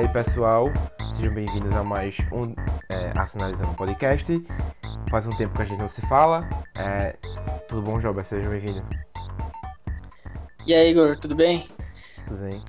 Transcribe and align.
Fala 0.00 0.08
aí 0.08 0.24
pessoal, 0.24 0.66
sejam 1.14 1.34
bem-vindos 1.34 1.76
a 1.76 1.84
mais 1.84 2.16
um 2.32 2.54
é, 2.88 3.12
Assinalizando 3.18 3.74
Podcast. 3.74 4.42
Faz 5.10 5.26
um 5.26 5.36
tempo 5.36 5.54
que 5.54 5.60
a 5.60 5.64
gente 5.66 5.78
não 5.78 5.90
se 5.90 6.00
fala. 6.00 6.48
É, 6.74 7.18
tudo 7.68 7.82
bom, 7.82 8.00
Jober? 8.00 8.24
Seja 8.24 8.48
bem-vindo. 8.48 8.82
E 10.66 10.72
aí, 10.72 10.92
Igor, 10.92 11.18
tudo 11.18 11.34
bem? 11.34 11.68
Tudo 12.26 12.40
bem. 12.40 12.64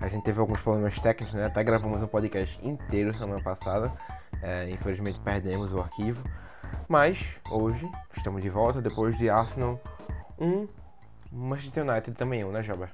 A 0.00 0.06
gente 0.06 0.22
teve 0.22 0.38
alguns 0.38 0.60
problemas 0.60 0.96
técnicos, 1.00 1.34
né? 1.34 1.46
Até 1.46 1.64
gravamos 1.64 2.00
um 2.00 2.06
podcast 2.06 2.56
inteiro 2.62 3.12
semana 3.12 3.42
passada. 3.42 3.90
É, 4.40 4.70
infelizmente 4.70 5.18
perdemos 5.18 5.72
o 5.72 5.80
arquivo. 5.80 6.22
Mas 6.88 7.26
hoje 7.50 7.90
estamos 8.16 8.40
de 8.40 8.48
volta 8.48 8.80
depois 8.80 9.18
de 9.18 9.28
Arsenal 9.28 9.80
1, 10.38 10.68
Manchester 11.32 11.82
United 11.82 12.16
também 12.16 12.44
1, 12.44 12.52
né, 12.52 12.62
Jober? 12.62 12.88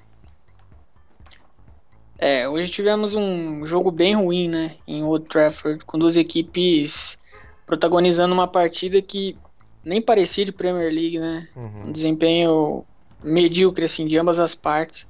É, 2.26 2.48
hoje 2.48 2.70
tivemos 2.70 3.14
um 3.14 3.66
jogo 3.66 3.90
bem 3.90 4.14
ruim, 4.14 4.48
né? 4.48 4.76
Em 4.88 5.02
Old 5.02 5.26
Trafford, 5.26 5.84
com 5.84 5.98
duas 5.98 6.16
equipes 6.16 7.18
protagonizando 7.66 8.32
uma 8.32 8.48
partida 8.48 9.02
que 9.02 9.36
nem 9.84 10.00
parecia 10.00 10.42
de 10.42 10.50
Premier 10.50 10.90
League, 10.90 11.18
né? 11.18 11.46
Uhum. 11.54 11.88
Um 11.88 11.92
desempenho 11.92 12.82
medíocre, 13.22 13.84
assim, 13.84 14.06
de 14.06 14.16
ambas 14.16 14.38
as 14.38 14.54
partes. 14.54 15.06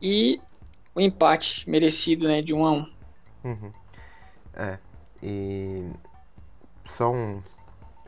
E 0.00 0.40
o 0.94 1.00
empate 1.00 1.68
merecido, 1.68 2.28
né? 2.28 2.40
De 2.40 2.54
um 2.54 2.64
a 2.64 2.70
um. 2.70 2.86
Uhum. 3.42 3.72
É, 4.54 4.78
e 5.20 5.90
só 6.86 7.12
um, 7.12 7.42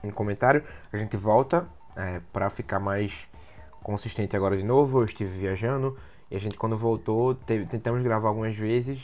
um 0.05 0.13
comentário. 0.13 0.63
A 0.93 0.97
gente 0.97 1.17
volta 1.17 1.69
é, 1.97 2.21
para 2.33 2.49
ficar 2.51 2.79
mais 2.79 3.27
consistente 3.83 4.37
agora 4.37 4.57
de 4.57 4.63
novo. 4.63 5.01
Eu 5.01 5.07
estive 5.07 5.37
viajando 5.41 5.99
e 6.33 6.37
a 6.37 6.39
gente, 6.39 6.57
quando 6.57 6.79
voltou, 6.79 7.35
teve, 7.35 7.67
tentamos 7.67 8.03
gravar 8.03 8.29
algumas 8.29 8.57
vezes, 8.57 9.03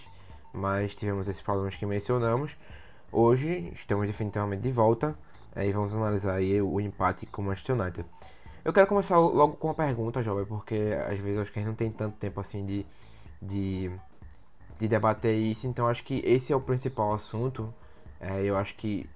mas 0.51 0.95
tivemos 0.95 1.29
esses 1.29 1.43
problemas 1.43 1.77
que 1.77 1.85
mencionamos. 1.85 2.57
Hoje 3.13 3.71
estamos 3.75 4.07
definitivamente 4.07 4.63
de 4.63 4.73
volta 4.73 5.15
e 5.55 5.71
vamos 5.71 5.95
analisar 5.95 6.37
aí 6.37 6.63
o 6.63 6.81
empate 6.81 7.27
com 7.27 7.43
o 7.43 7.45
Manchester 7.45 7.79
United. 7.79 8.09
Eu 8.65 8.73
quero 8.73 8.87
começar 8.87 9.19
logo 9.19 9.57
com 9.57 9.69
uma 9.69 9.75
pergunta, 9.75 10.23
Jovem, 10.23 10.47
porque 10.47 10.97
às 11.07 11.19
vezes 11.19 11.39
acho 11.39 11.53
que 11.53 11.59
a 11.59 11.61
gente 11.61 11.69
não 11.69 11.77
tem 11.77 11.91
tanto 11.91 12.17
tempo 12.17 12.41
assim 12.41 12.65
de, 12.65 12.87
de, 13.43 13.91
de 14.79 14.89
debater 14.89 15.37
isso, 15.37 15.67
então 15.67 15.87
acho 15.87 16.05
que 16.05 16.23
esse 16.25 16.55
é 16.55 16.57
o 16.57 16.61
principal 16.63 17.13
assunto. 17.13 17.75
É, 18.19 18.43
eu 18.43 18.57
acho 18.57 18.75
que, 18.75 19.07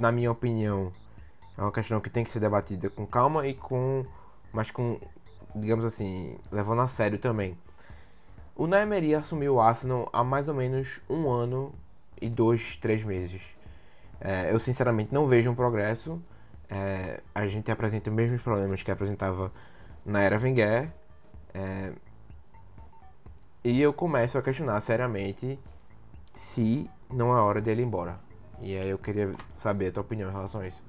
na 0.00 0.10
minha 0.10 0.32
opinião, 0.32 0.90
é 1.58 1.60
uma 1.60 1.70
questão 1.70 2.00
que 2.00 2.08
tem 2.08 2.24
que 2.24 2.30
ser 2.30 2.40
debatida 2.40 2.88
com 2.88 3.06
calma 3.06 3.46
e 3.46 3.52
com. 3.52 4.06
mas 4.54 4.70
com 4.70 4.98
digamos 5.54 5.84
assim, 5.84 6.36
levando 6.50 6.80
a 6.80 6.88
sério 6.88 7.18
também. 7.18 7.56
O 8.54 8.66
Naemeri 8.66 9.14
assumiu 9.14 9.54
o 9.54 9.60
Arsenal 9.60 10.08
há 10.12 10.22
mais 10.22 10.48
ou 10.48 10.54
menos 10.54 11.00
um 11.08 11.30
ano 11.30 11.72
e 12.20 12.28
dois, 12.28 12.76
três 12.76 13.02
meses. 13.02 13.40
É, 14.20 14.52
eu 14.52 14.60
sinceramente 14.60 15.12
não 15.12 15.26
vejo 15.26 15.50
um 15.50 15.54
progresso. 15.54 16.22
É, 16.68 17.20
a 17.34 17.46
gente 17.46 17.70
apresenta 17.70 18.08
os 18.08 18.16
mesmos 18.16 18.40
problemas 18.40 18.82
que 18.82 18.90
apresentava 18.90 19.50
na 20.04 20.20
era 20.20 20.38
Wenger. 20.38 20.90
É, 21.54 21.92
e 23.64 23.80
eu 23.80 23.92
começo 23.92 24.38
a 24.38 24.42
questionar 24.42 24.80
seriamente 24.80 25.58
se 26.34 26.88
não 27.10 27.36
é 27.36 27.40
hora 27.40 27.60
dele 27.60 27.82
ir 27.82 27.84
embora. 27.84 28.18
E 28.60 28.76
aí 28.76 28.88
eu 28.88 28.98
queria 28.98 29.34
saber 29.56 29.88
a 29.88 29.92
tua 29.92 30.02
opinião 30.02 30.30
em 30.30 30.32
relação 30.32 30.60
a 30.60 30.68
isso. 30.68 30.82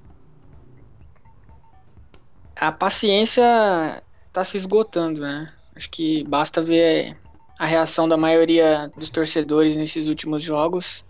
A 2.55 2.71
paciência 2.71 4.03
tá 4.33 4.43
se 4.43 4.57
esgotando, 4.57 5.21
né? 5.21 5.53
Acho 5.75 5.89
que 5.89 6.23
basta 6.25 6.61
ver 6.61 7.15
a 7.57 7.65
reação 7.65 8.07
da 8.07 8.17
maioria 8.17 8.91
dos 8.97 9.09
torcedores 9.09 9.75
nesses 9.75 10.07
últimos 10.07 10.41
jogos. 10.41 11.05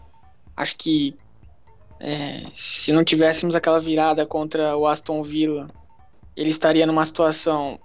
Acho 0.56 0.76
que 0.76 1.16
é, 2.00 2.44
se 2.54 2.92
não 2.92 3.04
tivéssemos 3.04 3.56
aquela 3.56 3.80
virada 3.80 4.26
contra 4.26 4.76
o 4.76 4.86
Aston 4.86 5.24
Villa, 5.24 5.70
ele 6.36 6.50
estaria 6.50 6.86
numa 6.86 7.06
situação 7.06 7.80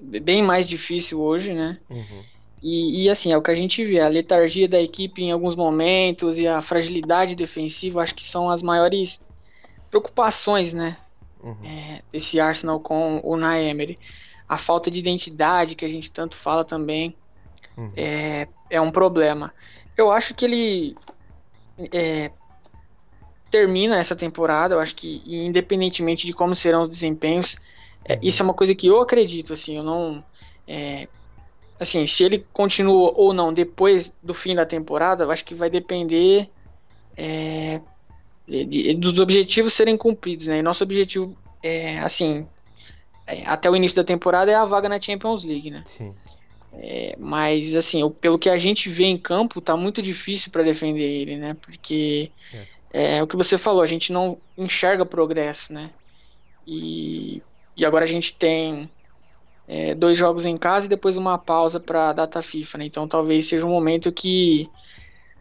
bem 0.00 0.42
mais 0.42 0.68
difícil 0.68 1.20
hoje, 1.20 1.52
né? 1.52 1.78
Uhum. 1.90 2.22
E, 2.62 3.04
e, 3.04 3.08
assim, 3.08 3.32
é 3.32 3.36
o 3.36 3.42
que 3.42 3.50
a 3.50 3.54
gente 3.54 3.84
vê, 3.84 4.00
a 4.00 4.08
letargia 4.08 4.68
da 4.68 4.80
equipe 4.80 5.22
em 5.22 5.30
alguns 5.30 5.54
momentos 5.54 6.38
e 6.38 6.46
a 6.46 6.60
fragilidade 6.60 7.34
defensiva, 7.34 8.02
acho 8.02 8.14
que 8.14 8.22
são 8.22 8.50
as 8.50 8.62
maiores 8.62 9.20
preocupações, 9.90 10.72
né? 10.72 10.96
Uhum. 11.42 11.56
É, 11.64 12.02
desse 12.12 12.40
Arsenal 12.40 12.80
com 12.80 13.20
o 13.22 13.36
Naemery 13.36 13.96
a 14.48 14.56
falta 14.56 14.90
de 14.90 14.98
identidade 14.98 15.74
que 15.74 15.84
a 15.84 15.88
gente 15.88 16.10
tanto 16.10 16.34
fala 16.34 16.64
também 16.64 17.14
uhum. 17.76 17.92
é, 17.96 18.48
é 18.70 18.80
um 18.80 18.90
problema. 18.90 19.52
Eu 19.96 20.10
acho 20.10 20.34
que 20.34 20.44
ele 20.44 20.96
é, 21.92 22.30
termina 23.50 23.98
essa 23.98 24.16
temporada, 24.16 24.74
eu 24.74 24.80
acho 24.80 24.94
que 24.94 25.22
independentemente 25.26 26.26
de 26.26 26.32
como 26.32 26.54
serão 26.54 26.82
os 26.82 26.88
desempenhos, 26.88 27.56
é, 28.04 28.14
uhum. 28.14 28.20
isso 28.22 28.42
é 28.42 28.44
uma 28.44 28.54
coisa 28.54 28.74
que 28.74 28.86
eu 28.86 29.00
acredito, 29.00 29.52
assim, 29.52 29.76
eu 29.76 29.82
não... 29.82 30.24
É, 30.66 31.08
assim, 31.78 32.06
se 32.06 32.24
ele 32.24 32.44
continua 32.52 33.12
ou 33.14 33.32
não 33.32 33.52
depois 33.52 34.12
do 34.22 34.34
fim 34.34 34.54
da 34.54 34.66
temporada, 34.66 35.24
eu 35.24 35.30
acho 35.30 35.44
que 35.44 35.54
vai 35.54 35.70
depender 35.70 36.50
é, 37.16 37.80
dos 38.96 39.18
objetivos 39.18 39.74
serem 39.74 39.96
cumpridos, 39.96 40.46
né? 40.46 40.58
E 40.58 40.62
nosso 40.62 40.82
objetivo 40.82 41.36
é, 41.62 41.98
assim, 42.00 42.46
até 43.46 43.70
o 43.70 43.76
início 43.76 43.96
da 43.96 44.04
temporada 44.04 44.50
é 44.50 44.54
a 44.54 44.64
vaga 44.64 44.88
na 44.88 45.00
Champions 45.00 45.44
League, 45.44 45.70
né? 45.70 45.84
Sim. 45.86 46.14
É, 46.72 47.16
mas 47.18 47.74
assim, 47.74 48.08
pelo 48.20 48.38
que 48.38 48.48
a 48.48 48.58
gente 48.58 48.88
vê 48.88 49.04
em 49.04 49.18
campo, 49.18 49.60
tá 49.60 49.76
muito 49.76 50.00
difícil 50.00 50.52
para 50.52 50.62
defender 50.62 51.02
ele, 51.02 51.36
né? 51.36 51.56
Porque 51.60 52.30
é. 52.92 53.18
é. 53.18 53.22
o 53.22 53.26
que 53.26 53.36
você 53.36 53.58
falou, 53.58 53.82
a 53.82 53.86
gente 53.86 54.12
não 54.12 54.38
enxerga 54.56 55.04
progresso, 55.04 55.72
né? 55.72 55.90
E, 56.66 57.42
e 57.76 57.84
agora 57.84 58.04
a 58.04 58.08
gente 58.08 58.34
tem 58.34 58.88
é, 59.66 59.94
dois 59.94 60.16
jogos 60.16 60.44
em 60.44 60.56
casa 60.56 60.86
e 60.86 60.88
depois 60.88 61.16
uma 61.16 61.38
pausa 61.38 61.80
para 61.80 62.12
data 62.12 62.40
FIFA, 62.40 62.78
né? 62.78 62.84
Então 62.84 63.08
talvez 63.08 63.46
seja 63.46 63.66
um 63.66 63.70
momento 63.70 64.12
que 64.12 64.68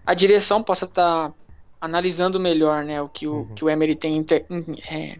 a 0.05 0.13
direção 0.13 0.63
possa 0.63 0.85
estar 0.85 1.29
tá 1.29 1.33
analisando 1.79 2.39
melhor, 2.39 2.83
né? 2.83 3.01
O 3.01 3.09
que 3.09 3.27
o, 3.27 3.33
uhum. 3.33 3.55
que 3.55 3.63
o 3.63 3.69
Emery 3.69 3.95
tem 3.95 4.25
é, 4.89 5.17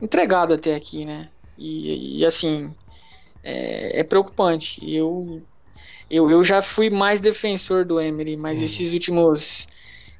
entregado 0.00 0.54
até 0.54 0.74
aqui, 0.74 1.06
né? 1.06 1.28
E, 1.58 2.20
e 2.20 2.26
assim, 2.26 2.72
é, 3.42 4.00
é, 4.00 4.04
preocupante. 4.04 4.80
Eu, 4.82 5.42
eu, 6.10 6.30
eu 6.30 6.42
já 6.42 6.60
fui 6.60 6.90
mais 6.90 7.20
defensor 7.20 7.84
do 7.84 8.00
Emery, 8.00 8.36
mas 8.36 8.58
uhum. 8.58 8.64
esses 8.64 8.92
últimos. 8.92 9.68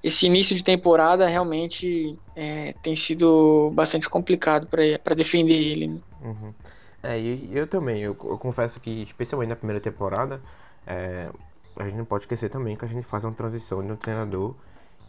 Esse 0.04 0.26
início 0.26 0.54
de 0.54 0.62
temporada 0.62 1.26
realmente 1.26 2.16
é, 2.36 2.74
tem 2.80 2.94
sido 2.94 3.72
bastante 3.74 4.08
complicado 4.08 4.68
para 4.68 5.14
defender 5.14 5.54
ele. 5.54 5.88
Né? 5.88 6.00
Uhum. 6.22 6.54
É, 7.02 7.18
e 7.18 7.50
eu 7.52 7.66
também, 7.66 8.02
eu, 8.02 8.16
eu, 8.24 8.38
confesso 8.38 8.78
que, 8.78 9.02
especialmente 9.02 9.48
na 9.48 9.56
primeira 9.56 9.80
temporada, 9.80 10.40
é, 10.86 11.28
a 11.76 11.84
gente 11.84 11.96
não 11.96 12.04
pode 12.04 12.24
esquecer 12.24 12.48
também 12.48 12.76
que 12.76 12.84
a 12.84 12.88
gente 12.88 13.02
faz 13.02 13.24
uma 13.24 13.32
transição 13.32 13.84
de 13.84 13.90
um 13.90 13.96
treinador 13.96 14.54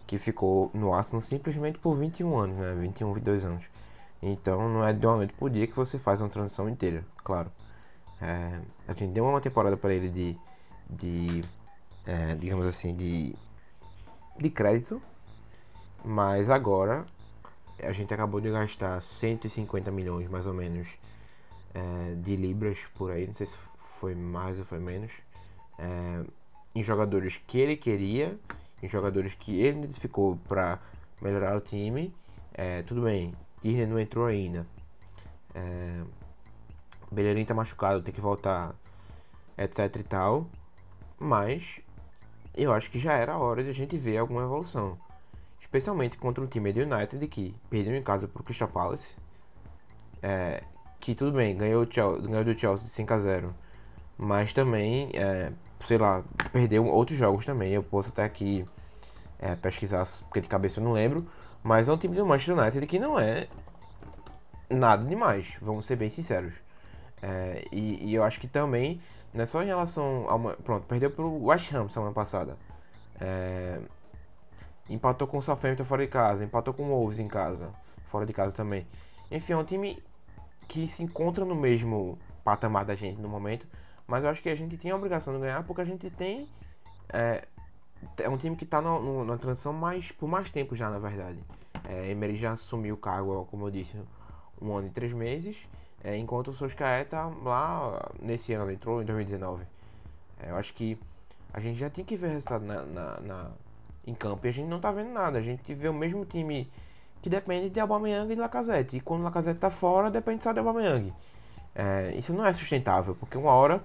que 0.08 0.18
ficou 0.18 0.72
no 0.74 0.94
Arsenal 0.94 1.22
simplesmente 1.22 1.78
por 1.78 1.96
21 1.96 2.38
anos, 2.38 2.58
né? 2.58 2.76
21, 2.80 3.14
22 3.14 3.46
anos. 3.46 3.64
Então 4.22 4.70
não 4.70 4.86
é 4.86 4.94
de 4.94 5.06
uma 5.06 5.18
noite 5.18 5.34
por 5.34 5.50
dia 5.50 5.68
que 5.68 5.76
você 5.76 6.00
faz 6.00 6.22
uma 6.22 6.30
transição 6.30 6.68
inteira, 6.70 7.04
claro. 7.24 7.52
É, 8.22 8.60
a 8.88 8.94
gente 8.94 9.14
deu 9.14 9.26
uma 9.26 9.40
temporada 9.40 9.78
para 9.78 9.94
ele 9.94 10.10
de, 10.10 10.38
de 10.90 11.44
é, 12.06 12.36
digamos 12.36 12.66
assim, 12.66 12.96
de, 12.96 13.36
de 14.40 14.50
crédito, 14.50 15.02
mas 16.04 16.50
agora 16.50 17.06
a 17.84 17.92
gente 17.92 18.14
acabou 18.14 18.42
de 18.42 18.50
gastar 18.50 19.02
150 19.02 19.92
milhões 19.92 20.28
mais 20.30 20.48
ou 20.48 20.54
menos 20.54 20.88
é, 21.74 22.16
de 22.16 22.36
libras 22.36 22.80
por 22.96 23.12
aí, 23.12 23.28
não 23.28 23.36
sei 23.36 23.46
se 23.46 23.58
foi 24.00 24.16
mais 24.16 24.58
ou 24.58 24.66
foi 24.66 24.80
menos, 24.80 25.12
é, 25.78 26.24
em 26.74 26.84
jogadores 26.84 27.38
que 27.46 27.60
ele 27.60 27.76
queria, 27.76 28.38
em 28.82 28.88
jogadores 28.88 29.34
que 29.36 29.60
ele 29.60 29.80
identificou 29.80 30.38
para 30.48 30.80
melhorar 31.22 31.58
o 31.58 31.62
time. 31.62 32.14
É, 32.54 32.82
tudo 32.84 33.02
bem, 33.02 33.34
Tierney 33.68 33.86
não 33.86 34.00
entrou 34.00 34.26
ainda. 34.26 34.66
É, 35.54 36.04
Bellerin 37.12 37.44
tá 37.44 37.54
machucado, 37.54 38.02
tem 38.02 38.14
que 38.14 38.22
voltar, 38.22 38.74
etc 39.58 39.96
e 39.98 40.04
tal. 40.04 40.48
Mas 41.20 41.82
eu 42.56 42.72
acho 42.72 42.90
que 42.90 43.00
já 43.00 43.14
era 43.14 43.38
hora 43.38 43.64
de 43.64 43.70
a 43.70 43.74
gente 43.74 43.98
ver 43.98 44.18
alguma 44.18 44.44
evolução. 44.44 44.98
Especialmente 45.62 46.18
contra 46.18 46.42
um 46.44 46.48
time 46.48 46.72
do 46.72 46.80
United 46.82 47.28
que 47.28 47.54
perdeu 47.70 47.96
em 47.96 48.02
casa 48.02 48.28
pro 48.28 48.44
Crystal 48.44 48.70
Palace. 48.70 49.18
É, 50.22 50.64
que 51.00 51.14
tudo 51.14 51.36
bem, 51.38 51.56
ganhou, 51.56 51.86
ganhou 51.86 52.44
do 52.44 52.58
Chelsea 52.58 52.86
de 52.86 52.90
5 52.90 53.14
a 53.14 53.20
0 53.20 53.56
Mas 54.18 54.54
também, 54.54 55.12
é, 55.14 55.52
sei 55.86 55.98
lá, 55.98 56.24
perdeu 56.54 56.86
outros 56.86 57.18
jogos 57.18 57.46
também. 57.46 57.74
Eu 57.74 57.84
posso 57.84 58.10
até 58.10 58.24
aqui 58.24 58.64
é, 59.40 59.56
pesquisar, 59.56 60.08
porque 60.24 60.42
de 60.42 60.48
cabeça 60.48 60.80
eu 60.80 60.84
não 60.84 60.94
lembro. 60.94 61.28
Mas 61.68 61.90
é 61.90 61.92
um 61.92 61.98
time 61.98 62.16
do 62.16 62.26
Manchester 62.26 62.58
United 62.58 62.88
que 62.88 62.98
não 62.98 63.20
é 63.20 63.46
nada 64.70 65.04
demais, 65.04 65.54
vamos 65.62 65.86
ser 65.86 65.98
bem 65.98 66.10
sinceros. 66.10 66.54
É, 67.22 67.66
e, 67.74 68.10
e, 68.10 68.16
eu 68.16 68.24
acho 68.24 68.40
que 68.40 68.48
também, 68.48 69.02
não 69.34 69.44
é 69.44 69.46
só 69.46 69.62
em 69.62 69.66
relação 69.66 70.30
a 70.30 70.36
uma. 70.36 70.54
Pronto, 70.54 70.88
perdeu 70.88 71.12
pro 71.12 71.44
West 71.44 71.74
Ham 71.74 71.90
semana 71.90 72.14
passada. 72.14 72.58
É, 73.20 73.82
empatou 74.90 75.28
com 75.28 75.40
o 75.40 75.42
Southampton 75.42 75.84
fora 75.84 76.06
de 76.06 76.10
casa, 76.10 76.46
empatou 76.46 76.74
com 76.74 76.84
o 76.84 76.88
Wolves 76.88 77.20
em 77.20 77.28
casa, 77.28 77.70
fora 78.10 78.26
de 78.26 78.32
casa 78.32 78.56
também. 78.56 78.88
Enfim, 79.30 79.52
é 79.52 79.58
um 79.58 79.66
time 79.66 80.02
que 80.70 80.88
se 80.88 81.04
encontra 81.04 81.44
no 81.44 81.54
mesmo 81.54 82.18
patamar 82.46 82.86
da 82.86 82.96
gente 82.96 83.20
no 83.20 83.28
momento, 83.28 83.68
mas 84.08 84.24
eu 84.24 84.30
acho 84.30 84.42
que 84.42 84.48
a 84.48 84.56
gente 84.56 84.78
tem 84.78 84.92
a 84.92 84.96
obrigação 84.96 85.34
de 85.34 85.42
ganhar 85.42 85.62
porque 85.66 85.82
a 85.82 85.86
gente 85.86 86.10
tem. 86.12 86.48
É, 87.10 87.46
é 88.20 88.30
um 88.30 88.38
time 88.38 88.56
que 88.56 88.64
está 88.64 88.82
na 88.82 89.38
transição 89.38 89.74
mais, 89.74 90.14
por 90.14 90.30
mais 90.30 90.50
tempo 90.50 90.74
já, 90.74 90.90
na 90.90 90.98
verdade. 90.98 91.44
É, 91.88 92.12
Emery 92.12 92.36
já 92.36 92.52
assumiu 92.52 92.96
o 92.96 92.98
cargo, 92.98 93.48
como 93.50 93.66
eu 93.66 93.72
disse, 93.72 93.96
um 94.62 94.76
ano 94.76 94.88
e 94.88 94.90
três 94.90 95.14
meses, 95.14 95.56
é, 96.04 96.18
enquanto 96.18 96.50
o 96.50 96.54
Solskjaer 96.54 97.04
está 97.04 97.26
lá 97.44 98.12
nesse 98.22 98.54
ano, 98.54 98.72
entrou 98.72 99.02
em 99.02 99.06
2019. 99.06 99.64
É, 100.40 100.52
eu 100.52 100.58
acho 100.58 100.74
que 100.74 101.00
a 101.54 101.60
gente 101.60 101.80
já 101.80 101.90
tem 101.90 102.04
que 102.04 102.16
ver 102.16 102.30
resultado 102.30 102.66
na, 102.66 102.84
na, 102.84 103.20
na, 103.22 103.52
em 104.06 104.14
campo 104.14 104.46
e 104.46 104.50
a 104.50 104.54
gente 104.54 104.68
não 104.68 104.78
está 104.78 104.92
vendo 104.92 105.12
nada. 105.12 105.38
A 105.38 105.42
gente 105.42 105.74
vê 105.74 105.88
o 105.88 105.94
mesmo 105.94 106.26
time 106.26 106.70
que 107.22 107.30
depende 107.30 107.70
de 107.70 107.80
Aubameyang 107.80 108.32
e 108.32 108.36
de 108.36 108.42
Lacazette. 108.42 108.98
E 108.98 109.00
quando 109.00 109.24
Lacazette 109.24 109.58
está 109.58 109.72
fora, 109.72 110.12
depende 110.12 110.44
só 110.44 110.52
de 110.52 110.60
Aubameyang. 110.60 111.14
É, 111.74 112.14
isso 112.18 112.34
não 112.34 112.46
é 112.46 112.52
sustentável, 112.54 113.16
porque 113.16 113.38
uma 113.38 113.52
hora 113.52 113.84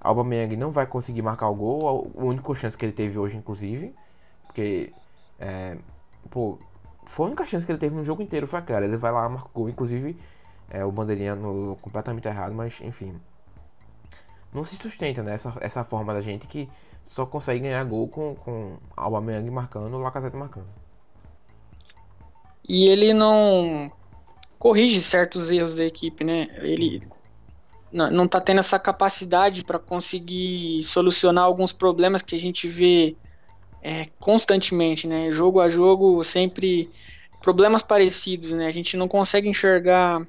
Aubameyang 0.00 0.56
não 0.56 0.70
vai 0.70 0.86
conseguir 0.86 1.22
marcar 1.22 1.48
o 1.48 1.54
gol, 1.54 2.12
a 2.16 2.22
única 2.24 2.54
chance 2.54 2.76
que 2.76 2.84
ele 2.84 2.92
teve 2.92 3.18
hoje, 3.18 3.36
inclusive, 3.36 3.94
porque, 4.46 4.92
é, 5.38 5.76
pô, 6.30 6.58
foi 7.06 7.26
a 7.26 7.28
única 7.28 7.46
chance 7.46 7.64
que 7.64 7.72
ele 7.72 7.78
teve 7.78 7.94
no 7.94 8.04
jogo 8.04 8.22
inteiro, 8.22 8.46
foi 8.46 8.58
aquela, 8.58 8.84
ele 8.84 8.96
vai 8.96 9.12
lá, 9.12 9.26
gol, 9.54 9.68
inclusive, 9.68 10.16
é, 10.68 10.84
o 10.84 10.92
bandeirinha 10.92 11.34
no, 11.34 11.76
completamente 11.80 12.26
errado, 12.26 12.54
mas, 12.54 12.80
enfim, 12.82 13.14
não 14.52 14.64
se 14.64 14.76
sustenta, 14.76 15.22
né, 15.22 15.34
essa, 15.34 15.54
essa 15.60 15.84
forma 15.84 16.12
da 16.12 16.20
gente 16.20 16.46
que 16.46 16.68
só 17.08 17.24
consegue 17.24 17.60
ganhar 17.60 17.84
gol 17.84 18.08
com, 18.08 18.34
com 18.34 18.76
Aubameyang 18.96 19.48
marcando, 19.50 19.96
Lacazette 19.98 20.36
marcando. 20.36 20.66
E 22.68 22.88
ele 22.88 23.14
não 23.14 23.90
corrige 24.58 25.00
certos 25.00 25.50
erros 25.50 25.76
da 25.76 25.84
equipe, 25.84 26.24
né? 26.24 26.48
Ele 26.56 27.00
não 27.92 28.24
está 28.24 28.40
tendo 28.40 28.58
essa 28.58 28.78
capacidade 28.78 29.62
para 29.62 29.78
conseguir 29.78 30.82
solucionar 30.82 31.44
alguns 31.44 31.72
problemas 31.72 32.20
que 32.20 32.34
a 32.34 32.40
gente 32.40 32.66
vê 32.66 33.16
é, 33.86 34.08
constantemente, 34.18 35.06
né? 35.06 35.30
Jogo 35.30 35.60
a 35.60 35.68
jogo, 35.68 36.24
sempre 36.24 36.90
problemas 37.40 37.84
parecidos, 37.84 38.50
né? 38.50 38.66
A 38.66 38.72
gente 38.72 38.96
não 38.96 39.06
consegue 39.06 39.48
enxergar 39.48 40.26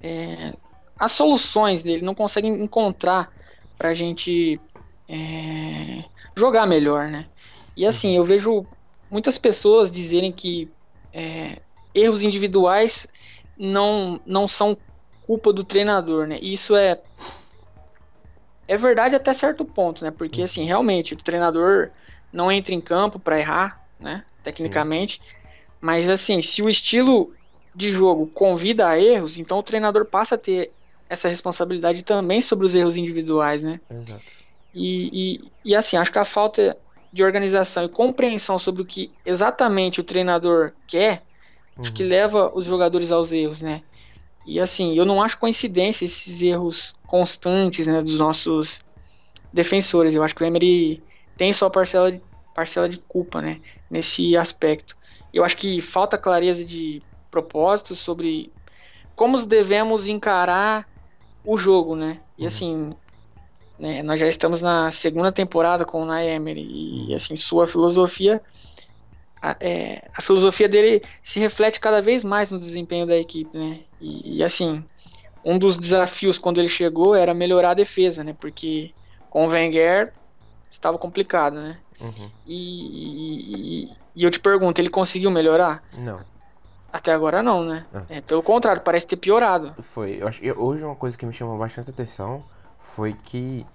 é, 0.00 0.52
as 0.96 1.10
soluções 1.10 1.82
dele, 1.82 2.02
não 2.02 2.14
consegue 2.14 2.46
encontrar 2.46 3.32
para 3.76 3.88
a 3.88 3.94
gente 3.94 4.60
é, 5.08 6.04
jogar 6.36 6.68
melhor, 6.68 7.08
né? 7.08 7.26
E 7.76 7.84
assim, 7.84 8.14
eu 8.14 8.22
vejo 8.22 8.64
muitas 9.10 9.38
pessoas 9.38 9.90
dizerem 9.90 10.30
que 10.30 10.70
é, 11.12 11.58
erros 11.92 12.22
individuais 12.22 13.08
não, 13.58 14.20
não 14.24 14.46
são 14.46 14.78
culpa 15.26 15.52
do 15.52 15.64
treinador, 15.64 16.28
né? 16.28 16.38
Isso 16.40 16.76
é 16.76 17.00
é 18.68 18.76
verdade 18.76 19.16
até 19.16 19.34
certo 19.34 19.64
ponto, 19.64 20.04
né? 20.04 20.12
Porque 20.12 20.42
assim, 20.42 20.64
realmente 20.64 21.12
o 21.12 21.16
treinador 21.16 21.90
não 22.34 22.50
entra 22.50 22.74
em 22.74 22.80
campo 22.80 23.18
para 23.18 23.38
errar, 23.38 23.80
né? 23.98 24.24
Tecnicamente, 24.42 25.20
Sim. 25.24 25.36
mas 25.80 26.10
assim, 26.10 26.42
se 26.42 26.60
o 26.60 26.68
estilo 26.68 27.32
de 27.74 27.90
jogo 27.92 28.26
convida 28.26 28.88
a 28.88 29.00
erros, 29.00 29.38
então 29.38 29.58
o 29.58 29.62
treinador 29.62 30.04
passa 30.04 30.34
a 30.34 30.38
ter 30.38 30.70
essa 31.08 31.28
responsabilidade 31.28 32.02
também 32.04 32.42
sobre 32.42 32.66
os 32.66 32.74
erros 32.74 32.96
individuais, 32.96 33.62
né? 33.62 33.80
Exato. 33.90 34.22
E, 34.74 35.40
e, 35.64 35.70
e 35.70 35.74
assim, 35.74 35.96
acho 35.96 36.10
que 36.10 36.18
a 36.18 36.24
falta 36.24 36.76
de 37.12 37.22
organização 37.22 37.84
e 37.84 37.88
compreensão 37.88 38.58
sobre 38.58 38.82
o 38.82 38.84
que 38.84 39.10
exatamente 39.24 40.00
o 40.00 40.04
treinador 40.04 40.72
quer, 40.86 41.22
uhum. 41.76 41.82
acho 41.82 41.92
que 41.92 42.02
uhum. 42.02 42.08
leva 42.08 42.52
os 42.54 42.66
jogadores 42.66 43.12
aos 43.12 43.32
erros, 43.32 43.62
né? 43.62 43.82
E 44.44 44.60
assim, 44.60 44.94
eu 44.94 45.06
não 45.06 45.22
acho 45.22 45.38
coincidência 45.38 46.04
esses 46.04 46.42
erros 46.42 46.94
constantes 47.06 47.86
né, 47.86 48.00
dos 48.00 48.18
nossos 48.18 48.80
defensores. 49.52 50.14
Eu 50.14 50.22
acho 50.22 50.34
que 50.34 50.42
o 50.42 50.46
Emery 50.46 51.02
tem 51.36 51.52
sua 51.52 51.70
parcela 51.70 52.12
de, 52.12 52.20
parcela 52.54 52.88
de 52.88 52.98
culpa 52.98 53.40
né, 53.40 53.60
nesse 53.90 54.36
aspecto. 54.36 54.96
Eu 55.32 55.44
acho 55.44 55.56
que 55.56 55.80
falta 55.80 56.16
clareza 56.16 56.64
de 56.64 57.02
propósito 57.30 57.94
sobre 57.94 58.52
como 59.16 59.44
devemos 59.44 60.06
encarar 60.06 60.88
o 61.44 61.56
jogo, 61.58 61.96
né? 61.96 62.20
E 62.38 62.42
uhum. 62.42 62.48
assim, 62.48 62.92
né, 63.78 64.02
nós 64.02 64.20
já 64.20 64.28
estamos 64.28 64.62
na 64.62 64.90
segunda 64.90 65.32
temporada 65.32 65.84
com 65.84 66.02
o 66.02 66.06
Nay 66.06 66.28
Emery 66.28 66.62
e 66.62 67.08
uhum. 67.08 67.14
assim 67.14 67.36
sua 67.36 67.66
filosofia 67.66 68.40
a, 69.44 69.56
é, 69.60 70.08
a, 70.14 70.22
filosofia 70.22 70.66
dele 70.66 71.02
se 71.22 71.38
reflete 71.38 71.78
cada 71.78 72.00
vez 72.00 72.24
mais 72.24 72.50
no 72.50 72.58
desempenho 72.58 73.06
da 73.06 73.14
equipe, 73.14 73.56
né? 73.56 73.80
E, 74.00 74.38
e, 74.38 74.42
assim, 74.42 74.82
um 75.44 75.58
dos 75.58 75.76
desafios 75.76 76.38
quando 76.38 76.58
ele 76.58 76.68
chegou 76.68 77.14
era 77.14 77.34
melhorar 77.34 77.72
a 77.72 77.74
defesa, 77.74 78.24
né? 78.24 78.34
Porque 78.40 78.92
com 79.28 79.46
o 79.46 79.50
Wenger 79.50 80.14
estava 80.74 80.98
complicado, 80.98 81.54
né? 81.54 81.78
Uhum. 82.00 82.30
E, 82.46 83.86
e, 83.86 83.96
e, 84.16 84.24
eu 84.24 84.30
te 84.30 84.40
pergunto, 84.40 84.80
ele 84.80 84.90
conseguiu 84.90 85.30
melhorar? 85.30 85.82
Não. 85.96 86.20
Até 86.92 87.12
agora 87.12 87.42
não, 87.42 87.64
né? 87.64 87.86
Ah. 87.92 88.02
É, 88.08 88.20
pelo 88.20 88.42
contrário, 88.42 88.82
parece 88.82 89.06
ter 89.06 89.16
piorado. 89.16 89.74
Foi. 89.82 90.18
Eu 90.20 90.28
acho, 90.28 90.40
hoje 90.60 90.84
uma 90.84 90.96
coisa 90.96 91.16
que 91.16 91.26
me 91.26 91.32
chamou 91.32 91.58
bastante 91.58 91.90
atenção 91.90 92.44
foi 92.80 93.12
que 93.12 93.66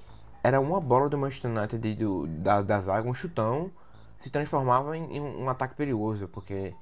era 0.43 0.59
uma 0.59 0.79
bola 0.79 1.09
do 1.09 1.17
Manchester 1.17 1.51
United 1.51 1.95
do, 1.95 2.27
da, 2.27 2.61
da 2.61 2.79
zaga, 2.79 3.09
um 3.09 3.13
chutão 3.13 3.71
se 4.19 4.29
transformava 4.29 4.97
em, 4.97 5.17
em 5.17 5.21
um 5.21 5.49
ataque 5.49 5.75
perigoso, 5.75 6.27
porque 6.27 6.73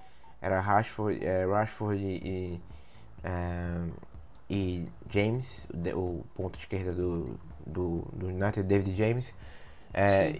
era 0.41 0.59
Rashford, 0.59 1.23
é, 1.23 1.45
Rashford 1.45 2.03
e, 2.03 2.17
e, 2.17 2.61
é, 3.23 3.87
e 4.49 4.87
James, 5.09 5.67
o, 5.95 5.99
o 5.99 6.25
ponto 6.35 6.57
esquerda 6.57 6.91
do, 6.93 7.39
do, 7.65 8.03
do 8.13 8.27
United, 8.27 8.63
David 8.63 8.95
James, 8.95 9.33
é, 9.97 10.39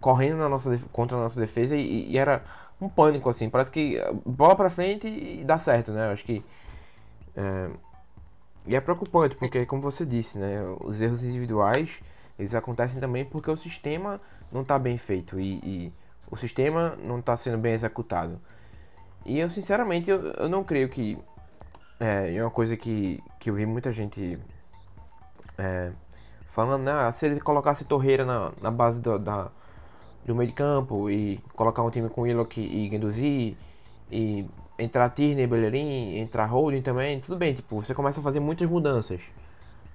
correndo 0.00 0.38
na 0.38 0.48
nossa, 0.48 0.78
contra 0.90 1.16
a 1.16 1.20
nossa 1.20 1.38
defesa 1.38 1.76
e, 1.76 2.10
e, 2.10 2.18
era 2.18 2.42
um 2.80 2.88
pânico 2.88 3.28
assim. 3.28 3.50
Parece 3.50 3.70
que 3.70 3.98
bola 4.24 4.56
pra 4.56 4.70
frente 4.70 5.06
e 5.06 5.44
dá 5.44 5.58
certo, 5.58 5.92
né? 5.92 6.10
Acho 6.10 6.24
que. 6.24 6.42
É, 7.36 7.70
e 8.66 8.74
é 8.74 8.80
preocupante, 8.80 9.36
porque, 9.36 9.66
como 9.66 9.82
você 9.82 10.06
disse, 10.06 10.38
né? 10.38 10.62
Os 10.80 11.00
erros 11.00 11.22
individuais 11.22 12.00
eles 12.38 12.54
acontecem 12.54 13.00
também 13.00 13.24
porque 13.24 13.50
o 13.50 13.56
sistema 13.56 14.20
não 14.50 14.62
está 14.62 14.78
bem 14.78 14.98
feito 14.98 15.38
e, 15.38 15.54
e, 15.62 15.92
o 16.30 16.36
sistema 16.36 16.96
não 17.02 17.20
está 17.20 17.36
sendo 17.36 17.58
bem 17.58 17.74
executado. 17.74 18.40
E 19.24 19.38
eu, 19.38 19.50
sinceramente, 19.50 20.10
eu, 20.10 20.22
eu 20.32 20.48
não 20.48 20.64
creio 20.64 20.88
que. 20.88 21.18
É, 22.00 22.34
é 22.34 22.42
uma 22.42 22.50
coisa 22.50 22.76
que, 22.76 23.22
que 23.38 23.50
eu 23.50 23.54
vi 23.54 23.66
muita 23.66 23.92
gente 23.92 24.38
é, 25.56 25.92
falando, 26.54 26.84
né? 26.84 27.10
Se 27.12 27.26
ele 27.26 27.40
colocasse 27.40 27.84
Torreira 27.84 28.24
na, 28.24 28.52
na 28.62 28.70
base 28.70 29.00
do, 29.00 29.18
da, 29.18 29.50
do 30.24 30.34
meio 30.34 30.48
de 30.48 30.54
campo 30.54 31.10
e 31.10 31.40
colocar 31.54 31.82
um 31.82 31.90
time 31.90 32.08
com 32.08 32.22
Willock 32.22 32.60
e 32.60 32.88
Guendouzi 32.88 33.56
e 34.10 34.46
entrar 34.78 35.10
Tierney, 35.10 35.46
Bellerin, 35.46 36.16
entrar 36.18 36.46
Holding 36.46 36.82
também, 36.82 37.20
tudo 37.20 37.36
bem, 37.36 37.54
tipo, 37.54 37.80
você 37.80 37.94
começa 37.94 38.20
a 38.20 38.22
fazer 38.22 38.40
muitas 38.40 38.68
mudanças. 38.68 39.20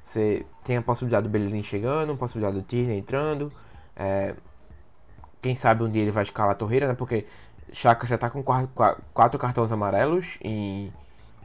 Você 0.04 0.46
tem 0.63 0.78
a 0.78 0.82
possibilidade 0.82 1.28
do 1.28 1.30
Bellerin 1.30 1.63
chegando, 1.63 2.12
a 2.13 2.16
possibilidade 2.16 2.58
do 2.58 2.63
Tierney 2.63 3.00
entrando, 3.00 3.51
é, 3.96 4.36
quem 5.42 5.56
sabe 5.56 5.84
um 5.84 5.89
dia 5.89 6.01
ele 6.01 6.12
vai 6.12 6.24
escalar 6.24 6.51
a 6.51 6.56
torreira, 6.56 6.88
né? 6.88 6.94
Porque 6.94 7.25
Chaka 7.72 8.06
já 8.06 8.18
tá 8.18 8.30
com 8.30 8.44
quatro, 8.44 8.70
quatro 9.13 9.39
cartões 9.39 9.72
amarelos 9.72 10.38
em, 10.42 10.92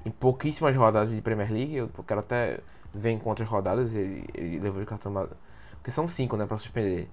em, 0.05 0.11
pouquíssimas 0.11 0.75
rodadas 0.75 1.15
de 1.15 1.21
Premier 1.21 1.53
League. 1.53 1.77
Eu 1.77 1.91
quero 2.07 2.21
até 2.21 2.61
ver 2.95 3.11
em 3.11 3.19
quantas 3.19 3.49
rodadas 3.49 3.95
ele, 3.95 4.25
ele 4.35 4.59
levou 4.61 4.81
de 4.81 4.87
cartão 4.87 5.11
amarelo. 5.11 5.37
Porque 5.75 5.91
são 5.91 6.09
cinco, 6.09 6.37
né? 6.37 6.47
Pra 6.47 6.57
suspender. 6.57 7.11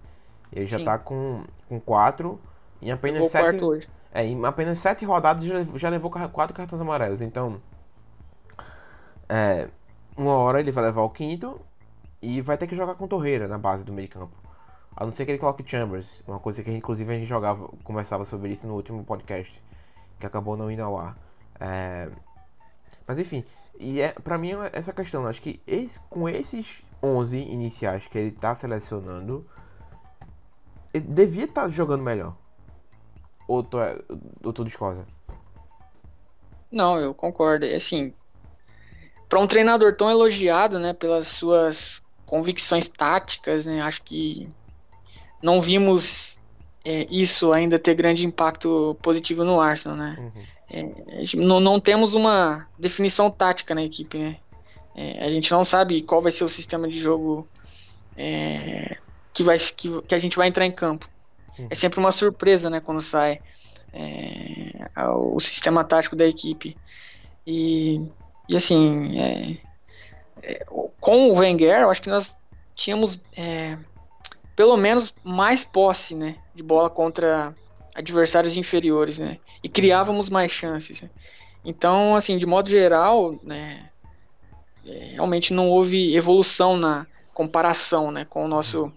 Ele 0.51 0.67
já 0.67 0.77
Sim. 0.77 0.85
tá 0.85 0.97
com, 0.97 1.43
com 1.67 1.79
quatro. 1.79 2.39
Em 2.81 2.91
apenas 2.91 3.29
sete. 3.29 3.89
É, 4.13 4.25
em 4.25 4.45
apenas 4.45 4.79
sete 4.79 5.05
rodadas 5.05 5.43
já, 5.43 5.63
já 5.75 5.89
levou 5.89 6.11
quatro 6.11 6.53
cartões 6.55 6.81
amarelos. 6.81 7.21
Então. 7.21 7.61
É, 9.27 9.69
uma 10.15 10.35
hora 10.35 10.59
ele 10.59 10.71
vai 10.71 10.83
levar 10.83 11.01
o 11.01 11.09
quinto 11.09 11.59
e 12.21 12.41
vai 12.41 12.57
ter 12.57 12.67
que 12.67 12.75
jogar 12.75 12.95
com 12.95 13.07
Torreira 13.07 13.47
na 13.47 13.57
base 13.57 13.83
do 13.83 13.93
meio 13.93 14.07
campo. 14.09 14.35
A 14.95 15.05
não 15.05 15.11
ser 15.11 15.25
que 15.25 15.31
ele 15.31 15.38
coloque 15.38 15.67
Chambers, 15.67 16.21
uma 16.27 16.39
coisa 16.39 16.61
que 16.61 16.71
inclusive 16.71 17.11
a 17.11 17.17
gente 17.17 17.27
jogava, 17.27 17.69
conversava 17.83 18.25
sobre 18.25 18.50
isso 18.51 18.67
no 18.67 18.75
último 18.75 19.03
podcast, 19.05 19.63
que 20.19 20.25
acabou 20.25 20.57
não 20.57 20.69
indo 20.69 20.83
ao 20.83 20.97
ar. 20.97 21.17
É... 21.59 22.09
Mas 23.07 23.17
enfim, 23.17 23.43
e 23.81 24.00
é, 24.00 24.09
pra 24.09 24.38
mim 24.38 24.53
é 24.53 24.69
essa 24.73 24.93
questão, 24.93 25.25
acho 25.25 25.41
que 25.41 25.59
esse, 25.65 26.00
com 26.01 26.29
esses 26.29 26.83
11 27.01 27.38
iniciais 27.38 28.05
que 28.05 28.17
ele 28.17 28.31
tá 28.31 28.53
selecionando, 28.53 29.45
ele 30.93 31.05
devia 31.05 31.45
estar 31.45 31.63
tá 31.63 31.69
jogando 31.69 32.03
melhor. 32.03 32.35
Ou 33.47 33.63
tu, 33.63 33.79
é, 33.79 34.00
ou 34.43 34.53
tu 34.53 34.63
discorda? 34.63 35.05
Não, 36.71 36.97
eu 37.00 37.13
concordo. 37.13 37.65
Assim, 37.65 38.13
para 39.27 39.39
um 39.39 39.47
treinador 39.47 39.95
tão 39.95 40.11
elogiado, 40.11 40.77
né, 40.77 40.93
pelas 40.93 41.27
suas 41.27 42.01
convicções 42.25 42.88
táticas, 42.88 43.65
né, 43.65 43.81
acho 43.81 44.03
que 44.03 44.47
não 45.41 45.59
vimos 45.59 46.39
é, 46.85 47.07
isso 47.09 47.51
ainda 47.51 47.79
ter 47.79 47.95
grande 47.95 48.25
impacto 48.25 48.95
positivo 49.01 49.43
no 49.43 49.59
Arsenal, 49.59 49.97
né? 49.97 50.15
Uhum. 50.19 50.43
É, 50.71 50.85
não, 51.35 51.59
não, 51.59 51.79
temos 51.79 52.13
uma 52.13 52.65
definição 52.79 53.29
tática 53.29 53.75
na 53.75 53.83
equipe, 53.83 54.17
né? 54.17 54.37
É, 54.95 55.25
a 55.25 55.29
gente 55.29 55.51
não 55.51 55.65
sabe 55.65 56.01
qual 56.01 56.21
vai 56.21 56.31
ser 56.31 56.45
o 56.45 56.49
sistema 56.49 56.87
de 56.87 56.99
jogo 56.99 57.47
é, 58.15 58.97
que, 59.33 59.43
vai, 59.43 59.57
que, 59.59 60.01
que, 60.03 60.15
a 60.15 60.19
gente 60.19 60.37
vai 60.37 60.47
entrar 60.47 60.65
em 60.65 60.71
campo. 60.71 61.09
Uhum. 61.59 61.67
É 61.69 61.75
sempre 61.75 61.99
uma 61.99 62.11
surpresa, 62.11 62.69
né? 62.69 62.79
Quando 62.79 63.01
sai 63.01 63.41
é, 63.91 64.87
o 65.09 65.39
sistema 65.39 65.83
tático 65.83 66.15
da 66.15 66.25
equipe. 66.25 66.77
E, 67.45 68.01
e 68.47 68.55
assim, 68.55 69.19
é, 69.19 70.65
com 71.01 71.29
o 71.29 71.37
Wenger, 71.37 71.81
eu 71.81 71.89
acho 71.89 72.01
que 72.01 72.09
nós 72.09 72.35
tínhamos 72.75 73.19
pelo 74.55 74.77
menos 74.77 75.13
mais 75.23 75.65
posse, 75.65 76.13
né, 76.13 76.35
de 76.53 76.61
bola 76.61 76.89
contra 76.89 77.53
adversários 77.95 78.55
inferiores, 78.55 79.17
né, 79.17 79.38
e 79.63 79.69
criávamos 79.69 80.29
mais 80.29 80.51
chances. 80.51 81.01
Né? 81.01 81.10
Então, 81.63 82.15
assim, 82.15 82.38
de 82.38 82.45
modo 82.45 82.69
geral, 82.69 83.39
né, 83.43 83.89
é, 84.86 85.12
realmente 85.13 85.53
não 85.53 85.69
houve 85.69 86.15
evolução 86.15 86.77
na 86.77 87.05
comparação, 87.33 88.12
né, 88.12 88.25
com 88.25 88.45
o 88.45 88.48
nosso 88.48 88.91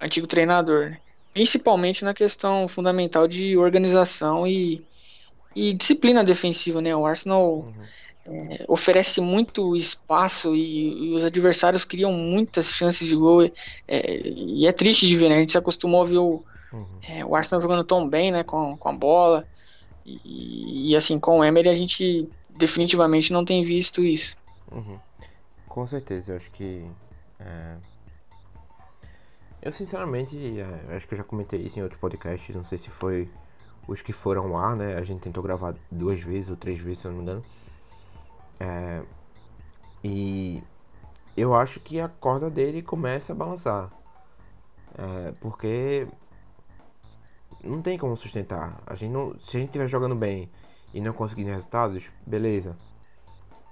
antigo 0.00 0.26
treinador, 0.26 0.90
né? 0.90 0.98
principalmente 1.32 2.04
na 2.04 2.14
questão 2.14 2.68
fundamental 2.68 3.26
de 3.26 3.56
organização 3.56 4.46
e, 4.46 4.84
e 5.54 5.72
disciplina 5.72 6.22
defensiva, 6.22 6.80
né? 6.80 6.94
O 6.94 7.04
Arsenal 7.04 7.56
uhum 7.56 7.72
é, 8.26 8.64
oferece 8.68 9.20
muito 9.20 9.76
espaço 9.76 10.54
e, 10.54 11.10
e, 11.10 11.14
os 11.14 11.24
adversários 11.24 11.84
criam 11.84 12.12
muitas 12.12 12.68
chances 12.68 13.06
de 13.06 13.14
gol. 13.14 13.50
É, 13.86 14.20
e 14.24 14.66
é 14.66 14.72
triste 14.72 15.06
de 15.06 15.16
ver, 15.16 15.28
né? 15.28 15.36
A 15.36 15.40
gente 15.40 15.52
se 15.52 15.58
acostumou 15.58 16.02
a 16.02 16.06
ver 16.06 16.18
o, 16.18 16.42
uhum. 16.74 16.98
é, 17.08 17.24
o 17.24 17.34
Arsenal 17.34 17.60
jogando 17.60 17.84
tão 17.84 18.08
bem 18.08 18.30
né, 18.30 18.42
com, 18.42 18.76
com 18.76 18.88
a 18.88 18.92
bola. 18.92 19.46
E, 20.04 20.90
e, 20.90 20.96
assim, 20.96 21.18
com 21.18 21.38
o 21.38 21.44
Emery 21.44 21.68
a 21.68 21.74
gente 21.74 22.28
definitivamente 22.50 23.32
não 23.32 23.44
tem 23.44 23.62
visto 23.62 24.02
isso. 24.04 24.36
Uhum. 24.70 24.98
Com 25.68 25.86
certeza, 25.86 26.32
eu 26.32 26.36
acho 26.36 26.50
que. 26.50 26.84
É, 27.40 27.76
eu 29.62 29.72
sinceramente, 29.72 30.36
é, 30.60 30.96
acho 30.96 31.08
que 31.08 31.14
eu 31.14 31.18
já 31.18 31.24
comentei 31.24 31.60
isso 31.62 31.78
em 31.78 31.82
outros 31.82 32.00
podcasts, 32.00 32.54
não 32.54 32.64
sei 32.64 32.76
se 32.76 32.90
foi 32.90 33.30
os 33.88 34.02
que 34.02 34.12
foram 34.12 34.52
lá, 34.52 34.76
né? 34.76 34.94
A 34.96 35.02
gente 35.02 35.20
tentou 35.20 35.42
gravar 35.42 35.74
duas 35.90 36.20
vezes 36.20 36.50
ou 36.50 36.56
três 36.56 36.78
vezes, 36.78 36.98
se 36.98 37.06
eu 37.06 37.12
não 37.12 37.18
me 37.18 37.22
engano. 37.24 37.42
É, 38.60 39.02
e 40.02 40.62
eu 41.36 41.54
acho 41.54 41.80
que 41.80 41.98
a 41.98 42.08
corda 42.08 42.50
dele 42.50 42.82
começa 42.82 43.32
a 43.32 43.36
balançar. 43.36 43.90
É, 44.96 45.32
porque 45.40 46.06
não 47.64 47.82
tem 47.82 47.98
como 47.98 48.16
sustentar. 48.16 48.80
A 48.86 48.94
gente 48.94 49.12
não, 49.12 49.38
se 49.38 49.56
a 49.56 49.60
gente 49.60 49.68
estiver 49.68 49.88
jogando 49.88 50.14
bem 50.14 50.50
e 50.92 51.00
não 51.00 51.12
conseguindo 51.12 51.50
resultados, 51.50 52.04
beleza. 52.26 52.76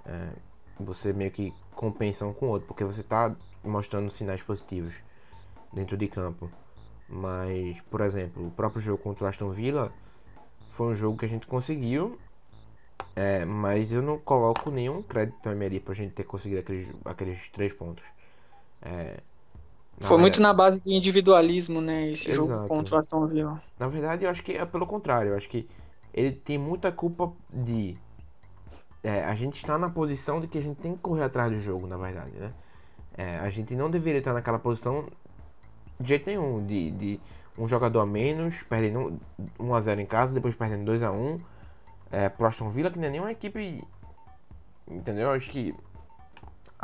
É, 0.05 0.29
você 0.79 1.13
meio 1.13 1.31
que 1.31 1.53
compensa 1.75 2.25
um 2.25 2.33
com 2.33 2.47
o 2.47 2.49
outro, 2.49 2.67
porque 2.67 2.83
você 2.83 3.01
está 3.01 3.35
mostrando 3.63 4.09
sinais 4.09 4.41
positivos 4.41 4.93
dentro 5.71 5.95
de 5.97 6.07
campo. 6.07 6.49
Mas, 7.07 7.79
por 7.89 8.01
exemplo, 8.01 8.47
o 8.47 8.51
próprio 8.51 8.81
jogo 8.81 9.01
contra 9.01 9.25
o 9.25 9.27
Aston 9.27 9.51
Villa 9.51 9.93
foi 10.67 10.87
um 10.87 10.95
jogo 10.95 11.17
que 11.17 11.25
a 11.25 11.29
gente 11.29 11.45
conseguiu 11.45 12.17
é, 13.15 13.45
mas 13.45 13.91
eu 13.91 14.01
não 14.01 14.17
coloco 14.17 14.71
nenhum 14.71 15.01
crédito 15.03 15.37
na 15.45 15.51
Emery 15.51 15.79
pra 15.79 15.93
gente 15.93 16.13
ter 16.13 16.23
conseguido 16.23 16.61
aqueles, 16.61 16.87
aqueles 17.05 17.49
três 17.51 17.71
pontos. 17.71 18.03
É, 18.81 19.19
Foi 20.03 20.17
muito 20.17 20.41
na 20.41 20.53
base 20.53 20.81
do 20.81 20.91
individualismo, 20.91 21.79
né? 21.79 22.11
Esse 22.11 22.31
Exato. 22.31 22.47
jogo 22.47 22.67
contra 22.67 22.95
o 22.95 22.99
Aston 22.99 23.27
Villa. 23.27 23.61
Na 23.79 23.87
verdade, 23.87 24.25
eu 24.25 24.29
acho 24.29 24.43
que 24.43 24.53
é 24.53 24.65
pelo 24.65 24.85
contrário. 24.85 25.31
Eu 25.31 25.37
acho 25.37 25.49
que 25.49 25.67
ele 26.13 26.31
tem 26.31 26.57
muita 26.57 26.91
culpa 26.91 27.31
de. 27.51 27.95
É, 29.03 29.23
a 29.23 29.35
gente 29.35 29.55
está 29.55 29.77
na 29.77 29.89
posição 29.89 30.39
de 30.39 30.47
que 30.47 30.57
a 30.57 30.61
gente 30.61 30.77
tem 30.77 30.93
que 30.93 30.99
correr 30.99 31.23
atrás 31.23 31.51
do 31.51 31.59
jogo, 31.59 31.87
na 31.87 31.97
verdade, 31.97 32.31
né? 32.31 32.53
É, 33.17 33.37
a 33.39 33.49
gente 33.49 33.75
não 33.75 33.89
deveria 33.89 34.19
estar 34.19 34.33
naquela 34.33 34.59
posição 34.59 35.05
de 35.99 36.09
jeito 36.09 36.27
nenhum. 36.27 36.65
De, 36.65 36.91
de 36.91 37.19
um 37.57 37.67
jogador 37.67 38.01
a 38.01 38.05
menos, 38.05 38.63
perdendo 38.63 39.19
1x0 39.59 39.99
em 39.99 40.05
casa, 40.05 40.33
depois 40.33 40.55
perdendo 40.55 40.91
2x1 40.91 41.39
é, 42.11 42.29
pro 42.29 42.45
Aston 42.45 42.69
Villa, 42.69 42.89
que 42.89 42.99
não 42.99 43.07
é 43.07 43.09
nenhuma 43.09 43.31
equipe. 43.31 43.83
Entendeu? 44.87 45.31
Acho 45.31 45.49
que 45.49 45.73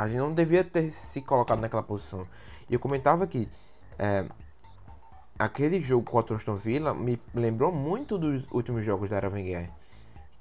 a 0.00 0.08
gente 0.08 0.16
não 0.16 0.32
devia 0.32 0.64
ter 0.64 0.90
se 0.92 1.20
colocado 1.20 1.60
naquela 1.60 1.82
posição. 1.82 2.26
E 2.70 2.72
eu 2.72 2.80
comentava 2.80 3.26
que 3.26 3.46
é, 3.98 4.24
aquele 5.38 5.78
jogo 5.82 6.10
contra 6.10 6.32
o 6.32 6.36
Aston 6.38 6.54
Villa 6.54 6.94
me 6.94 7.20
lembrou 7.34 7.70
muito 7.70 8.16
dos 8.16 8.50
últimos 8.50 8.82
jogos 8.82 9.10
da 9.10 9.16
Era 9.16 9.28
Wenger. 9.28 9.68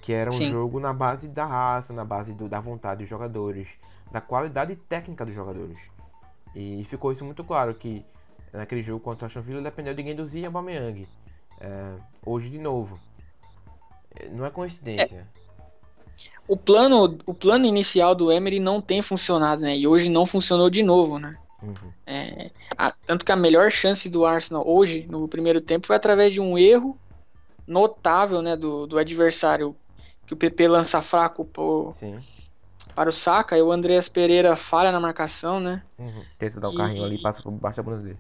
Que 0.02 0.14
era 0.14 0.30
um 0.30 0.38
Sim. 0.38 0.50
jogo 0.50 0.80
na 0.80 0.94
base 0.94 1.28
da 1.28 1.46
raça, 1.46 1.92
na 1.92 2.06
base 2.06 2.34
do, 2.34 2.48
da 2.48 2.62
vontade 2.62 3.02
dos 3.02 3.10
jogadores, 3.10 3.68
da 4.10 4.22
qualidade 4.22 4.78
técnica 4.78 5.26
dos 5.26 5.36
jogadores. 5.36 5.78
E 6.56 6.86
ficou 6.86 7.12
isso 7.12 7.26
muito 7.26 7.44
claro 7.44 7.76
que 7.76 8.06
naquele 8.54 8.82
jogo 8.82 9.02
contra 9.02 9.26
o 9.26 9.28
Aston 9.28 9.42
Villa 9.42 9.62
dependeu 9.62 9.94
de 9.94 10.02
Guendouzi 10.02 10.40
e 10.40 10.46
Aubameyang. 10.46 11.06
É, 11.60 11.96
hoje 12.26 12.50
de 12.50 12.60
novo. 12.60 12.98
Não 14.32 14.46
é 14.46 14.50
coincidência. 14.50 15.28
É. 15.36 15.39
O 16.48 16.58
plano, 16.58 17.18
o 17.26 17.34
plano 17.34 17.66
inicial 17.66 18.16
do 18.16 18.32
Emery 18.32 18.60
não 18.60 18.82
tem 18.82 19.02
funcionado, 19.02 19.62
né? 19.62 19.78
E 19.78 19.88
hoje 19.88 20.10
não 20.10 20.26
funcionou 20.26 20.70
de 20.70 20.82
novo, 20.82 21.20
né? 21.20 21.38
Uhum. 21.62 21.92
É, 22.08 22.50
a, 22.78 22.92
tanto 23.06 23.26
que 23.26 23.32
a 23.32 23.36
melhor 23.36 23.70
chance 23.70 24.10
do 24.10 24.26
Arsenal 24.26 24.68
hoje, 24.68 25.06
no 25.10 25.28
primeiro 25.28 25.62
tempo, 25.62 25.86
foi 25.86 25.96
através 25.96 26.34
de 26.34 26.40
um 26.40 26.58
erro 26.58 26.98
notável 27.68 28.42
né, 28.42 28.56
do, 28.56 28.88
do 28.88 28.98
adversário. 28.98 29.76
Que 30.26 30.34
o 30.34 30.38
PP 30.38 30.68
lança 30.68 31.02
fraco 31.02 31.44
por, 31.44 31.94
para 32.94 33.10
o 33.10 33.12
Saka 33.12 33.58
e 33.58 33.62
o 33.62 33.72
Andreas 33.72 34.08
Pereira 34.08 34.56
falha 34.56 34.92
na 34.92 35.00
marcação, 35.00 35.60
né? 35.60 35.82
Uhum. 35.98 36.24
Tenta 36.38 36.60
dar 36.60 36.70
o 36.70 36.74
e, 36.74 36.78
carrinho 36.78 37.04
ali 37.04 37.16
e 37.16 37.22
passa 37.22 37.42
por 37.42 37.52
baixo 37.52 37.78
da 37.78 37.84
bunda 37.84 37.98
dele. 37.98 38.18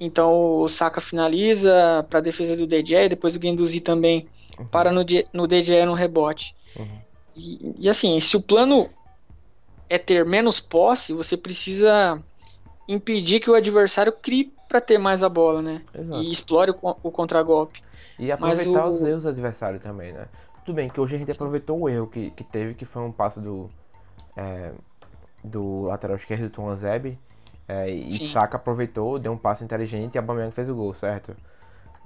Então 0.00 0.60
o 0.60 0.68
Saka 0.68 1.00
finaliza 1.00 2.06
para 2.08 2.20
a 2.20 2.22
defesa 2.22 2.56
do 2.56 2.66
DJ, 2.66 3.08
depois 3.08 3.36
o 3.36 3.42
Genduzi 3.42 3.80
também 3.80 4.28
uhum. 4.58 4.66
para 4.66 4.92
no, 4.92 5.04
no 5.32 5.46
DJ 5.46 5.84
no 5.84 5.92
rebote. 5.92 6.54
Uhum. 6.76 6.98
E, 7.34 7.74
e, 7.78 7.88
assim, 7.88 8.18
se 8.20 8.36
o 8.36 8.42
plano 8.42 8.88
é 9.88 9.98
ter 9.98 10.24
menos 10.24 10.60
posse, 10.60 11.12
você 11.12 11.36
precisa 11.36 12.20
impedir 12.88 13.40
que 13.40 13.50
o 13.50 13.54
adversário 13.54 14.12
crie 14.12 14.52
para 14.68 14.80
ter 14.80 14.98
mais 14.98 15.22
a 15.22 15.28
bola, 15.28 15.62
né? 15.62 15.82
Exato. 15.94 16.22
E 16.22 16.32
explore 16.32 16.70
o, 16.70 16.96
o 17.02 17.10
contragolpe. 17.10 17.82
E 18.18 18.32
aproveitar 18.32 18.86
o... 18.86 18.92
os 18.92 19.02
erros 19.02 19.22
do 19.22 19.28
adversário 19.28 19.78
também, 19.78 20.12
né? 20.12 20.26
Tudo 20.64 20.74
bem 20.74 20.88
que 20.88 21.00
hoje 21.00 21.14
a 21.14 21.18
gente 21.18 21.32
Sim. 21.32 21.36
aproveitou 21.36 21.80
o 21.80 21.88
erro 21.88 22.06
que, 22.08 22.30
que 22.32 22.44
teve, 22.44 22.74
que 22.74 22.84
foi 22.84 23.02
um 23.02 23.12
passo 23.12 23.40
do, 23.40 23.70
é, 24.36 24.72
do 25.42 25.82
lateral 25.82 26.16
esquerdo 26.16 26.42
do 26.42 26.50
Tom 26.50 26.68
Azeb, 26.68 27.18
é, 27.66 27.88
e 27.90 28.18
Sim. 28.18 28.28
Saka 28.28 28.56
aproveitou, 28.56 29.18
deu 29.18 29.32
um 29.32 29.38
passe 29.38 29.64
inteligente 29.64 30.14
e 30.14 30.18
a 30.18 30.20
Aubameyang 30.20 30.52
fez 30.52 30.68
o 30.68 30.74
gol, 30.74 30.92
certo? 30.94 31.36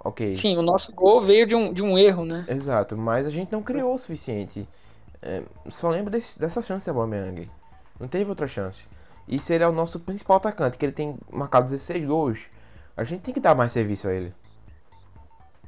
Ok. 0.05 0.35
Sim, 0.35 0.57
o 0.57 0.63
nosso 0.63 0.93
gol 0.93 1.21
veio 1.21 1.47
de 1.47 1.55
um, 1.55 1.73
de 1.73 1.83
um 1.83 1.97
erro, 1.97 2.25
né? 2.25 2.45
Exato, 2.49 2.97
mas 2.97 3.27
a 3.27 3.31
gente 3.31 3.53
não 3.53 3.63
criou 3.63 3.95
o 3.95 3.99
suficiente. 3.99 4.67
É, 5.21 5.43
só 5.71 5.89
lembro 5.89 6.11
desse, 6.11 6.39
dessa 6.39 6.61
chance 6.61 6.91
do 6.91 6.99
Aubameyang. 6.99 7.49
Não 8.01 8.09
teve 8.09 8.29
outra 8.29 8.49
chance. 8.49 8.83
E 9.29 9.39
se 9.39 9.55
ele 9.55 9.63
é 9.63 9.69
o 9.69 9.73
nosso 9.73 10.01
principal 10.01 10.39
atacante, 10.39 10.77
que 10.77 10.85
ele 10.85 10.93
tem 10.93 11.17
marcado 11.31 11.69
16 11.69 12.05
gols, 12.05 12.41
a 12.97 13.05
gente 13.05 13.21
tem 13.21 13.33
que 13.33 13.39
dar 13.39 13.55
mais 13.55 13.71
serviço 13.71 14.09
a 14.09 14.13
ele. 14.13 14.35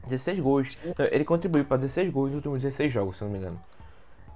16 0.09 0.41
gols. 0.41 0.79
Ele 1.13 1.25
contribuiu 1.25 1.65
para 1.65 1.77
16 1.77 2.11
gols 2.13 2.27
nos 2.27 2.37
últimos 2.37 2.59
16 2.61 2.93
jogos, 2.93 3.17
se 3.17 3.25
não 3.25 3.31
me 3.31 3.39
engano. 3.39 3.61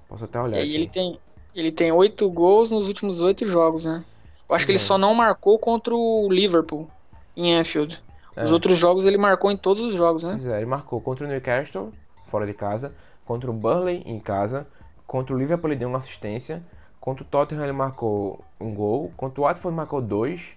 Posso 0.07 0.23
até 0.23 0.39
olhar. 0.39 0.61
E 0.63 0.73
ele 0.73 0.87
tem, 0.87 1.19
ele 1.53 1.71
tem 1.71 1.91
8 1.91 2.29
gols 2.29 2.71
nos 2.71 2.87
últimos 2.87 3.21
8 3.21 3.45
jogos, 3.45 3.83
né? 3.83 4.03
Eu 4.47 4.55
acho 4.55 4.65
que 4.65 4.71
ele 4.71 4.79
só 4.79 4.97
não 4.97 5.13
marcou 5.13 5.59
contra 5.59 5.93
o 5.93 6.27
Liverpool 6.31 6.87
em 7.35 7.53
Anfield. 7.53 8.01
É. 8.35 8.43
Os 8.43 8.51
outros 8.51 8.77
jogos 8.77 9.05
ele 9.05 9.17
marcou 9.17 9.51
em 9.51 9.57
todos 9.57 9.83
os 9.83 9.93
jogos, 9.93 10.23
né? 10.23 10.31
Pois 10.31 10.47
é, 10.47 10.57
ele 10.57 10.65
marcou 10.65 11.01
contra 11.01 11.25
o 11.25 11.27
Newcastle, 11.27 11.91
fora 12.27 12.45
de 12.45 12.53
casa, 12.53 12.93
contra 13.25 13.49
o 13.49 13.53
Burley 13.53 14.03
em 14.05 14.19
casa, 14.19 14.67
contra 15.05 15.35
o 15.35 15.37
Liverpool 15.37 15.69
ele 15.69 15.79
deu 15.79 15.89
uma 15.89 15.97
assistência, 15.97 16.63
contra 16.99 17.23
o 17.23 17.27
Tottenham 17.27 17.63
ele 17.63 17.73
marcou 17.73 18.43
um 18.59 18.73
gol, 18.73 19.11
contra 19.17 19.41
o 19.41 19.43
Watford 19.43 19.75
marcou 19.75 20.01
dois, 20.01 20.55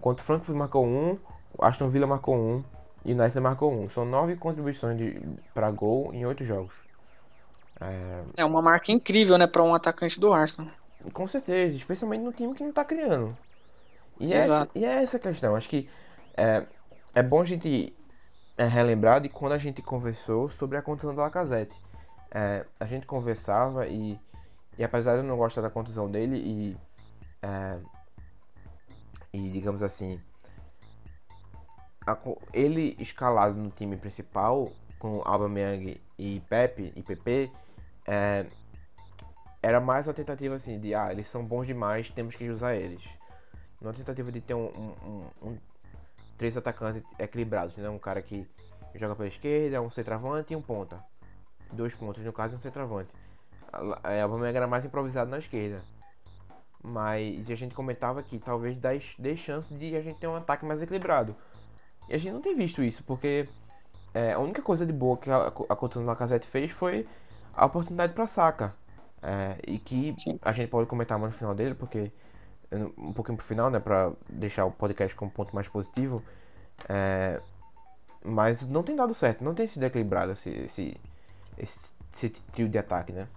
contra 0.00 0.22
o 0.22 0.26
Frankfurt 0.26 0.56
marcou 0.56 0.86
um, 0.86 1.18
o 1.58 1.64
Aston 1.64 1.88
Villa 1.88 2.06
marcou 2.06 2.36
um 2.36 2.64
e 3.04 3.12
o 3.12 3.18
United 3.18 3.40
marcou 3.40 3.72
um. 3.72 3.88
São 3.90 4.04
nove 4.04 4.36
contribuições 4.36 4.98
para 5.52 5.70
gol 5.70 6.12
em 6.14 6.24
oito 6.24 6.44
jogos. 6.44 6.74
É... 7.80 8.22
é 8.36 8.44
uma 8.44 8.60
marca 8.60 8.92
incrível, 8.92 9.38
né, 9.38 9.46
para 9.46 9.62
um 9.62 9.74
atacante 9.74 10.20
do 10.20 10.32
Arsenal. 10.32 10.70
Com 11.12 11.26
certeza, 11.26 11.76
especialmente 11.76 12.22
no 12.22 12.32
time 12.32 12.54
que 12.54 12.62
não 12.62 12.72
tá 12.72 12.84
criando. 12.84 13.36
E, 14.18 14.34
é 14.34 14.36
essa, 14.36 14.68
e 14.74 14.84
é 14.84 15.02
essa 15.02 15.16
a 15.16 15.20
questão. 15.20 15.56
Acho 15.56 15.68
que 15.68 15.88
é, 16.36 16.62
é 17.14 17.22
bom 17.22 17.42
a 17.42 17.44
gente 17.44 17.96
é, 18.56 18.66
relembrar 18.66 19.20
de 19.20 19.28
quando 19.28 19.52
a 19.52 19.58
gente 19.58 19.82
conversou 19.82 20.48
sobre 20.48 20.76
a 20.76 20.82
contusão 20.82 21.14
da 21.14 21.22
Lacazette. 21.22 21.80
É, 22.30 22.64
a 22.78 22.86
gente 22.86 23.06
conversava 23.06 23.86
e, 23.88 24.18
e 24.78 24.84
apesar 24.84 25.14
de 25.14 25.18
eu 25.18 25.24
não 25.24 25.36
gostar 25.36 25.60
da 25.60 25.70
contusão 25.70 26.10
dele 26.10 26.36
e, 26.36 26.76
é, 27.42 27.78
e 29.32 29.50
digamos 29.50 29.82
assim, 29.82 30.20
a, 32.06 32.16
ele 32.52 32.96
escalado 33.00 33.56
no 33.56 33.70
time 33.70 33.96
principal 33.96 34.70
com 34.98 35.22
Aubameyang 35.24 36.00
e 36.18 36.40
Pepe 36.48 36.92
e 36.94 37.02
PP 37.02 37.50
é, 38.06 38.46
era 39.62 39.80
mais 39.80 40.06
uma 40.06 40.14
tentativa 40.14 40.54
assim 40.54 40.78
de 40.78 40.94
ah 40.94 41.10
eles 41.10 41.26
são 41.26 41.44
bons 41.44 41.66
demais 41.66 42.10
temos 42.10 42.34
que 42.36 42.48
usar 42.48 42.76
eles 42.76 43.02
uma 43.80 43.94
tentativa 43.94 44.30
de 44.30 44.40
ter 44.42 44.54
um, 44.54 44.66
um, 44.66 45.30
um 45.42 45.58
três 46.40 46.56
atacantes 46.56 47.02
equilibrados 47.18 47.76
né? 47.76 47.90
Um 47.90 47.98
cara 47.98 48.22
que 48.22 48.48
joga 48.94 49.14
pela 49.14 49.28
esquerda 49.28 49.82
um 49.82 49.90
centroavante 49.90 50.54
e 50.54 50.56
um 50.56 50.62
ponta. 50.62 50.96
Dois 51.70 51.94
pontos 51.94 52.24
no 52.24 52.32
caso 52.32 52.56
um 52.56 52.58
centroavante. 52.58 53.10
A, 53.70 54.08
a 54.08 54.22
Aubameyang 54.22 54.56
era 54.56 54.66
mais 54.66 54.86
improvisado 54.86 55.30
na 55.30 55.38
esquerda. 55.38 55.82
Mas 56.82 57.50
a 57.50 57.54
gente 57.54 57.74
comentava 57.74 58.22
que 58.22 58.38
talvez 58.38 58.74
dê 59.18 59.36
chance 59.36 59.74
de 59.74 59.94
a 59.94 60.00
gente 60.00 60.18
ter 60.18 60.28
um 60.28 60.34
ataque 60.34 60.64
mais 60.64 60.80
equilibrado. 60.80 61.36
E 62.08 62.14
a 62.14 62.18
gente 62.18 62.32
não 62.32 62.40
tem 62.40 62.56
visto 62.56 62.82
isso, 62.82 63.04
porque 63.04 63.46
é, 64.14 64.32
a 64.32 64.38
única 64.38 64.62
coisa 64.62 64.86
de 64.86 64.94
boa 64.94 65.18
que 65.18 65.30
a, 65.30 65.48
a 65.48 65.76
Coutinho 65.76 66.06
Lacazette 66.06 66.46
fez 66.46 66.72
foi 66.72 67.06
a 67.52 67.66
oportunidade 67.66 68.14
para 68.14 68.26
Saka. 68.26 68.74
É, 69.22 69.58
e 69.66 69.78
que 69.78 70.14
Sim. 70.18 70.38
a 70.40 70.52
gente 70.52 70.70
pode 70.70 70.88
comentar 70.88 71.18
mais 71.18 71.34
no 71.34 71.38
final 71.38 71.54
dele, 71.54 71.74
porque 71.74 72.10
um 72.72 73.12
pouquinho 73.12 73.36
pro 73.36 73.46
final, 73.46 73.70
né, 73.70 73.78
para 73.80 74.12
deixar 74.28 74.64
o 74.64 74.70
podcast 74.70 75.14
com 75.16 75.26
um 75.26 75.30
ponto 75.30 75.54
mais 75.54 75.68
positivo. 75.68 76.22
É, 76.88 77.40
mas 78.24 78.66
não 78.66 78.82
tem 78.82 78.94
dado 78.94 79.14
certo, 79.14 79.42
não 79.42 79.54
tem 79.54 79.66
sido 79.66 79.84
equilibrado 79.84 80.32
esse, 80.32 80.50
esse, 80.50 80.96
esse, 81.58 81.92
esse 82.14 82.30
trio 82.52 82.68
de 82.68 82.78
ataque, 82.78 83.12
né? 83.12 83.28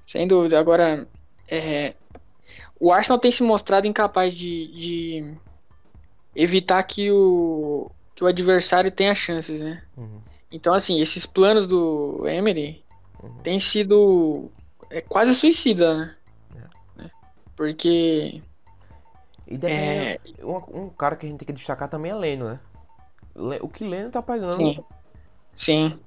Sem 0.00 0.26
dúvida. 0.26 0.58
Agora, 0.58 1.08
é, 1.48 1.94
o 2.78 2.92
Arsenal 2.92 3.18
tem 3.18 3.30
se 3.30 3.42
mostrado 3.42 3.86
incapaz 3.86 4.34
de, 4.34 4.68
de 4.68 5.34
evitar 6.34 6.82
que 6.82 7.10
o, 7.10 7.90
que 8.14 8.22
o 8.22 8.26
adversário 8.26 8.90
tenha 8.90 9.14
chances, 9.14 9.60
né? 9.60 9.82
Uhum. 9.96 10.20
Então, 10.50 10.74
assim, 10.74 11.00
esses 11.00 11.26
planos 11.26 11.66
do 11.66 12.28
Emery 12.28 12.84
uhum. 13.22 13.38
têm 13.38 13.58
sido 13.58 14.50
é, 14.90 15.00
quase 15.00 15.34
suicida, 15.34 15.96
né? 15.96 16.16
Porque. 17.56 18.42
E 19.46 19.58
daí, 19.58 19.72
é... 19.72 20.20
um, 20.42 20.84
um, 20.84 20.88
cara 20.90 21.16
que 21.16 21.26
a 21.26 21.28
gente 21.28 21.38
tem 21.38 21.46
que 21.46 21.52
destacar 21.52 21.88
também 21.88 22.10
é 22.10 22.14
Leno, 22.14 22.48
né? 22.48 22.60
O 23.60 23.68
que 23.68 23.84
Leno 23.84 24.10
tá 24.10 24.22
pegando. 24.22 24.50
Sim. 24.50 24.78
Sim. 25.56 25.98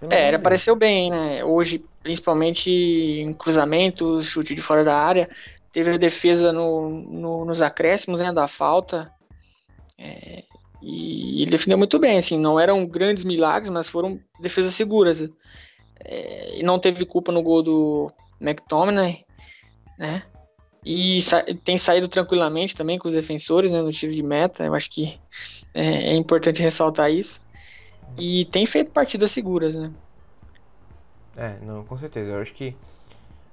Pelo 0.00 0.12
é, 0.12 0.28
ele 0.28 0.36
apareceu 0.36 0.76
bem, 0.76 1.10
né? 1.10 1.44
Hoje, 1.44 1.84
principalmente 2.02 2.70
em 2.70 3.32
cruzamentos, 3.32 4.26
chute 4.26 4.54
de 4.54 4.62
fora 4.62 4.84
da 4.84 4.96
área. 4.96 5.28
Teve 5.72 5.92
a 5.92 5.98
defesa 5.98 6.52
no, 6.52 6.88
no, 6.88 7.44
nos 7.44 7.60
acréscimos 7.60 8.20
né, 8.20 8.32
da 8.32 8.46
falta. 8.46 9.12
É, 9.98 10.44
e 10.80 11.42
ele 11.42 11.50
defendeu 11.50 11.76
muito 11.76 11.98
bem, 11.98 12.18
assim, 12.18 12.38
não 12.38 12.58
eram 12.58 12.86
grandes 12.86 13.24
milagres, 13.24 13.70
mas 13.70 13.88
foram 13.88 14.20
defesas 14.40 14.74
seguras. 14.74 15.20
É, 16.00 16.60
e 16.60 16.62
não 16.62 16.78
teve 16.78 17.04
culpa 17.04 17.32
no 17.32 17.42
gol 17.42 17.62
do 17.62 18.12
McTominay, 18.40 19.24
né? 19.98 20.22
E 20.84 21.20
sa 21.20 21.44
tem 21.64 21.76
saído 21.76 22.08
tranquilamente 22.08 22.74
também 22.74 22.98
com 22.98 23.08
os 23.08 23.14
defensores, 23.14 23.70
né, 23.70 23.82
no 23.82 23.90
tiro 23.90 24.12
de 24.12 24.22
meta. 24.22 24.64
Eu 24.64 24.74
acho 24.74 24.88
que 24.88 25.20
é, 25.74 26.12
é 26.12 26.14
importante 26.14 26.62
ressaltar 26.62 27.10
isso. 27.10 27.42
E 28.16 28.44
tem 28.46 28.64
feito 28.64 28.90
partidas 28.90 29.30
seguras, 29.30 29.74
né? 29.74 29.92
É, 31.36 31.58
não, 31.62 31.84
com 31.84 31.96
certeza. 31.98 32.30
Eu 32.30 32.40
acho 32.40 32.54
que 32.54 32.74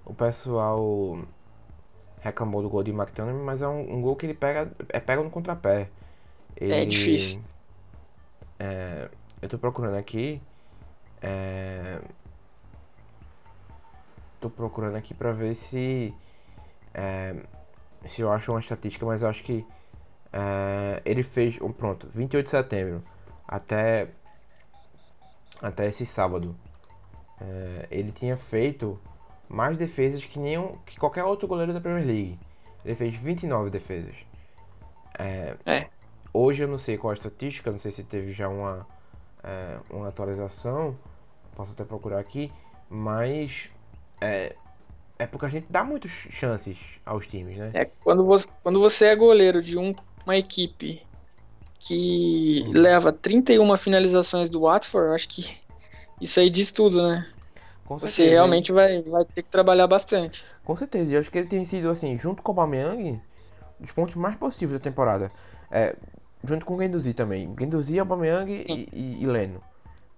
o 0.05 0.13
pessoal 0.13 1.19
reclamou 2.21 2.61
do 2.61 2.69
gol 2.69 2.83
de 2.83 2.91
McTominay, 2.91 3.41
mas 3.43 3.61
é 3.61 3.67
um, 3.67 3.97
um, 3.97 4.01
gol 4.01 4.15
que 4.15 4.25
ele 4.25 4.33
pega, 4.33 4.71
é 4.89 4.99
pega 4.99 5.21
no 5.21 5.29
contrapé. 5.29 5.89
Ele, 6.55 6.73
é 6.73 6.85
difícil. 6.85 7.41
É, 8.59 9.09
eu 9.41 9.49
tô 9.49 9.57
procurando 9.57 9.95
aqui. 9.95 10.41
É, 11.21 11.99
tô 14.39 14.49
procurando 14.49 14.95
aqui 14.95 15.13
pra 15.13 15.31
ver 15.31 15.55
se. 15.55 16.13
É, 16.97 17.35
se 18.05 18.21
eu 18.21 18.31
acho 18.31 18.51
uma 18.53 18.59
estatística, 18.61 19.05
mas 19.05 19.21
eu 19.21 19.27
acho 19.27 19.43
que. 19.43 19.65
É, 20.31 21.01
ele 21.03 21.23
fez. 21.23 21.59
Um, 21.61 21.71
pronto, 21.71 22.07
28 22.07 22.45
de 22.45 22.49
setembro. 22.49 23.03
Até. 23.45 24.07
Até 25.61 25.87
esse 25.87 26.05
sábado. 26.05 26.55
É, 27.41 27.87
ele 27.91 28.13
tinha 28.13 28.37
feito 28.37 28.97
mais 29.49 29.77
defesas 29.77 30.23
que, 30.23 30.39
nenhum, 30.39 30.71
que 30.85 30.97
qualquer 30.97 31.25
outro 31.25 31.47
goleiro 31.47 31.73
da 31.73 31.81
Premier 31.81 32.05
League. 32.05 32.39
Ele 32.85 32.95
fez 32.95 33.15
29 33.15 33.69
defesas. 33.69 34.15
É, 35.19 35.57
é. 35.65 35.89
Hoje 36.31 36.63
eu 36.63 36.67
não 36.67 36.77
sei 36.77 36.97
qual 36.97 37.11
a 37.11 37.13
estatística, 37.13 37.71
não 37.71 37.79
sei 37.79 37.91
se 37.91 38.03
teve 38.03 38.31
já 38.31 38.47
uma, 38.47 38.87
é, 39.43 39.79
uma 39.89 40.07
atualização. 40.07 40.97
Posso 41.55 41.73
até 41.73 41.83
procurar 41.83 42.19
aqui. 42.19 42.51
Mas 42.89 43.69
é, 45.17 45.25
porque 45.25 45.45
a 45.45 45.49
gente 45.49 45.67
dá 45.69 45.83
muitas 45.83 46.11
chances 46.11 46.77
aos 47.05 47.25
times, 47.27 47.57
né? 47.57 47.71
É, 47.73 47.85
quando 48.03 48.25
você, 48.25 48.47
quando 48.61 48.79
você 48.79 49.05
é 49.05 49.15
goleiro 49.15 49.61
de 49.61 49.77
um, 49.77 49.93
uma 50.25 50.35
equipe 50.35 51.01
que 51.79 52.63
hum. 52.67 52.71
leva 52.73 53.13
31 53.13 53.77
finalizações 53.77 54.49
do 54.49 54.61
Watford, 54.61 55.07
eu 55.07 55.15
acho 55.15 55.29
que 55.29 55.57
isso 56.19 56.39
aí 56.39 56.49
diz 56.49 56.71
tudo, 56.71 57.01
né? 57.01 57.27
Com 57.85 57.99
certeza, 57.99 58.15
você 58.15 58.29
realmente 58.29 58.71
vai, 58.71 59.01
vai 59.03 59.23
ter 59.25 59.43
que 59.43 59.49
trabalhar 59.49 59.85
bastante. 59.87 60.43
Com 60.63 60.75
certeza, 60.75 61.11
e 61.11 61.13
eu 61.13 61.19
acho 61.19 61.29
que 61.29 61.37
ele 61.37 61.47
tem 61.47 61.63
sido, 61.63 61.89
assim, 61.89 62.17
junto 62.17 62.41
com 62.41 62.51
o 62.51 62.59
Aubameyang, 62.59 63.21
dos 63.79 63.91
pontos 63.91 64.15
mais 64.15 64.35
positivos 64.35 64.73
da 64.73 64.79
temporada. 64.79 65.31
É, 65.69 65.95
junto 66.43 66.65
com 66.65 66.75
o 66.75 66.81
Genduzi 66.81 67.13
também. 67.13 67.53
Genduzi, 67.57 67.99
Aubameyang 67.99 68.51
e, 68.51 68.89
e, 68.91 69.23
e 69.23 69.27
Leno. 69.27 69.61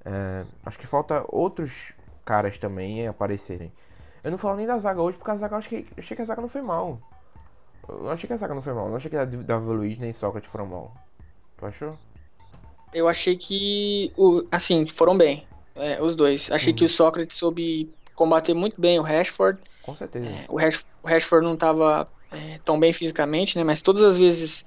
É, 0.06 0.46
acho 0.66 0.80
que 0.80 0.88
falta 0.88 1.26
outros 1.28 1.94
caras 2.24 2.58
também 2.58 3.06
aparecerem. 3.06 3.72
Eu 4.28 4.32
não 4.32 4.38
falo 4.38 4.58
nem 4.58 4.68
da 4.68 4.78
zaga 4.78 5.02
hoje, 5.02 5.18
porque 5.18 5.32
a 5.32 5.36
zaga 5.36 5.56
eu 5.56 5.60
achei, 5.60 5.88
achei 5.98 6.14
que 6.14 6.22
a 6.22 6.26
zaga 6.26 6.42
não 6.42 6.50
foi 6.50 6.62
mal. 6.62 7.00
Eu 7.88 8.12
achei 8.12 8.28
que 8.28 8.34
a 8.34 8.38
zaga 8.38 8.54
não 8.54 8.62
foi 8.62 8.74
mal. 8.74 8.90
Não 8.90 8.98
achei 8.98 9.10
que 9.10 9.16
a 9.16 9.24
Davi 9.24 9.68
Luiz 9.68 9.98
nem 9.98 10.12
Sócrates 10.12 10.52
foram 10.52 10.66
mal. 10.66 10.94
Tu 11.58 11.66
achou? 11.66 11.98
Eu 12.94 13.08
achei 13.08 13.38
que, 13.38 14.12
o, 14.18 14.44
assim, 14.52 14.86
foram 14.86 15.18
bem. 15.18 15.48
É, 15.78 16.04
os 16.04 16.14
dois. 16.14 16.52
Achei 16.52 16.74
uhum. 16.74 16.78
que 16.78 16.84
o 16.84 16.90
Sócrates 16.90 17.38
soube 17.38 17.90
combater 18.16 18.54
muito 18.54 18.82
bem 18.82 19.00
o 19.00 19.02
Rashford. 19.02 19.62
Com 19.82 19.96
certeza. 19.96 20.28
É, 20.28 20.46
o, 20.50 20.58
Rash, 20.58 20.86
o, 21.02 21.08
Rashford 21.08 21.46
não 21.46 21.54
estava 21.54 22.06
é, 22.30 22.60
tão 22.66 22.78
bem 22.78 22.92
fisicamente, 22.92 23.58
né? 23.58 23.64
Mas 23.64 23.82
todas 23.82 24.04
as 24.04 24.18
vezes 24.18 24.66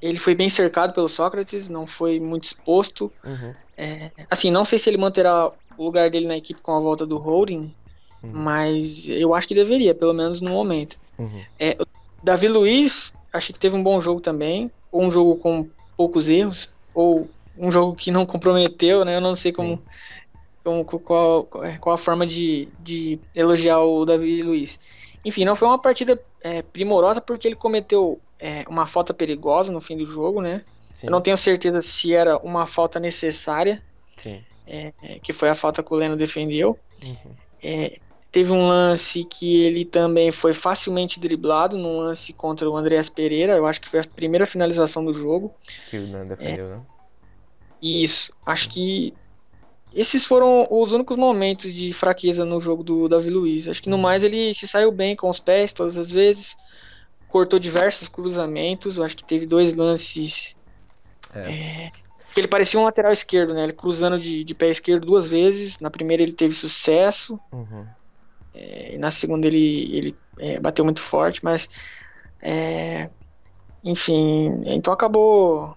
ele 0.00 0.16
foi 0.16 0.36
bem 0.36 0.48
cercado 0.48 0.92
pelo 0.92 1.08
Sócrates, 1.08 1.68
não 1.68 1.88
foi 1.88 2.20
muito 2.20 2.44
exposto. 2.44 3.12
Uhum. 3.24 3.52
É, 3.76 4.12
assim, 4.30 4.52
não 4.52 4.64
sei 4.64 4.78
se 4.78 4.88
ele 4.88 4.96
manterá 4.96 5.50
o 5.76 5.84
lugar 5.84 6.08
dele 6.08 6.28
na 6.28 6.36
equipe 6.36 6.60
com 6.60 6.70
a 6.70 6.78
volta 6.78 7.04
do 7.04 7.18
Holding, 7.18 7.74
uhum. 8.22 8.30
mas 8.32 9.08
eu 9.08 9.34
acho 9.34 9.48
que 9.48 9.54
deveria, 9.54 9.94
pelo 9.94 10.12
menos 10.12 10.40
no 10.40 10.50
momento. 10.50 10.98
Uhum. 11.18 11.42
É, 11.58 11.76
Davi 12.22 12.48
Luiz, 12.48 13.14
achei 13.32 13.52
que 13.52 13.58
teve 13.58 13.76
um 13.76 13.82
bom 13.82 14.00
jogo 14.00 14.20
também, 14.20 14.70
ou 14.90 15.02
um 15.02 15.10
jogo 15.10 15.36
com 15.36 15.68
poucos 15.96 16.28
erros, 16.28 16.70
ou 16.94 17.28
um 17.58 17.70
jogo 17.70 17.94
que 17.94 18.10
não 18.10 18.24
comprometeu, 18.26 19.04
né? 19.04 19.16
Eu 19.16 19.20
não 19.20 19.34
sei 19.34 19.52
Sim. 19.52 19.56
como 19.56 19.82
com, 20.66 20.84
com, 20.84 20.98
qual, 20.98 21.44
qual 21.44 21.94
a 21.94 21.98
forma 21.98 22.26
de, 22.26 22.68
de 22.80 23.20
elogiar 23.34 23.80
o 23.80 24.04
Davi 24.04 24.42
Luiz. 24.42 24.78
Enfim, 25.24 25.44
não 25.44 25.54
foi 25.54 25.68
uma 25.68 25.78
partida 25.78 26.20
é, 26.42 26.62
primorosa 26.62 27.20
porque 27.20 27.46
ele 27.46 27.54
cometeu 27.54 28.20
é, 28.38 28.64
uma 28.68 28.84
falta 28.84 29.14
perigosa 29.14 29.72
no 29.72 29.80
fim 29.80 29.96
do 29.96 30.06
jogo, 30.06 30.40
né? 30.40 30.62
Sim. 30.94 31.06
Eu 31.06 31.10
não 31.10 31.20
tenho 31.20 31.36
certeza 31.36 31.82
se 31.82 32.12
era 32.12 32.38
uma 32.38 32.66
falta 32.66 32.98
necessária, 32.98 33.82
é, 34.66 34.92
é, 35.02 35.18
que 35.20 35.32
foi 35.32 35.48
a 35.48 35.54
falta 35.54 35.82
que 35.82 35.92
o 35.92 35.96
Leno 35.96 36.16
defendeu. 36.16 36.78
Uhum. 37.04 37.32
É, 38.36 38.40
teve 38.40 38.52
um 38.52 38.68
lance 38.68 39.24
que 39.24 39.62
ele 39.62 39.84
também 39.84 40.30
foi 40.30 40.52
facilmente 40.52 41.18
driblado, 41.18 41.78
num 41.78 42.00
lance 42.00 42.34
contra 42.34 42.68
o 42.68 42.76
Andreas 42.76 43.08
Pereira, 43.08 43.54
eu 43.54 43.66
acho 43.66 43.80
que 43.80 43.88
foi 43.88 44.00
a 44.00 44.04
primeira 44.04 44.44
finalização 44.44 45.02
do 45.02 45.12
jogo. 45.12 45.54
Que 45.88 45.96
o 45.96 46.02
Leno 46.02 46.28
defendeu, 46.28 46.68
né? 46.68 46.80
Isso, 47.80 48.32
acho 48.44 48.68
que 48.68 49.14
esses 49.94 50.26
foram 50.26 50.66
os 50.70 50.92
únicos 50.92 51.16
momentos 51.16 51.72
de 51.72 51.92
fraqueza 51.92 52.44
no 52.44 52.60
jogo 52.60 52.82
do 52.82 53.08
Davi 53.08 53.30
Luiz. 53.30 53.66
Acho 53.66 53.82
que 53.82 53.88
no 53.88 53.96
uhum. 53.96 54.02
mais 54.02 54.22
ele 54.22 54.52
se 54.52 54.68
saiu 54.68 54.92
bem 54.92 55.16
com 55.16 55.30
os 55.30 55.38
pés 55.38 55.72
todas 55.72 55.96
as 55.96 56.10
vezes. 56.10 56.56
Cortou 57.28 57.58
diversos 57.58 58.08
cruzamentos. 58.08 58.98
Eu 58.98 59.04
acho 59.04 59.16
que 59.16 59.24
teve 59.24 59.46
dois 59.46 59.74
lances. 59.74 60.54
É. 61.34 61.40
É, 61.40 61.90
que 62.34 62.40
ele 62.40 62.48
parecia 62.48 62.78
um 62.78 62.84
lateral 62.84 63.12
esquerdo, 63.12 63.54
né? 63.54 63.62
Ele 63.62 63.72
cruzando 63.72 64.18
de, 64.18 64.44
de 64.44 64.54
pé 64.54 64.68
esquerdo 64.68 65.06
duas 65.06 65.26
vezes. 65.26 65.78
Na 65.78 65.90
primeira 65.90 66.22
ele 66.22 66.32
teve 66.32 66.52
sucesso. 66.52 67.40
Uhum. 67.50 67.86
É, 68.56 68.96
na 68.98 69.10
segunda 69.10 69.46
ele, 69.46 69.96
ele 69.96 70.16
é, 70.38 70.58
bateu 70.58 70.84
muito 70.84 71.00
forte, 71.00 71.44
mas. 71.44 71.68
É, 72.40 73.10
enfim, 73.84 74.62
então 74.66 74.92
acabou 74.92 75.76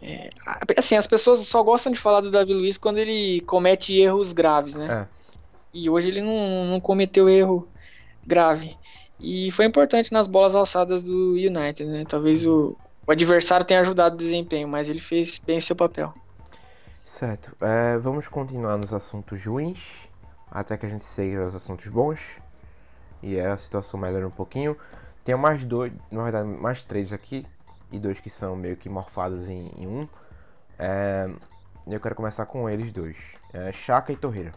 é, 0.00 0.30
assim, 0.76 0.96
as 0.96 1.06
pessoas 1.06 1.40
só 1.40 1.62
gostam 1.62 1.92
de 1.92 1.98
falar 1.98 2.20
do 2.20 2.30
Davi 2.30 2.52
Luiz 2.52 2.76
quando 2.76 2.98
ele 2.98 3.40
comete 3.42 3.98
erros 3.98 4.32
graves, 4.32 4.74
né? 4.74 5.08
É. 5.10 5.16
E 5.72 5.90
hoje 5.90 6.08
ele 6.08 6.20
não, 6.20 6.66
não 6.66 6.80
cometeu 6.80 7.28
erro 7.28 7.66
grave. 8.26 8.76
E 9.18 9.50
foi 9.50 9.64
importante 9.64 10.12
nas 10.12 10.26
bolas 10.26 10.54
alçadas 10.54 11.02
do 11.02 11.32
United, 11.32 11.84
né? 11.86 12.04
Talvez 12.06 12.46
o, 12.46 12.76
o 13.06 13.12
adversário 13.12 13.64
tenha 13.64 13.80
ajudado 13.80 14.14
o 14.14 14.18
desempenho, 14.18 14.68
mas 14.68 14.88
ele 14.88 15.00
fez 15.00 15.38
bem 15.38 15.58
o 15.58 15.62
seu 15.62 15.74
papel. 15.74 16.12
Certo. 17.06 17.56
É, 17.60 17.96
vamos 17.98 18.28
continuar 18.28 18.76
nos 18.76 18.92
assuntos 18.92 19.44
ruins, 19.44 20.08
até 20.50 20.76
que 20.76 20.86
a 20.86 20.88
gente 20.88 21.04
chegue 21.04 21.36
aos 21.36 21.54
assuntos 21.54 21.88
bons. 21.88 22.40
E 23.22 23.40
a 23.40 23.56
situação 23.56 23.98
melhora 23.98 24.26
um 24.26 24.30
pouquinho. 24.30 24.76
Tenho 25.24 25.38
mais 25.38 25.64
dois, 25.64 25.92
na 26.10 26.22
verdade, 26.22 26.48
mais 26.48 26.82
três 26.82 27.12
aqui. 27.12 27.46
E 27.90 27.98
dois 27.98 28.20
que 28.20 28.30
são 28.30 28.56
meio 28.56 28.76
que 28.76 28.88
morfados 28.88 29.48
em, 29.48 29.68
em 29.76 29.86
um. 29.86 30.08
É, 30.78 31.30
eu 31.86 32.00
quero 32.00 32.14
começar 32.14 32.46
com 32.46 32.68
eles 32.68 32.92
dois. 32.92 33.16
É, 33.52 33.72
Chaka 33.72 34.12
e 34.12 34.16
Torreira. 34.16 34.52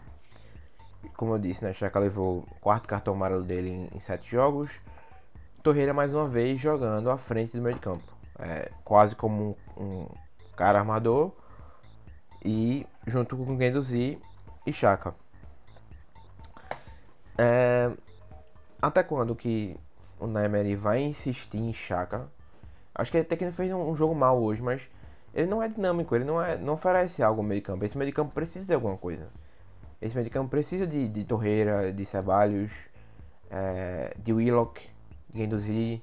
Como 1.16 1.34
eu 1.34 1.38
disse, 1.38 1.64
né? 1.64 1.72
Chaka 1.72 1.98
levou 1.98 2.38
o 2.40 2.54
quarto 2.60 2.86
cartão 2.86 3.14
amarelo 3.14 3.42
dele 3.42 3.70
em, 3.70 3.96
em 3.96 4.00
sete 4.00 4.30
jogos. 4.30 4.70
Torreira 5.62 5.94
mais 5.94 6.12
uma 6.12 6.28
vez 6.28 6.58
jogando 6.58 7.10
à 7.10 7.18
frente 7.18 7.56
do 7.56 7.62
meio 7.62 7.74
de 7.74 7.80
campo. 7.80 8.04
É, 8.38 8.70
quase 8.84 9.14
como 9.14 9.56
um, 9.76 9.82
um 9.82 10.08
cara 10.56 10.78
armador 10.78 11.32
e 12.44 12.86
junto 13.06 13.36
com 13.36 13.58
Genduzi 13.58 14.18
e 14.66 14.72
Chaka. 14.72 15.14
É, 17.42 17.90
até 18.82 19.02
quando 19.02 19.34
que 19.34 19.74
o 20.18 20.26
Neymar 20.26 20.76
vai 20.76 21.00
insistir 21.00 21.56
em 21.56 21.72
Chaka? 21.72 22.28
Acho 22.94 23.10
que 23.10 23.16
até 23.16 23.34
que 23.34 23.42
ele 23.42 23.52
fez 23.52 23.72
um, 23.72 23.80
um, 23.88 23.96
jogo 23.96 24.14
mal 24.14 24.38
hoje, 24.42 24.60
mas 24.60 24.82
ele 25.32 25.46
não 25.46 25.62
é 25.62 25.68
dinâmico, 25.68 26.14
ele 26.14 26.24
não, 26.24 26.42
é, 26.42 26.58
não 26.58 26.74
oferece 26.74 27.22
algo 27.22 27.40
no 27.40 27.48
meio 27.48 27.62
campo. 27.62 27.82
Esse 27.82 27.96
meio 27.96 28.10
de 28.10 28.14
campo 28.14 28.34
precisa 28.34 28.66
de 28.66 28.74
alguma 28.74 28.98
coisa. 28.98 29.26
Esse 30.02 30.14
meio 30.14 30.24
de 30.24 30.30
campo 30.30 30.50
precisa 30.50 30.86
de, 30.86 31.08
de 31.08 31.24
Torreira, 31.24 31.90
de 31.90 32.04
Ceballos, 32.04 32.72
é, 33.50 34.14
de 34.18 34.34
Willock, 34.34 34.86
de 35.30 35.38
Genduzi. 35.40 36.02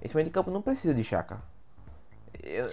Esse 0.00 0.14
meio 0.14 0.24
de 0.24 0.32
campo 0.32 0.50
não 0.50 0.62
precisa 0.62 0.94
de 0.94 1.04
Chaka. 1.04 1.42
Eu, 2.42 2.70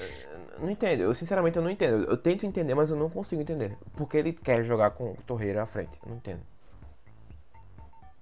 não 0.59 0.69
entendo. 0.69 1.01
Eu 1.01 1.13
sinceramente 1.13 1.57
eu 1.57 1.63
não 1.63 1.69
entendo. 1.69 2.05
Eu 2.05 2.15
tento 2.15 2.45
entender, 2.45 2.73
mas 2.73 2.89
eu 2.89 2.95
não 2.95 3.09
consigo 3.09 3.41
entender. 3.41 3.77
Porque 3.97 4.15
ele 4.15 4.31
quer 4.31 4.63
jogar 4.63 4.91
com 4.91 5.13
Torreira 5.25 5.63
à 5.63 5.65
frente. 5.65 5.99
Eu 6.01 6.09
não 6.09 6.17
entendo. 6.17 6.41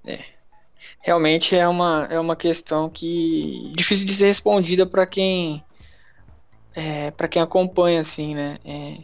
É. 0.06 0.20
Realmente 1.02 1.56
é 1.56 1.68
uma, 1.68 2.08
é 2.10 2.20
uma 2.20 2.36
questão 2.36 2.90
que 2.90 3.72
difícil 3.76 4.08
de 4.08 4.14
ser 4.14 4.26
respondida 4.26 4.86
para 4.86 5.06
quem 5.06 5.64
é, 6.74 7.12
para 7.12 7.28
quem 7.28 7.42
acompanha 7.42 8.02
assim, 8.02 8.36
né? 8.36 8.58
É, 8.66 8.98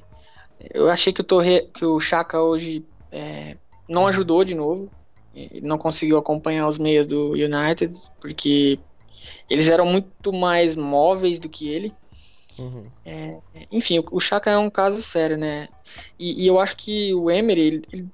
eu 0.74 0.90
achei 0.90 1.14
que 1.14 1.22
o 1.22 1.24
Torre, 1.24 1.70
que 1.74 1.86
o 1.86 2.00
Chaka 2.00 2.42
hoje 2.42 2.86
é, 3.12 3.56
não 3.88 4.08
ajudou 4.08 4.44
de 4.44 4.56
novo. 4.56 4.90
Não 5.62 5.78
conseguiu 5.78 6.18
acompanhar 6.18 6.68
os 6.68 6.78
meias 6.78 7.06
do 7.06 7.32
United 7.32 7.96
porque 8.20 8.78
eles 9.50 9.70
eram 9.70 9.86
muito 9.86 10.34
mais 10.34 10.76
móveis 10.76 11.40
do 11.40 11.48
que 11.48 11.70
ele. 11.70 11.94
Uhum. 12.60 12.84
É, 13.06 13.38
enfim, 13.72 14.04
o, 14.12 14.20
Chaka 14.20 14.50
é 14.52 14.58
um 14.58 14.70
caso 14.70 15.02
sério, 15.02 15.38
né? 15.38 15.70
E, 16.20 16.44
e 16.44 16.48
eu 16.48 16.60
acho 16.60 16.76
que 16.76 17.14
o 17.14 17.32
Emery, 17.32 17.62
ele, 17.62 17.82
ele, 17.92 18.08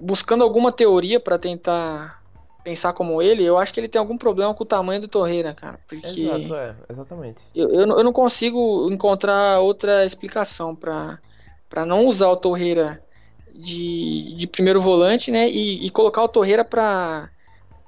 buscando 0.00 0.44
alguma 0.44 0.72
teoria 0.72 1.18
para 1.20 1.38
tentar 1.38 2.22
pensar 2.64 2.92
como 2.92 3.20
ele, 3.20 3.42
eu 3.42 3.58
acho 3.58 3.74
que 3.74 3.80
ele 3.80 3.88
tem 3.88 3.98
algum 3.98 4.16
problema 4.16 4.54
com 4.54 4.62
o 4.62 4.66
tamanho 4.66 5.00
do 5.00 5.08
Torreira, 5.08 5.52
cara. 5.52 5.80
Porque 5.88 6.06
Exato, 6.06 6.54
é, 6.54 6.76
exatamente. 6.88 7.40
Eu, 7.54 7.68
eu, 7.70 7.80
eu 7.80 8.04
não 8.04 8.12
consigo 8.12 8.88
encontrar 8.90 9.58
outra 9.60 10.06
explicação 10.06 10.76
para 10.76 11.18
não 11.86 12.06
usar 12.06 12.28
o 12.28 12.36
Torreira 12.36 13.02
de, 13.52 14.36
de 14.36 14.46
primeiro 14.46 14.80
volante, 14.80 15.30
né? 15.30 15.50
E, 15.50 15.84
e 15.84 15.90
colocar 15.90 16.22
o 16.22 16.28
Torreira 16.28 16.64
para 16.64 17.28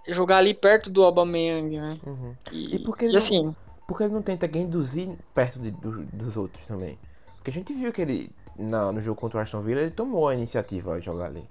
jogar 0.09 0.39
ali 0.39 0.53
perto 0.53 0.91
do 0.91 1.05
Aubameyang, 1.05 1.79
né? 1.79 1.99
Uhum. 2.05 2.35
E, 2.51 2.75
e, 2.75 2.79
porque 2.81 3.07
e 3.07 3.17
assim 3.17 3.55
porque 3.87 4.05
ele 4.05 4.15
não 4.15 4.23
tenta 4.23 4.47
induzir 4.57 5.11
perto 5.35 5.59
de, 5.59 5.71
do, 5.71 6.05
dos 6.05 6.37
outros 6.37 6.65
também. 6.67 6.99
Porque 7.37 7.51
a 7.51 7.53
gente 7.53 7.75
viu 7.75 7.93
que 7.93 8.01
ele, 8.01 8.31
na, 8.57 8.91
no 8.91 9.01
jogo 9.01 9.21
contra 9.21 9.39
o 9.39 9.43
Aston 9.43 9.61
Villa, 9.61 9.83
ele 9.83 9.91
tomou 9.91 10.29
a 10.29 10.35
iniciativa 10.35 10.99
de 10.99 11.05
jogar 11.05 11.27
ali. 11.27 11.45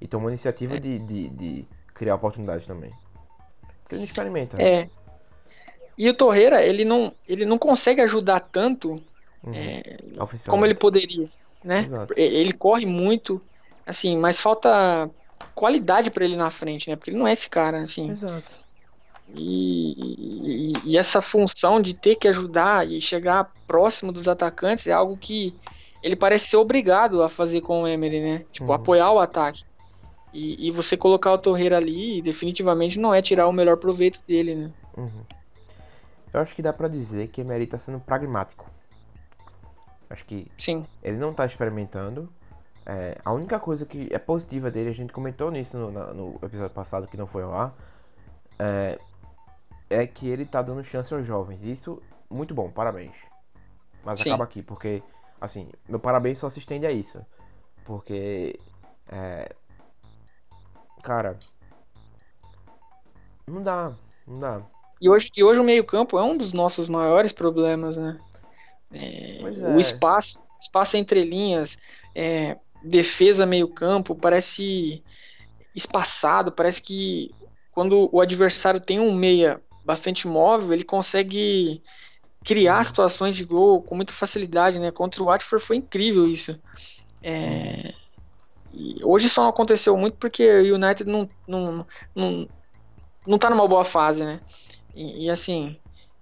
E 0.00 0.06
tomou 0.06 0.28
a 0.28 0.30
iniciativa 0.30 0.76
é. 0.76 0.80
de, 0.80 0.98
de, 0.98 1.28
de, 1.28 1.64
criar 1.94 2.14
oportunidades 2.14 2.66
também. 2.66 2.90
Porque 3.82 3.94
ele 3.94 4.04
experimenta. 4.04 4.60
É. 4.60 4.88
E 5.98 6.08
o 6.08 6.14
Torreira, 6.14 6.62
ele 6.62 6.84
não, 6.84 7.12
ele 7.28 7.44
não 7.44 7.58
consegue 7.58 8.00
ajudar 8.00 8.40
tanto 8.40 9.02
uhum. 9.44 9.52
é, 9.54 9.98
como 10.46 10.64
ele 10.64 10.74
poderia. 10.74 11.28
Né? 11.62 11.80
Exato. 11.80 12.14
Ele 12.16 12.52
corre 12.52 12.86
muito, 12.86 13.40
assim, 13.86 14.16
mas 14.16 14.40
falta 14.40 15.10
qualidade 15.54 16.10
para 16.10 16.24
ele 16.24 16.36
na 16.36 16.50
frente, 16.50 16.88
né? 16.88 16.96
Porque 16.96 17.10
ele 17.10 17.18
não 17.18 17.28
é 17.28 17.32
esse 17.32 17.50
cara, 17.50 17.82
assim. 17.82 18.10
Exato. 18.10 18.50
E, 19.34 19.92
e, 19.98 20.72
e, 20.86 20.96
essa 20.96 21.20
função 21.20 21.80
de 21.80 21.94
ter 21.94 22.16
que 22.16 22.26
ajudar 22.26 22.88
e 22.88 23.00
chegar 23.00 23.52
próximo 23.66 24.10
dos 24.10 24.26
atacantes 24.26 24.86
é 24.86 24.92
algo 24.92 25.16
que 25.16 25.54
ele 26.02 26.16
parece 26.16 26.48
ser 26.48 26.56
obrigado 26.56 27.22
a 27.22 27.28
fazer 27.28 27.60
com 27.60 27.82
o 27.82 27.86
Emery, 27.86 28.20
né? 28.20 28.44
Tipo, 28.50 28.68
uhum. 28.68 28.72
apoiar 28.72 29.12
o 29.12 29.18
ataque. 29.18 29.64
E, 30.32 30.68
e, 30.68 30.70
você 30.70 30.96
colocar 30.96 31.32
o 31.32 31.38
Torreira 31.38 31.76
ali, 31.76 32.22
definitivamente 32.22 32.98
não 32.98 33.12
é 33.12 33.20
tirar 33.20 33.48
o 33.48 33.52
melhor 33.52 33.76
proveito 33.76 34.22
dele, 34.26 34.54
né? 34.54 34.70
Uhum. 34.96 35.24
Eu 36.32 36.40
acho 36.40 36.54
que 36.54 36.62
dá 36.62 36.72
para 36.72 36.86
dizer 36.86 37.28
que 37.28 37.40
Emery 37.40 37.66
tá 37.66 37.78
sendo 37.78 37.98
pragmático. 37.98 38.70
Acho 40.08 40.24
que 40.24 40.46
Sim. 40.56 40.84
ele 41.02 41.18
não 41.18 41.32
tá 41.32 41.46
experimentando. 41.46 42.28
É, 42.86 43.18
a 43.24 43.32
única 43.32 43.58
coisa 43.58 43.84
que 43.84 44.08
é 44.12 44.18
positiva 44.18 44.70
dele, 44.70 44.90
a 44.90 44.94
gente 44.94 45.12
comentou 45.12 45.50
nisso 45.50 45.76
no, 45.76 45.90
no 46.14 46.38
episódio 46.42 46.74
passado 46.74 47.06
que 47.06 47.16
não 47.16 47.26
foi 47.26 47.42
ao 47.42 47.52
ar, 47.52 47.74
é, 48.58 48.98
é 49.88 50.06
que 50.06 50.28
ele 50.28 50.44
tá 50.44 50.62
dando 50.62 50.82
chance 50.84 51.12
aos 51.12 51.26
jovens. 51.26 51.62
Isso, 51.64 52.00
muito 52.28 52.54
bom, 52.54 52.70
parabéns. 52.70 53.14
Mas 54.04 54.20
Sim. 54.20 54.30
acaba 54.30 54.44
aqui, 54.44 54.62
porque, 54.62 55.02
assim, 55.40 55.68
meu 55.88 55.98
parabéns 55.98 56.38
só 56.38 56.48
se 56.48 56.58
estende 56.58 56.86
a 56.86 56.92
isso. 56.92 57.24
Porque, 57.84 58.58
é. 59.08 59.52
Cara. 61.02 61.38
Não 63.46 63.62
dá, 63.62 63.92
não 64.26 64.38
dá. 64.38 64.62
E 65.00 65.08
hoje, 65.08 65.30
e 65.36 65.42
hoje 65.42 65.58
o 65.58 65.64
meio-campo 65.64 66.18
é 66.18 66.22
um 66.22 66.36
dos 66.36 66.52
nossos 66.52 66.88
maiores 66.88 67.32
problemas, 67.32 67.96
né? 67.96 68.18
É, 68.92 69.40
é. 69.40 69.74
O 69.74 69.80
espaço, 69.80 70.38
espaço 70.60 70.96
entre 70.96 71.22
linhas, 71.22 71.78
é, 72.14 72.56
defesa 72.82 73.46
meio-campo, 73.46 74.14
parece 74.14 75.02
espaçado, 75.74 76.52
parece 76.52 76.82
que 76.82 77.34
quando 77.72 78.08
o 78.12 78.20
adversário 78.20 78.80
tem 78.80 79.00
um 79.00 79.14
meia 79.14 79.60
bastante 79.84 80.28
móvel, 80.28 80.72
ele 80.72 80.84
consegue 80.84 81.82
criar 82.44 82.78
uhum. 82.78 82.84
situações 82.84 83.36
de 83.36 83.44
gol 83.44 83.82
com 83.82 83.94
muita 83.94 84.12
facilidade, 84.12 84.78
né? 84.78 84.90
Contra 84.90 85.22
o 85.22 85.26
Watford 85.26 85.64
foi 85.64 85.76
incrível 85.76 86.26
isso. 86.26 86.58
É... 87.22 87.94
hoje 89.02 89.28
só 89.28 89.48
aconteceu 89.48 89.96
muito 89.96 90.16
porque 90.16 90.48
o 90.48 90.74
United 90.74 91.08
não, 91.10 91.28
não, 91.46 91.86
não, 92.14 92.48
não 93.26 93.38
tá 93.38 93.50
numa 93.50 93.66
boa 93.66 93.84
fase, 93.84 94.24
né? 94.24 94.40
E, 94.94 95.26
e 95.26 95.30
assim, 95.30 95.76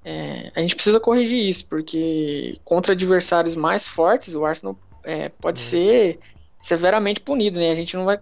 é, 0.05 0.51
a 0.55 0.61
gente 0.61 0.75
precisa 0.75 1.01
corrigir 1.01 1.49
isso, 1.49 1.67
porque 1.67 2.59
contra 2.65 2.93
adversários 2.93 3.55
mais 3.55 3.87
fortes, 3.87 4.35
o 4.35 4.45
Arsenal 4.45 4.77
é, 5.05 5.29
pode 5.29 5.61
uhum. 5.61 5.69
ser 5.69 6.21
severamente 6.61 7.21
punido, 7.21 7.59
né? 7.59 7.71
A 7.71 7.75
gente 7.75 7.97
não 7.97 8.05
vai, 8.05 8.19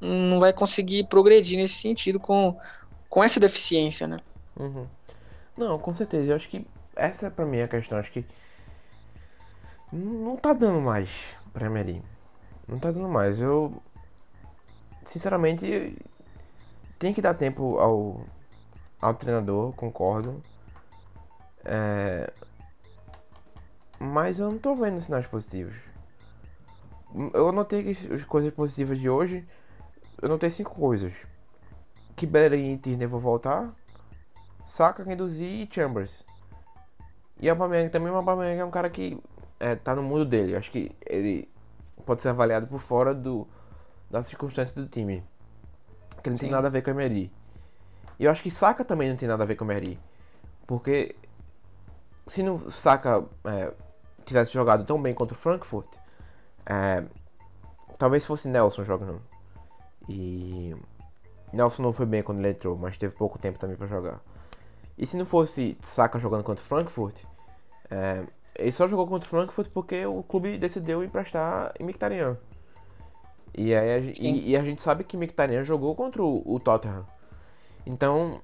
não 0.00 0.40
vai 0.40 0.52
conseguir 0.52 1.04
progredir 1.08 1.58
nesse 1.58 1.74
sentido 1.74 2.18
com, 2.18 2.58
com 3.08 3.22
essa 3.22 3.38
deficiência, 3.38 4.06
né? 4.06 4.18
Uhum. 4.58 4.86
Não, 5.56 5.78
com 5.78 5.94
certeza. 5.94 6.28
Eu 6.28 6.36
acho 6.36 6.48
que 6.48 6.66
essa 6.94 7.26
é 7.26 7.30
pra 7.30 7.46
mim 7.46 7.60
a 7.60 7.68
questão. 7.68 7.98
Acho 7.98 8.12
que 8.12 8.24
não 9.92 10.36
tá 10.36 10.52
dando 10.52 10.80
mais 10.80 11.10
pra 11.52 11.66
Emery. 11.66 12.02
Não 12.68 12.78
tá 12.78 12.90
dando 12.90 13.08
mais. 13.08 13.38
Eu, 13.38 13.82
sinceramente, 15.04 15.96
tem 16.98 17.12
que 17.14 17.22
dar 17.22 17.34
tempo 17.34 17.78
ao, 17.78 18.20
ao 19.00 19.14
treinador, 19.14 19.72
concordo. 19.74 20.42
É, 21.64 22.32
mas 23.98 24.38
eu 24.38 24.50
não 24.50 24.58
tô 24.58 24.74
vendo 24.74 25.00
sinais 25.00 25.26
positivos. 25.26 25.74
Eu 27.32 27.48
anotei 27.48 27.82
que 27.82 28.14
as 28.14 28.24
coisas 28.24 28.52
positivas 28.52 28.98
de 28.98 29.08
hoje. 29.08 29.46
Eu 30.20 30.28
notei 30.28 30.50
cinco 30.50 30.74
coisas. 30.74 31.12
Que 32.14 32.26
Bellerin 32.26 32.74
e 32.74 32.78
Tierney 32.78 33.06
vão 33.06 33.20
voltar. 33.20 33.74
Saka, 34.66 35.04
Guendouzi 35.04 35.44
e 35.44 35.68
Chambers. 35.70 36.24
E 37.40 37.48
o 37.48 37.52
Aubameyang 37.52 37.90
também, 37.90 38.10
o 38.10 38.16
Aubameyang 38.16 38.60
é 38.60 38.64
um 38.64 38.70
cara 38.70 38.90
que 38.90 39.18
é, 39.60 39.74
tá 39.74 39.94
no 39.94 40.02
mundo 40.02 40.24
dele. 40.24 40.56
Acho 40.56 40.70
que 40.70 40.90
ele 41.06 41.48
pode 42.04 42.22
ser 42.22 42.28
avaliado 42.28 42.66
por 42.66 42.80
fora 42.80 43.14
do, 43.14 43.46
das 44.10 44.26
circunstâncias 44.26 44.74
do 44.74 44.88
time. 44.88 45.24
Que 46.22 46.30
não 46.30 46.36
Sim. 46.36 46.46
tem 46.46 46.50
nada 46.50 46.68
a 46.68 46.70
ver 46.70 46.82
com 46.82 46.90
o 46.90 46.94
Emery. 46.94 47.32
E 48.18 48.24
eu 48.24 48.30
acho 48.30 48.42
que 48.42 48.50
Saka 48.50 48.84
também 48.84 49.08
não 49.08 49.16
tem 49.16 49.28
nada 49.28 49.42
a 49.42 49.46
ver 49.46 49.56
com 49.56 49.64
o 49.64 49.70
Emery. 49.70 49.98
Porque 50.66 51.14
se 52.26 52.42
não 52.42 52.70
Saka 52.70 53.24
é, 53.44 53.72
tivesse 54.24 54.52
jogado 54.52 54.84
tão 54.84 55.00
bem 55.00 55.14
contra 55.14 55.36
o 55.36 55.38
Frankfurt, 55.38 55.86
é, 56.64 57.04
talvez 57.98 58.26
fosse 58.26 58.48
Nelson 58.48 58.84
jogando. 58.84 59.22
E 60.08 60.74
Nelson 61.52 61.82
não 61.82 61.92
foi 61.92 62.06
bem 62.06 62.22
quando 62.22 62.38
ele 62.38 62.50
entrou, 62.50 62.76
mas 62.76 62.96
teve 62.96 63.14
pouco 63.14 63.38
tempo 63.38 63.58
também 63.58 63.76
para 63.76 63.86
jogar. 63.86 64.20
E 64.98 65.06
se 65.06 65.16
não 65.16 65.26
fosse 65.26 65.76
Saka 65.82 66.18
jogando 66.18 66.42
contra 66.44 66.64
o 66.64 66.66
Frankfurt, 66.66 67.22
É, 67.88 68.24
ele 68.58 68.72
só 68.72 68.86
jogou 68.86 69.06
contra 69.06 69.26
o 69.26 69.30
Frankfurt 69.30 69.70
porque 69.70 70.04
o 70.06 70.22
clube 70.22 70.58
decidiu 70.58 71.02
emprestar 71.04 71.72
Mkhitaryan. 71.80 72.36
E, 73.56 73.74
aí 73.74 73.90
a, 73.90 73.98
e, 73.98 74.50
e, 74.50 74.56
a 74.56 74.62
gente 74.62 74.82
sabe 74.82 75.04
que 75.04 75.16
Mkhitaryan 75.16 75.64
jogou 75.64 75.94
contra 75.94 76.22
o, 76.22 76.42
o, 76.44 76.60
Tottenham. 76.60 77.06
Então, 77.86 78.40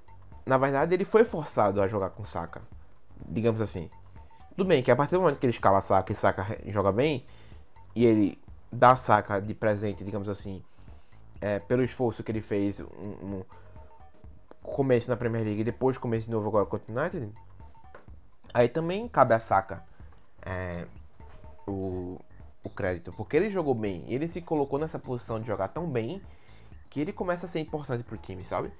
na 0.47 0.57
verdade, 0.57 0.95
ele 0.95 1.05
foi 1.05 1.25
forçado 1.25 1.83
a 1.83 1.89
jogar 1.89 2.11
com 2.11 2.25
Saka. 2.25 2.63
Digamos 3.27 3.61
assim. 3.61 3.91
Tudo 4.57 4.67
bem 4.67 4.83
que 4.83 4.91
a 4.91 4.97
partir 4.97 5.15
do 5.15 5.21
momento 5.23 5.39
que 5.39 5.47
ele 5.47 5.53
escala 5.53 5.81
Saka 5.81 6.13
e 6.13 6.15
Saka 6.15 6.59
joga 6.67 6.93
bem, 6.93 7.25
e 7.95 8.05
ele 8.05 8.39
dá 8.71 8.97
Saka 8.97 9.41
de 9.41 9.55
presente, 9.55 10.05
digamos 10.05 10.29
assim, 10.29 10.63
é, 11.41 11.59
pelo 11.59 11.83
esforço 11.83 12.23
que 12.23 12.31
ele 12.31 12.41
fez 12.41 12.81
um, 12.81 12.85
um 13.23 13.45
começo 14.63 15.11
na 15.11 15.17
Premier 15.17 15.45
League 15.45 15.61
e 15.61 15.65
depois 15.65 15.99
começo 15.99 16.27
de 16.27 16.33
novo 16.33 16.49
agora 16.49 16.67
contra 16.67 16.93
o 16.93 16.99
United, 16.99 17.33
aí 18.53 18.69
também 18.69 19.09
cabe 19.09 19.35
a 19.35 19.39
Saka 19.39 19.85
é, 20.45 20.87
o, 21.67 22.19
o 22.63 22.71
crédito, 22.71 23.13
porque 23.13 23.37
ele 23.37 23.51
jogou 23.51 23.75
bem, 23.75 24.05
ele 24.09 24.27
se 24.27 24.41
colocou 24.41 24.79
nessa 24.79 24.99
posição 24.99 25.41
de 25.41 25.47
jogar 25.47 25.69
tão 25.69 25.87
bem 25.87 26.21
que 26.91 27.01
ele 27.01 27.13
começa 27.13 27.47
a 27.47 27.49
ser 27.49 27.61
importante 27.61 28.05
pro 28.05 28.17
time, 28.19 28.45
sabe? 28.45 28.71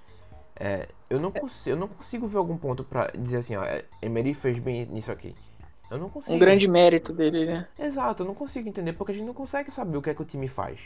É, 0.55 0.87
eu, 1.09 1.19
não 1.19 1.33
consigo, 1.33 1.71
eu 1.71 1.77
não 1.77 1.89
consigo 1.89 2.27
ver 2.27 2.37
algum 2.37 2.57
ponto 2.57 2.85
para 2.85 3.11
dizer 3.17 3.39
assim, 3.39 3.57
ó, 3.57 3.65
é, 3.65 3.85
Emery 4.03 4.35
fez 4.35 4.59
bem 4.59 4.85
nisso 4.87 5.11
aqui. 5.11 5.35
Eu 5.91 5.99
não 5.99 6.09
consigo. 6.09 6.35
Um 6.35 6.39
grande 6.39 6.69
mérito 6.69 7.13
dele, 7.13 7.47
né? 7.47 7.67
Exato, 7.79 8.23
eu 8.23 8.27
não 8.27 8.35
consigo 8.35 8.69
entender 8.69 8.93
porque 8.93 9.13
a 9.13 9.15
gente 9.15 9.27
não 9.27 9.35
consegue 9.35 9.71
saber 9.71 9.97
o 9.97 10.03
que 10.03 10.11
é 10.11 10.15
que 10.15 10.23
o 10.23 10.27
time 10.27 10.49
faz. 10.49 10.81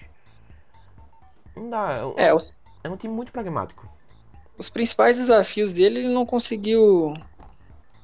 Não 1.55 1.71
dá. 1.71 2.13
É, 2.17 2.33
os... 2.33 2.57
é 2.83 2.89
um 2.89 2.97
time 2.97 3.13
muito 3.13 3.33
pragmático. 3.33 3.89
Os 4.59 4.71
principais 4.71 5.17
desafios 5.17 5.73
dele 5.73 6.01
ele 6.01 6.15
não 6.15 6.25
conseguiu 6.25 7.13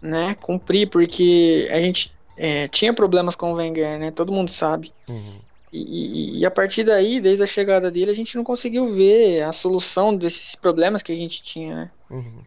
né, 0.01 0.35
cumprir, 0.35 0.91
porque 0.91 1.69
a 1.71 1.81
gente 1.81 2.15
é, 2.37 2.69
tinha 2.69 2.93
problemas 2.93 3.37
com 3.37 3.53
o 3.53 3.55
Wenger, 3.55 3.99
né? 3.99 4.11
Todo 4.11 4.33
mundo 4.33 4.51
sabe. 4.51 4.93
Uhum. 5.09 5.39
E, 5.73 6.41
e, 6.41 6.47
a 6.47 6.51
partir 6.51 6.85
daí, 6.85 7.19
desde 7.19 7.43
a 7.43 7.47
chegada 7.47 7.91
dele, 7.91 8.11
a 8.11 8.15
gente 8.15 8.37
não 8.37 8.45
conseguiu 8.45 8.93
ver 8.93 9.43
a 9.43 9.53
solução 9.53 10.15
desses 10.15 10.55
problemas 10.55 11.03
que 11.03 11.13
a 11.13 11.17
gente 11.17 11.43
tinha, 11.43 11.75
né? 11.75 11.91
Uhum. 12.11 12.43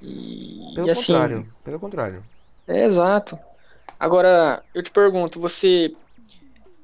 E, 0.00 0.72
pelo 0.74 0.86
e 0.86 0.90
assim, 0.90 1.12
contrário, 1.12 1.46
pelo 1.62 1.78
contrário. 1.78 2.24
É 2.66 2.84
exato. 2.86 3.38
Agora, 3.98 4.62
eu 4.74 4.82
te 4.82 4.90
pergunto, 4.90 5.38
você 5.38 5.92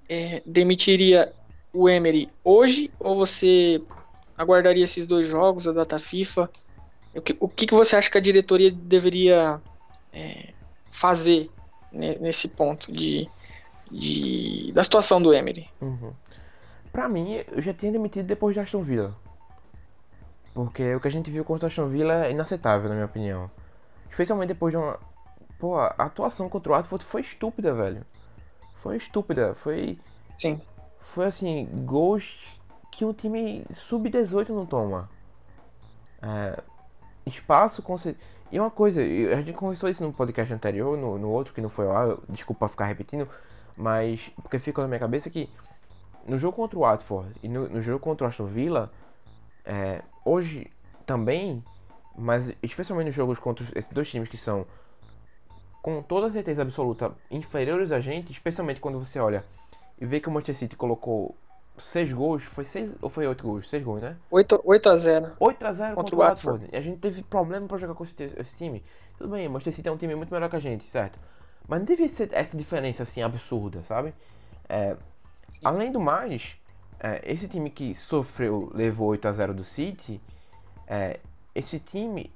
é, 0.07 0.43
demitiria 0.45 1.33
o 1.73 1.89
Emery 1.89 2.29
hoje 2.45 2.91
ou 3.01 3.17
você 3.17 3.81
aguardaria 4.37 4.85
esses 4.85 5.07
dois 5.07 5.27
jogos, 5.27 5.67
a 5.67 5.73
data 5.73 5.99
FIFA? 5.99 6.51
O 7.15 7.23
que, 7.23 7.37
o 7.41 7.49
que 7.49 7.73
você 7.73 7.97
acha 7.97 8.11
que 8.11 8.19
a 8.19 8.21
diretoria 8.21 8.71
deveria 8.71 9.59
é, 10.13 10.51
fazer 10.91 11.49
nesse 11.97 12.49
ponto 12.49 12.91
de, 12.93 13.29
de, 13.91 14.73
da 14.73 14.85
situação 14.85 15.21
do 15.21 15.33
Emery? 15.33 15.69
Uhum. 15.81 16.13
Pra 16.93 17.09
mim, 17.09 17.43
eu 17.51 17.61
já 17.61 17.75
tinha 17.75 17.93
demitido 17.93 18.27
depois 18.27 18.55
de 18.55 18.61
Aston 18.61 18.83
Villa. 18.83 19.15
Porque 20.55 20.95
o 20.95 21.01
que 21.01 21.09
a 21.09 21.11
gente 21.11 21.31
viu 21.31 21.45
contra 21.45 21.67
o 21.67 21.69
Aston 21.69 21.89
Villa 21.89 22.27
é 22.27 22.31
inaceitável, 22.31 22.89
na 22.89 22.95
minha 22.95 23.07
opinião. 23.07 23.51
Especialmente 24.11 24.49
depois 24.49 24.73
de 24.73 24.79
uma. 24.79 24.99
Pô, 25.59 25.77
a 25.77 25.89
atuação 25.99 26.49
contra 26.49 26.73
o 26.73 26.75
Watford 26.75 27.05
foi 27.05 27.21
estúpida, 27.21 27.75
velho. 27.75 28.05
Foi 28.77 28.97
estúpida. 28.97 29.55
Foi. 29.57 29.99
Sim. 30.35 30.61
Foi 31.01 31.27
assim, 31.27 31.67
gols 31.85 32.35
que 32.91 33.05
um 33.05 33.13
time 33.13 33.67
sub-18 33.75 34.49
não 34.49 34.65
toma. 34.65 35.09
É, 36.23 36.63
espaço. 37.27 37.83
Conce... 37.83 38.17
E 38.51 38.61
uma 38.61 38.71
coisa, 38.71 39.01
a 39.01 39.37
gente 39.37 39.53
conversou 39.53 39.89
isso 39.89 40.05
no 40.05 40.13
podcast 40.13 40.53
anterior, 40.53 40.97
no, 40.97 41.19
no 41.19 41.29
outro 41.29 41.53
que 41.53 41.61
não 41.61 41.69
foi 41.69 41.87
lá, 41.87 42.17
desculpa 42.29 42.69
ficar 42.69 42.87
repetindo, 42.87 43.29
mas 43.77 44.31
porque 44.43 44.59
fica 44.59 44.81
na 44.83 44.89
minha 44.89 45.01
cabeça 45.01 45.29
que 45.29 45.51
no 46.27 46.39
jogo 46.39 46.57
contra 46.57 46.79
o 46.79 46.83
Watford 46.83 47.33
e 47.43 47.49
no, 47.49 47.69
no 47.69 47.83
jogo 47.83 47.99
contra 47.99 48.27
o 48.27 48.31
Aston 48.31 48.47
Villa, 48.47 48.91
é, 49.65 50.03
hoje 50.25 50.71
também, 51.05 51.63
mas 52.17 52.53
especialmente 52.63 53.07
nos 53.07 53.15
jogos 53.15 53.39
contra 53.39 53.65
esses 53.75 53.91
dois 53.91 54.09
times 54.09 54.29
que 54.29 54.37
são 54.37 54.67
com 55.83 56.03
toda 56.03 56.31
certeza 56.31 56.63
absoluta 56.63 57.13
inferiores 57.31 57.93
a 57.93 58.01
gente, 58.01 58.33
especialmente 58.33 58.81
quando 58.81 58.99
você 58.99 59.19
olha 59.19 59.45
e 60.01 60.05
vê 60.05 60.21
que 60.21 60.29
o 60.29 60.33
Manchester 60.33 60.57
City 60.57 60.77
colocou 60.77 61.37
6 61.79 62.13
gols, 62.13 62.45
foi 62.45 62.65
6 62.65 62.95
ou 63.01 63.11
foi 63.11 63.27
8 63.27 63.43
gols? 63.43 63.69
6 63.69 63.83
gols, 63.83 64.03
né? 64.03 64.17
8, 64.31 64.61
8 64.65 64.89
a 64.89 64.97
0. 64.97 65.33
8 65.39 65.67
a 65.67 65.73
0 65.73 65.95
contra, 65.95 66.03
contra 66.03 66.17
o 66.17 66.19
Watford. 66.19 66.69
E 66.73 66.77
a 66.77 66.81
gente 66.81 66.99
teve 66.99 67.23
problema 67.23 67.67
pra 67.67 67.79
jogar 67.79 67.95
com 67.95 68.05
esse, 68.05 68.25
esse 68.37 68.57
time. 68.57 68.83
Tudo 69.19 69.31
bem, 69.31 69.47
o 69.47 69.51
Manchester 69.51 69.75
City 69.75 69.89
é 69.89 69.93
um 69.93 69.97
time 69.97 70.15
muito 70.15 70.33
melhor 70.33 70.49
que 70.49 70.57
a 70.57 70.61
gente, 70.61 70.89
certo? 70.89 71.19
Mas 71.69 71.81
não 71.81 71.87
devia 71.87 72.09
ser 72.09 72.31
essa 72.33 72.57
diferença 72.57 73.03
assim 73.03 73.23
absurda, 73.23 73.81
sabe? 73.83 74.15
É, 74.69 74.97
além 75.65 75.91
do 75.91 76.01
mais, 76.01 76.57
é, 77.01 77.21
esse 77.25 77.49
time 77.49 77.71
que 77.71 77.95
sofreu, 77.95 78.71
levou 78.75 79.09
8 79.09 79.29
a 79.29 79.33
0 79.33 79.55
do 79.55 79.65
City, 79.65 80.21
é, 80.87 81.19
esse 81.55 81.79
time 81.79 82.31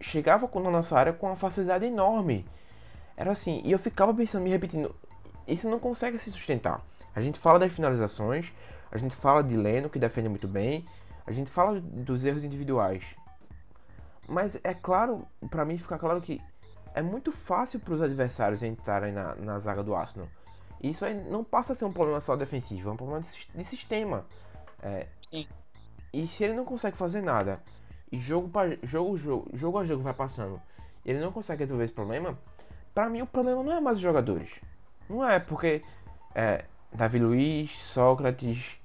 chegava 0.00 0.48
na 0.60 0.70
nossa 0.70 0.98
área 0.98 1.12
com 1.12 1.26
uma 1.26 1.36
facilidade 1.36 1.84
enorme. 1.84 2.46
Era 3.16 3.32
assim, 3.32 3.62
e 3.64 3.72
eu 3.72 3.78
ficava 3.78 4.12
pensando, 4.12 4.42
me 4.42 4.50
repetindo, 4.50 4.94
isso 5.46 5.68
não 5.68 5.78
consegue 5.78 6.18
se 6.18 6.30
sustentar. 6.30 6.84
A 7.16 7.20
gente 7.22 7.38
fala 7.38 7.58
das 7.58 7.72
finalizações, 7.72 8.52
a 8.92 8.98
gente 8.98 9.16
fala 9.16 9.42
de 9.42 9.56
Leno, 9.56 9.88
que 9.88 9.98
defende 9.98 10.28
muito 10.28 10.46
bem, 10.46 10.84
a 11.26 11.32
gente 11.32 11.50
fala 11.50 11.80
dos 11.80 12.26
erros 12.26 12.44
individuais. 12.44 13.16
Mas 14.28 14.60
é 14.62 14.74
claro, 14.74 15.26
para 15.48 15.64
mim 15.64 15.78
fica 15.78 15.98
claro 15.98 16.20
que 16.20 16.42
é 16.94 17.00
muito 17.00 17.32
fácil 17.32 17.80
para 17.80 17.94
os 17.94 18.02
adversários 18.02 18.62
entrarem 18.62 19.12
na, 19.12 19.34
na 19.36 19.58
zaga 19.58 19.82
do 19.82 19.94
Arsenal. 19.94 20.28
E 20.78 20.90
isso 20.90 21.06
aí 21.06 21.14
não 21.14 21.42
passa 21.42 21.72
a 21.72 21.76
ser 21.76 21.86
um 21.86 21.92
problema 21.92 22.20
só 22.20 22.36
defensivo, 22.36 22.90
é 22.90 22.92
um 22.92 22.96
problema 22.96 23.22
de, 23.22 23.48
de 23.54 23.64
sistema. 23.64 24.26
É, 24.82 25.06
Sim. 25.22 25.48
E 26.12 26.26
se 26.26 26.44
ele 26.44 26.52
não 26.52 26.66
consegue 26.66 26.98
fazer 26.98 27.22
nada, 27.22 27.62
e 28.12 28.20
jogo, 28.20 28.50
pra, 28.50 28.76
jogo, 28.82 29.16
jogo, 29.16 29.50
jogo 29.54 29.78
a 29.78 29.86
jogo 29.86 30.02
vai 30.02 30.12
passando, 30.12 30.60
e 31.02 31.10
ele 31.10 31.20
não 31.20 31.32
consegue 31.32 31.60
resolver 31.60 31.84
esse 31.84 31.94
problema, 31.94 32.38
para 32.92 33.08
mim 33.08 33.22
o 33.22 33.26
problema 33.26 33.62
não 33.62 33.72
é 33.72 33.80
mais 33.80 33.96
os 33.96 34.02
jogadores. 34.02 34.50
Não 35.08 35.26
é 35.26 35.38
porque 35.38 35.82
é, 36.34 36.66
Davi 36.92 37.18
Luiz, 37.18 37.70
Sócrates, 37.82 38.76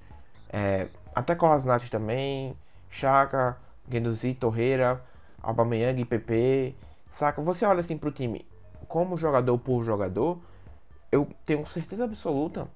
é, 0.50 0.88
até 1.14 1.34
Colasinato 1.34 1.90
também, 1.90 2.54
Chaka, 2.90 3.56
Guendouzi, 3.88 4.34
Torreira, 4.34 5.02
Aubameyang 5.42 6.00
e 6.00 6.04
PP, 6.04 6.74
saca? 7.10 7.40
Você 7.42 7.64
olha 7.64 7.80
assim 7.80 7.96
pro 7.96 8.10
time 8.10 8.46
como 8.92 9.16
jogador 9.16 9.56
por 9.58 9.82
jogador, 9.84 10.38
eu 11.10 11.26
tenho 11.46 11.66
certeza 11.66 12.04
absoluta 12.04 12.68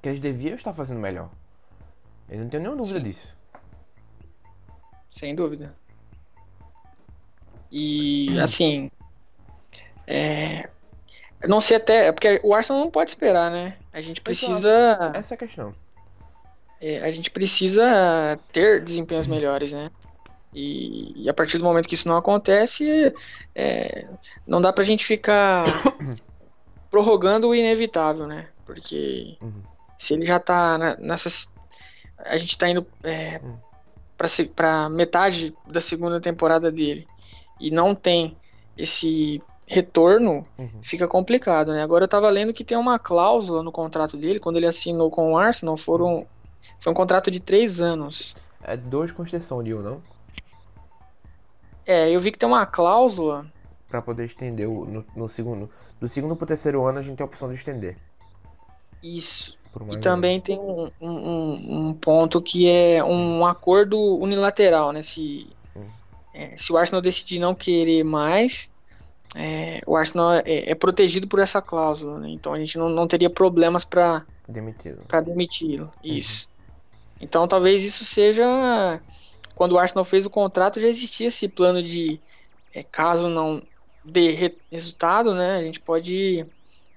que 0.00 0.08
eles 0.08 0.20
deviam 0.20 0.54
estar 0.54 0.72
fazendo 0.72 1.00
melhor. 1.00 1.28
Eu 2.28 2.40
não 2.40 2.48
tenho 2.48 2.62
nenhuma 2.62 2.80
dúvida 2.80 3.00
Sim. 3.00 3.04
disso. 3.04 3.36
Sem 5.10 5.34
dúvida. 5.34 5.74
E 7.72 8.38
assim, 8.38 8.90
é, 10.06 10.70
eu 11.46 11.48
não 11.48 11.60
sei 11.60 11.76
até. 11.76 12.08
É 12.08 12.12
porque 12.12 12.40
o 12.42 12.52
Arsenal 12.52 12.82
não 12.82 12.90
pode 12.90 13.10
esperar, 13.10 13.50
né? 13.50 13.76
A 13.92 14.00
gente 14.00 14.20
precisa. 14.20 15.12
Essa 15.14 15.34
é 15.34 15.36
a 15.36 15.38
questão. 15.38 15.74
É, 16.80 16.98
a 16.98 17.10
gente 17.12 17.30
precisa 17.30 18.38
ter 18.52 18.82
desempenhos 18.82 19.28
melhores, 19.28 19.72
né? 19.72 19.90
E, 20.52 21.24
e, 21.24 21.28
a 21.28 21.34
partir 21.34 21.58
do 21.58 21.64
momento 21.64 21.86
que 21.86 21.94
isso 21.94 22.08
não 22.08 22.16
acontece, 22.16 23.14
é, 23.54 24.06
não 24.46 24.60
dá 24.60 24.72
pra 24.72 24.84
gente 24.84 25.04
ficar 25.04 25.64
prorrogando 26.90 27.48
o 27.48 27.54
inevitável, 27.54 28.26
né? 28.26 28.48
Porque 28.64 29.36
uhum. 29.40 29.62
se 29.98 30.14
ele 30.14 30.26
já 30.26 30.40
tá 30.40 30.76
na, 30.76 30.96
nessa. 30.96 31.48
A 32.18 32.36
gente 32.38 32.58
tá 32.58 32.68
indo 32.68 32.84
é, 33.04 33.40
uhum. 33.42 33.56
pra, 34.16 34.28
pra 34.54 34.88
metade 34.88 35.54
da 35.68 35.80
segunda 35.80 36.20
temporada 36.20 36.72
dele 36.72 37.06
e 37.60 37.70
não 37.70 37.94
tem 37.94 38.36
esse 38.76 39.40
retorno, 39.66 40.44
uhum. 40.56 40.82
fica 40.82 41.08
complicado, 41.08 41.72
né? 41.72 41.82
Agora 41.82 42.04
eu 42.04 42.08
tava 42.08 42.30
lendo 42.30 42.52
que 42.52 42.64
tem 42.64 42.78
uma 42.78 42.98
cláusula 42.98 43.62
no 43.62 43.72
contrato 43.72 44.16
dele, 44.16 44.38
quando 44.38 44.56
ele 44.56 44.66
assinou 44.66 45.10
com 45.10 45.32
o 45.32 45.38
Arsenal, 45.38 45.76
foram, 45.76 46.26
foi 46.78 46.92
um 46.92 46.96
contrato 46.96 47.30
de 47.30 47.40
três 47.40 47.80
anos. 47.80 48.36
É 48.62 48.76
dois 48.76 49.10
com 49.10 49.24
extensão 49.24 49.62
de 49.62 49.74
um, 49.74 49.82
não? 49.82 50.02
É, 51.84 52.10
eu 52.10 52.20
vi 52.20 52.30
que 52.30 52.38
tem 52.38 52.48
uma 52.48 52.64
cláusula. 52.64 53.46
para 53.88 54.00
poder 54.00 54.24
estender 54.24 54.68
o, 54.68 54.84
no, 54.84 55.04
no, 55.14 55.28
segundo. 55.28 55.68
Do 56.00 56.08
segundo 56.08 56.36
pro 56.36 56.46
terceiro 56.46 56.84
ano 56.84 56.98
a 56.98 57.02
gente 57.02 57.16
tem 57.16 57.24
a 57.24 57.28
opção 57.28 57.48
de 57.48 57.54
estender. 57.56 57.96
Isso. 59.02 59.56
E 59.90 59.98
também 59.98 60.40
tem 60.40 60.58
um, 60.58 60.90
um, 61.00 61.88
um, 61.88 61.94
ponto 61.94 62.40
que 62.40 62.68
é 62.68 63.04
um 63.04 63.44
acordo 63.44 63.98
unilateral, 64.16 64.90
né? 64.90 65.02
Se, 65.02 65.48
hum. 65.76 65.84
é, 66.32 66.56
se 66.56 66.72
o 66.72 66.78
Arsenal 66.78 67.02
decidir 67.02 67.38
não 67.38 67.54
querer 67.54 68.02
mais, 68.02 68.70
é, 69.34 69.80
o 69.86 69.96
Arsenal 69.96 70.34
é, 70.34 70.42
é, 70.70 70.74
protegido 70.74 71.26
por 71.26 71.38
essa 71.40 71.60
cláusula, 71.60 72.18
né? 72.20 72.30
então 72.30 72.52
a 72.52 72.58
gente 72.58 72.78
não, 72.78 72.88
não 72.88 73.06
teria 73.06 73.28
problemas 73.30 73.84
para 73.84 74.24
demiti-lo. 74.48 75.02
Demiti-lo, 75.24 75.92
isso. 76.02 76.46
Uhum. 76.46 76.76
Então 77.20 77.48
talvez 77.48 77.82
isso 77.82 78.04
seja 78.04 79.00
quando 79.54 79.72
o 79.72 79.78
Arsenal 79.78 80.04
fez 80.04 80.26
o 80.26 80.30
contrato 80.30 80.80
já 80.80 80.88
existia 80.88 81.28
esse 81.28 81.48
plano 81.48 81.82
de 81.82 82.20
é, 82.74 82.82
caso 82.82 83.28
não 83.28 83.62
dê 84.04 84.32
re- 84.32 84.56
resultado, 84.70 85.34
né, 85.34 85.56
a 85.56 85.62
gente 85.62 85.80
pode 85.80 86.46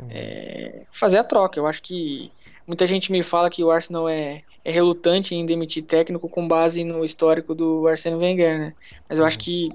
é, 0.09 0.83
fazer 0.91 1.17
a 1.17 1.23
troca. 1.23 1.59
Eu 1.59 1.65
acho 1.65 1.81
que 1.81 2.31
muita 2.67 2.85
gente 2.85 3.11
me 3.11 3.23
fala 3.23 3.49
que 3.49 3.63
o 3.63 3.71
Arsenal 3.71 4.07
é, 4.07 4.43
é 4.63 4.71
relutante 4.71 5.33
em 5.33 5.45
demitir 5.45 5.83
técnico 5.83 6.29
com 6.29 6.47
base 6.47 6.83
no 6.83 7.03
histórico 7.03 7.55
do 7.55 7.87
Arsene 7.87 8.15
Wenger, 8.15 8.59
né? 8.59 8.73
Mas 9.09 9.19
eu 9.19 9.25
acho 9.25 9.39
que 9.39 9.71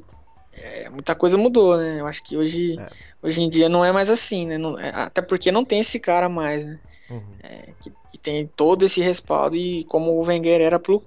é, 0.57 0.89
muita 0.91 1.15
coisa 1.15 1.37
mudou, 1.37 1.77
né? 1.77 2.01
Eu 2.01 2.07
acho 2.07 2.23
que 2.23 2.37
hoje, 2.37 2.79
É. 2.79 2.87
hoje 3.23 3.43
em 3.43 3.49
dia 3.49 3.69
não 3.69 3.85
é 3.85 3.91
mais 3.93 4.09
assim, 4.11 4.47
né? 4.47 4.59
Não- 4.59 4.79
é, 4.79 4.91
até 4.95 5.21
porque 5.23 5.51
não 5.53 5.65
tem 5.65 5.81
esse 5.81 5.99
cara 6.01 6.29
mais, 6.29 6.65
né? 6.65 6.79
Uhum. 7.11 7.23
Que, 7.83 7.93
que 8.13 8.19
tem 8.19 8.47
todo 8.57 8.85
esse 8.85 9.01
respaldo 9.01 9.57
e 9.57 9.85
como 9.85 10.13
o 10.13 10.25
Wenger 10.25 10.61
era 10.61 10.79
pro 10.79 11.03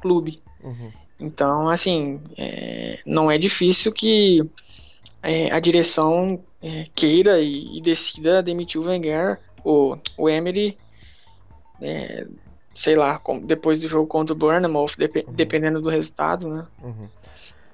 clube. 0.00 0.38
Uhum. 0.62 0.90
Então, 1.20 1.68
assim, 1.68 2.20
é, 2.36 2.98
não 3.06 3.30
é 3.30 3.38
difícil 3.38 3.92
que 3.92 4.42
é, 5.22 5.52
a 5.52 5.60
direção 5.60 6.42
é, 6.62 6.86
queira 6.94 7.40
e, 7.40 7.78
e 7.78 7.80
decida 7.80 8.42
demitir 8.42 8.80
o 8.80 8.84
Wenger, 8.84 9.38
o, 9.64 9.96
o 10.16 10.28
Emery, 10.28 10.76
é, 11.80 12.26
sei 12.74 12.94
lá, 12.94 13.20
depois 13.42 13.78
do 13.78 13.88
jogo 13.88 14.06
contra 14.06 14.34
o 14.34 14.38
Bournemouth, 14.38 14.96
depe- 14.96 15.24
Uhum. 15.26 15.32
dependendo 15.34 15.80
do 15.80 15.88
resultado, 15.90 16.48
né? 16.48 16.66
Uhum. 16.82 17.08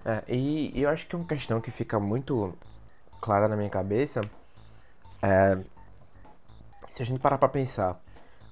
É, 0.04 0.22
e, 0.28 0.78
e 0.78 0.82
eu 0.82 0.90
acho 0.90 1.06
que 1.06 1.16
uma 1.16 1.24
questão 1.26 1.60
que 1.60 1.70
fica 1.70 1.98
muito 1.98 2.52
clara 3.20 3.48
na 3.48 3.56
minha 3.56 3.70
cabeça 3.70 4.20
é 5.22 5.58
se 6.90 7.02
a 7.02 7.06
gente 7.06 7.20
parar 7.20 7.36
pra 7.38 7.48
pensar 7.48 8.00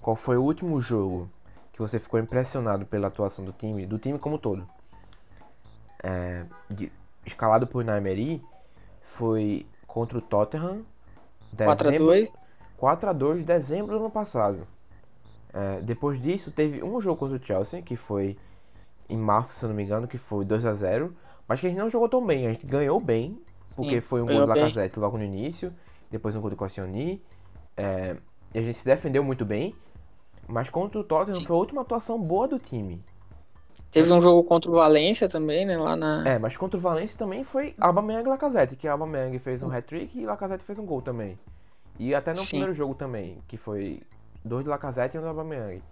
qual 0.01 0.17
foi 0.17 0.37
o 0.37 0.43
último 0.43 0.81
jogo 0.81 1.31
que 1.73 1.81
você 1.81 1.99
ficou 1.99 2.21
impressionado 2.21 2.85
pela 2.87 3.09
atuação 3.09 3.45
do 3.45 3.53
time, 3.53 3.87
do 3.87 3.99
time 3.99 4.19
como 4.19 4.37
um 4.37 4.39
todo, 4.39 4.67
é, 6.03 6.45
de- 6.71 6.93
escalado 7.25 7.67
por 7.67 7.85
Naimeri, 7.85 8.43
foi 9.03 9.67
contra 9.87 10.19
o 10.19 10.23
Tottenham, 10.23 10.85
dezembro, 11.53 12.19
4x2, 12.19 12.33
4x2 12.79 13.39
de 13.39 13.45
dezembro 13.45 13.99
do 13.99 14.05
ano 14.05 14.11
passado. 14.11 14.67
É, 15.53 15.81
depois 15.83 16.21
disso, 16.21 16.51
teve 16.51 16.83
um 16.83 17.01
jogo 17.01 17.19
contra 17.19 17.37
o 17.39 17.43
Chelsea, 17.45 17.83
que 17.83 17.97
foi 17.97 18.39
em 19.09 19.19
março, 19.19 19.55
se 19.55 19.65
eu 19.65 19.69
não 19.71 19.77
me 19.77 19.83
engano, 19.85 20.09
que 20.09 20.19
foi 20.19 20.45
2x0. 20.45 21.13
Mas 21.53 21.61
que 21.61 21.67
a 21.67 21.69
gente 21.69 21.79
não 21.79 21.91
jogou 21.91 22.09
tão 22.09 22.25
bem. 22.25 22.47
A 22.47 22.51
gente 22.51 22.65
ganhou 22.65 22.99
bem, 22.99 23.39
porque 23.77 23.97
Sim, 23.97 24.01
foi 24.01 24.23
um 24.23 24.27
gol 24.27 24.41
do 24.41 24.47
bem. 24.47 24.63
Lacazette 24.63 24.99
logo 24.99 25.19
no 25.19 25.23
início, 25.23 25.71
depois 26.11 26.35
um 26.35 26.41
gol 26.41 26.49
do 26.49 26.57
Koscielny. 26.57 27.23
É, 27.77 28.17
e 28.55 28.59
a 28.59 28.63
gente 28.63 28.73
se 28.73 28.87
defendeu 28.87 29.23
muito 29.23 29.45
bem. 29.45 29.75
Mas 30.49 30.71
contra 30.71 30.99
o 30.99 31.05
Tottenham 31.05 31.41
Sim. 31.41 31.45
foi 31.45 31.55
a 31.55 31.59
última 31.59 31.83
atuação 31.83 32.19
boa 32.19 32.49
do 32.49 32.59
time. 32.59 33.05
teve 33.91 34.11
um 34.11 34.19
jogo 34.19 34.43
contra 34.45 34.71
o 34.71 34.75
Valência 34.77 35.29
também, 35.29 35.67
né? 35.67 35.77
Lá 35.77 35.95
na. 35.95 36.27
É, 36.27 36.39
mas 36.39 36.57
contra 36.57 36.79
o 36.79 36.81
Valencia 36.81 37.19
também 37.19 37.45
foi 37.45 37.75
Aubameyang 37.79 38.27
e 38.27 38.31
Lacazette, 38.31 38.75
que 38.75 38.89
Aubameyang 38.89 39.39
fez 39.39 39.63
um 39.63 39.71
hat-trick 39.71 40.19
e 40.19 40.25
Lacazette 40.25 40.65
fez 40.65 40.79
um 40.79 40.87
gol 40.87 41.03
também. 41.03 41.39
E 41.99 42.15
até 42.15 42.31
no 42.31 42.39
Sim. 42.39 42.49
primeiro 42.49 42.73
jogo 42.73 42.95
também, 42.95 43.37
que 43.47 43.59
foi 43.59 44.01
dois 44.43 44.65
do 44.65 44.71
Lacazette 44.71 45.19
e 45.19 45.21
um 45.21 45.23
do 45.23 45.29
Aubameyang. 45.29 45.83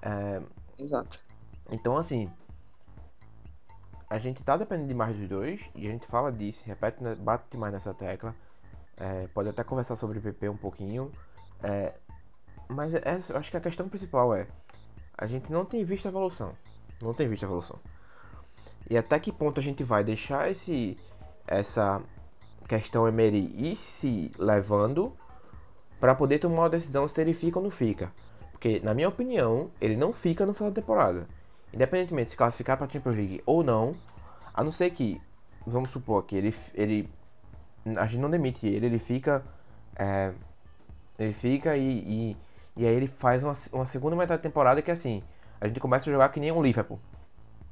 É, 0.00 0.40
Exato. 0.78 1.18
Então, 1.72 1.96
assim, 1.96 2.30
a 4.08 4.18
gente 4.18 4.42
tá 4.42 4.56
dependendo 4.56 4.88
demais 4.88 5.16
dos 5.16 5.28
dois, 5.28 5.60
e 5.74 5.86
a 5.86 5.90
gente 5.90 6.06
fala 6.06 6.30
disso, 6.30 6.62
repete, 6.66 7.02
né, 7.02 7.14
bate 7.14 7.44
demais 7.50 7.72
nessa 7.72 7.92
tecla. 7.92 8.34
É, 8.96 9.26
pode 9.34 9.48
até 9.48 9.62
conversar 9.62 9.96
sobre 9.96 10.20
PP 10.20 10.48
um 10.48 10.56
pouquinho. 10.56 11.12
é, 11.62 11.94
mas 12.68 12.94
essa, 12.94 13.32
eu 13.32 13.38
acho 13.38 13.50
que 13.50 13.56
a 13.56 13.60
questão 13.60 13.88
principal 13.88 14.34
é: 14.34 14.46
a 15.16 15.26
gente 15.26 15.52
não 15.52 15.64
tem 15.64 15.84
visto 15.84 16.06
a 16.06 16.08
evolução. 16.08 16.52
Não 17.00 17.12
tem 17.12 17.28
visto 17.28 17.44
a 17.44 17.46
evolução. 17.46 17.78
E 18.88 18.96
até 18.96 19.18
que 19.18 19.32
ponto 19.32 19.60
a 19.60 19.62
gente 19.62 19.82
vai 19.84 20.02
deixar 20.02 20.50
esse 20.50 20.96
essa 21.46 22.02
questão 22.66 23.06
Emery 23.06 23.52
ir 23.56 23.76
se 23.76 24.30
levando 24.38 25.12
para 26.00 26.14
poder 26.14 26.38
tomar 26.38 26.62
uma 26.62 26.70
decisão 26.70 27.06
se 27.06 27.20
ele 27.20 27.32
fica 27.32 27.58
ou 27.58 27.64
não 27.64 27.70
fica. 27.70 28.12
Porque, 28.50 28.80
na 28.80 28.94
minha 28.94 29.08
opinião, 29.08 29.70
ele 29.80 29.96
não 29.96 30.12
fica 30.12 30.44
no 30.44 30.54
final 30.54 30.70
da 30.70 30.80
temporada. 30.80 31.26
Independentemente 31.76 32.24
de 32.24 32.30
se 32.30 32.36
classificar 32.38 32.78
para 32.78 32.86
a 32.86 32.88
Champions 32.88 33.14
League 33.14 33.42
ou 33.44 33.62
não, 33.62 33.94
a 34.54 34.64
não 34.64 34.72
ser 34.72 34.88
que, 34.92 35.20
vamos 35.66 35.90
supor 35.90 36.22
que 36.22 36.34
ele, 36.34 36.54
ele 36.72 37.06
a 37.98 38.06
gente 38.06 38.18
não 38.18 38.30
demite 38.30 38.66
ele, 38.66 38.86
ele 38.86 38.98
fica, 38.98 39.44
é, 39.94 40.32
ele 41.18 41.34
fica 41.34 41.76
e, 41.76 41.98
e, 41.98 42.36
e 42.78 42.86
aí 42.86 42.94
ele 42.94 43.06
faz 43.06 43.44
uma, 43.44 43.52
uma 43.74 43.84
segunda 43.84 44.16
metade 44.16 44.38
da 44.38 44.42
temporada 44.42 44.80
que 44.80 44.90
é 44.90 44.94
assim, 44.94 45.22
a 45.60 45.68
gente 45.68 45.78
começa 45.78 46.08
a 46.08 46.12
jogar 46.12 46.30
que 46.30 46.40
nem 46.40 46.50
um 46.50 46.62
Liverpool. 46.62 46.98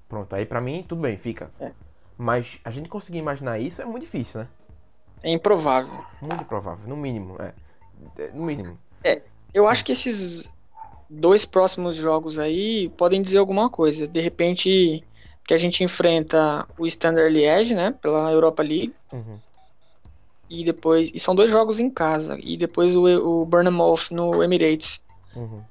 Pronto, 0.07 0.37
aí 0.37 0.45
pra 0.45 0.61
mim 0.61 0.85
tudo 0.87 1.01
bem, 1.01 1.17
fica. 1.17 1.51
É. 1.59 1.73
Mas 2.19 2.61
a 2.63 2.71
gente 2.71 2.91
conseguir 2.91 3.19
imaginar 3.19 3.59
isso 3.59 3.81
é 3.81 3.87
muito 3.87 4.03
difícil, 4.03 4.43
né? 4.43 4.49
É 5.23 5.33
improvável. 5.33 6.05
Muito 6.21 6.43
improvável, 6.43 6.87
no 6.87 6.95
mínimo, 6.95 7.41
é. 7.41 7.55
É, 8.19 8.33
No 8.33 8.45
mínimo. 8.45 8.79
Eu 9.55 9.67
acho 9.67 9.83
que 9.83 9.93
esses 9.93 10.47
dois 11.15 11.45
próximos 11.45 11.95
jogos 11.95 12.39
aí 12.39 12.89
podem 12.97 13.23
dizer 13.23 13.39
alguma 13.39 13.69
coisa. 13.71 14.07
De 14.07 14.21
repente, 14.21 15.03
que 15.47 15.55
a 15.55 15.59
gente 15.59 15.83
enfrenta 15.85 16.67
o 16.79 16.87
Standard 16.87 17.33
Liège, 17.33 17.75
né, 17.75 17.95
pela 18.03 18.31
Europa 18.33 18.63
League, 18.63 18.95
Uhum. 19.13 19.39
e 20.49 20.65
depois, 20.65 21.11
e 21.15 21.19
são 21.19 21.35
dois 21.35 21.51
jogos 21.51 21.79
em 21.79 21.91
casa, 21.91 22.39
e 22.43 22.57
depois 22.57 22.95
o, 22.97 23.05
o 23.07 23.45
Bournemouth 23.47 24.11
no 24.11 24.43
Emirates. 24.43 25.01
Uhum. 25.37 25.63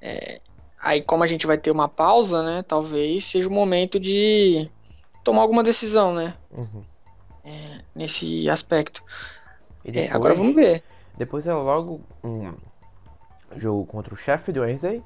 Aí, 0.80 1.02
como 1.02 1.24
a 1.24 1.28
gente 1.28 1.48
vai 1.48 1.58
ter 1.58 1.72
uma 1.72 1.88
pausa, 1.88 2.44
né, 2.44 2.64
talvez 2.68 3.26
seja 3.26 3.48
o 3.48 3.52
momento 3.52 4.00
de 4.00 4.70
tomar 5.24 5.42
alguma 5.42 5.64
decisão, 5.64 6.14
né, 6.14 6.36
Uhum. 6.52 6.84
nesse 7.96 8.50
aspecto. 8.50 9.04
E 9.86 9.90
É, 9.90 9.92
depois, 9.94 10.12
agora 10.16 10.34
vamos 10.36 10.56
ver. 10.56 10.84
Depois 11.18 11.48
é 11.48 11.54
logo 11.54 12.02
um 12.24 12.54
jogo 13.58 13.86
contra 13.86 14.14
o 14.14 14.18
Sheffield 14.18 14.60
Wednesday. 14.60 15.02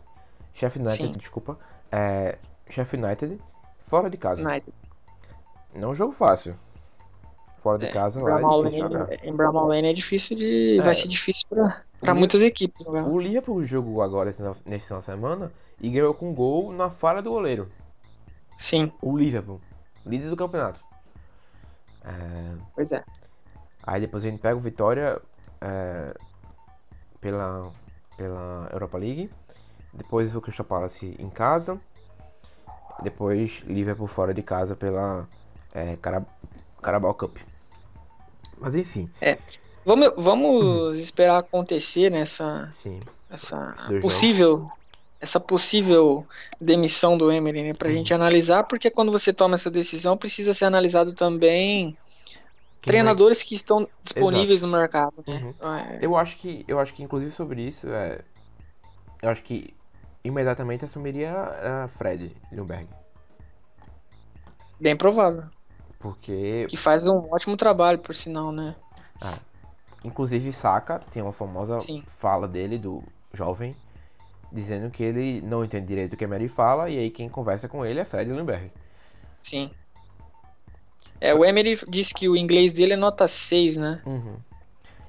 Sheffield 0.57 0.87
United, 0.89 1.13
Sim. 1.13 1.19
desculpa. 1.19 1.57
É, 1.91 2.37
Sheffield 2.69 3.05
United, 3.05 3.39
fora 3.79 4.09
de 4.09 4.17
casa. 4.17 4.41
United. 4.41 4.73
Não 5.75 5.89
é 5.89 5.91
um 5.91 5.95
jogo 5.95 6.11
fácil. 6.13 6.57
Fora 7.59 7.77
de 7.77 7.85
É, 7.85 7.91
casa 7.91 8.21
lá 8.21 8.39
é 8.39 8.43
difícil 8.63 8.79
jogar. 8.79 8.99
Lane, 9.07 9.19
em 9.23 9.35
Bramall 9.35 9.67
Lane 9.67 9.87
é 9.89 9.93
difícil 9.93 10.35
de. 10.37 10.77
É. 10.79 10.81
Vai 10.81 10.95
ser 10.95 11.07
difícil 11.07 11.45
pra, 11.49 11.81
pra 11.99 12.13
O 12.13 12.15
muitas 12.15 12.41
equipes 12.41 12.83
jogar. 12.83 13.03
O 13.07 13.19
Liverpool 13.19 13.63
jogou 13.63 14.01
agora 14.01 14.29
esse- 14.29 14.41
nesse 14.65 14.85
final 14.85 14.99
de 14.99 15.05
semana 15.05 15.51
e 15.81 15.89
ganhou 15.89 16.13
com 16.13 16.33
gol 16.33 16.71
na 16.71 16.89
falha 16.89 17.21
do 17.21 17.29
goleiro. 17.31 17.69
Sim, 18.57 18.91
O 19.01 19.15
Liverpool, 19.17 19.61
líder 20.05 20.29
do 20.29 20.37
campeonato. 20.37 20.79
É, 22.03 22.55
pois 22.73 22.91
é. 22.91 23.03
Aí 23.83 24.01
depois 24.01 24.23
a 24.23 24.27
gente 24.29 24.39
pega 24.39 24.55
o 24.55 24.59
Vitória 24.61 25.21
é, 25.61 26.13
pela, 27.21 27.71
pela 28.15 28.69
Europa 28.71 28.97
League. 28.97 29.29
Depois 29.93 30.35
o 30.35 30.41
Crystal 30.41 30.65
Palace 30.65 31.15
em 31.19 31.29
casa. 31.29 31.79
Depois 33.01 33.61
Liverpool 33.65 34.07
fora 34.07 34.33
de 34.33 34.41
casa 34.41 34.75
pela 34.75 35.27
é, 35.73 35.95
Cara- 35.97 36.25
Carabao 36.81 37.13
Cup. 37.13 37.37
Mas 38.59 38.73
enfim, 38.75 39.09
Vamos, 39.85 40.11
vamos 40.17 40.97
esperar 40.99 41.37
acontecer 41.37 42.09
nessa 42.11 42.69
sim. 42.73 42.99
essa 43.29 43.75
possível 44.01 44.69
essa 45.19 45.39
possível 45.39 46.25
demissão 46.61 47.17
do 47.17 47.31
Emery, 47.31 47.63
né, 47.63 47.73
pra 47.73 47.87
Uhum. 47.89 47.95
gente 47.95 48.13
analisar, 48.13 48.63
porque 48.65 48.89
quando 48.91 49.11
você 49.11 49.31
toma 49.33 49.55
essa 49.55 49.69
decisão 49.71 50.15
precisa 50.17 50.53
ser 50.53 50.65
analisado 50.65 51.11
também 51.13 51.97
Quem 52.81 52.91
treinadores 52.91 53.41
que 53.41 53.55
estão 53.55 53.87
disponíveis 54.03 54.61
no 54.61 54.67
mercado. 54.67 55.13
vai- 55.25 55.41
Uhum. 55.41 55.53
É, 55.77 55.99
Eu 56.01 56.15
acho 56.15 56.37
que, 56.37 56.63
eu 56.67 56.79
acho 56.79 56.93
que 56.93 57.01
inclusive 57.03 57.31
sobre 57.31 57.61
isso, 57.61 57.87
é, 57.87 58.19
eu 59.23 59.29
acho 59.29 59.41
que 59.43 59.73
imediatamente 60.23 60.85
assumiria 60.85 61.33
a 61.33 61.87
Fred 61.87 62.35
Lundberg. 62.51 62.87
bem 64.79 64.95
provável. 64.95 65.45
Porque 65.99 66.67
Que 66.69 66.77
faz 66.77 67.07
um 67.07 67.27
ótimo 67.31 67.57
trabalho, 67.57 67.99
por 67.99 68.13
sinal, 68.13 68.51
né? 68.51 68.75
Inclusive, 70.03 70.53
Saka 70.53 70.99
tem 70.99 71.21
uma 71.21 71.33
famosa 71.33 71.79
Sim. 71.79 72.03
fala 72.05 72.47
dele, 72.47 72.77
do 72.77 73.03
jovem, 73.33 73.75
dizendo 74.51 74.89
que 74.91 75.03
ele 75.03 75.41
não 75.41 75.63
entende 75.63 75.87
direito 75.87 76.13
o 76.13 76.17
que 76.17 76.25
a 76.25 76.27
Mary 76.27 76.47
fala, 76.47 76.89
e 76.89 76.97
aí 76.97 77.09
quem 77.09 77.27
conversa 77.27 77.67
com 77.67 77.85
ele 77.85 77.99
é 77.99 78.05
Fred 78.05 78.31
Lundberg. 78.31 78.71
Sim. 79.41 79.71
É, 81.19 81.33
o 81.33 81.43
Emery 81.43 81.79
disse 81.87 82.13
que 82.13 82.29
o 82.29 82.35
inglês 82.35 82.71
dele 82.71 82.93
é 82.93 82.97
nota 82.97 83.27
6, 83.27 83.77
né? 83.77 84.01
Uhum. 84.05 84.35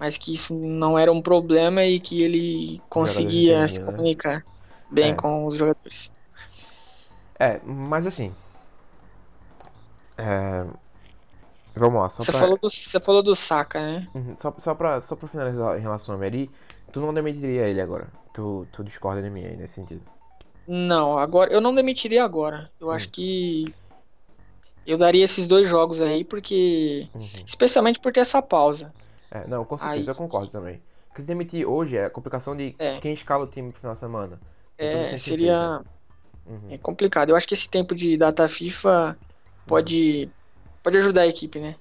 Mas 0.00 0.16
que 0.16 0.32
isso 0.32 0.54
não 0.54 0.98
era 0.98 1.12
um 1.12 1.20
problema 1.20 1.84
e 1.84 2.00
que 2.00 2.22
ele 2.22 2.80
conseguia 2.88 3.66
se 3.68 3.82
né? 3.82 4.42
Bem 4.90 5.10
É. 5.10 5.14
com 5.14 5.46
os 5.46 5.54
jogadores. 5.54 6.10
É, 7.38 7.60
mas 7.64 8.06
assim. 8.06 8.34
É, 10.16 10.66
vamos 11.74 12.00
lá, 12.00 12.08
só 12.10 12.22
Você 12.22 12.32
pra, 12.32 12.40
falou, 12.40 12.58
do, 12.58 12.68
você 12.70 13.00
falou 13.00 13.22
do 13.22 13.34
Saka, 13.34 13.80
né? 13.80 14.06
Uhum, 14.14 14.34
só, 14.36 14.52
só, 14.60 14.74
pra, 14.74 15.00
só 15.00 15.14
pra 15.14 15.28
finalizar 15.28 15.78
em 15.78 15.80
relação 15.80 16.14
a 16.14 16.18
Mary, 16.18 16.50
tu 16.92 17.00
não 17.00 17.14
demitiria 17.14 17.68
ele 17.68 17.80
agora. 17.80 18.08
Tu, 18.34 18.66
tu 18.72 18.82
discorda 18.82 19.22
de 19.22 19.30
mim 19.30 19.44
aí 19.44 19.56
nesse 19.56 19.74
sentido. 19.74 20.02
Não, 20.66 21.16
agora 21.16 21.52
eu 21.52 21.60
não 21.60 21.74
demitiria 21.74 22.24
agora. 22.24 22.70
Eu 22.80 22.88
Hum. 22.88 22.90
acho 22.90 23.08
que 23.08 23.72
eu 24.86 24.98
daria 24.98 25.24
esses 25.24 25.46
dois 25.46 25.68
jogos 25.68 26.00
aí 26.00 26.24
porque 26.24 27.08
Uhum. 27.14 27.28
especialmente 27.46 28.00
por 28.00 28.12
ter 28.12 28.20
essa 28.20 28.42
pausa. 28.42 28.92
É, 29.30 29.46
não, 29.46 29.64
com 29.64 29.78
certeza 29.78 30.10
Aí- 30.10 30.14
eu 30.14 30.14
concordo 30.18 30.48
também. 30.50 30.82
Porque 31.08 31.22
se 31.22 31.28
demitir 31.28 31.66
hoje 31.68 31.96
é 31.96 32.06
a 32.06 32.10
complicação 32.10 32.56
de 32.56 32.74
É. 32.78 32.98
quem 33.00 33.12
escala 33.12 33.44
o 33.44 33.46
time 33.46 33.70
pro 33.70 33.80
final 33.80 33.94
de 33.94 34.00
semana. 34.00 34.40
É, 34.78 35.18
seria 35.18 35.18
certeza. 35.18 35.84
Uhum. 36.46 36.70
é 36.70 36.78
complicado. 36.78 37.30
Eu 37.30 37.36
acho 37.36 37.46
que 37.46 37.54
esse 37.54 37.68
tempo 37.68 37.94
de 37.94 38.16
data 38.16 38.48
FIFA 38.48 39.18
pode, 39.66 40.30
pode 40.82 40.96
ajudar 40.96 41.22
a 41.22 41.26
equipe, 41.26 41.58
né? 41.58 41.76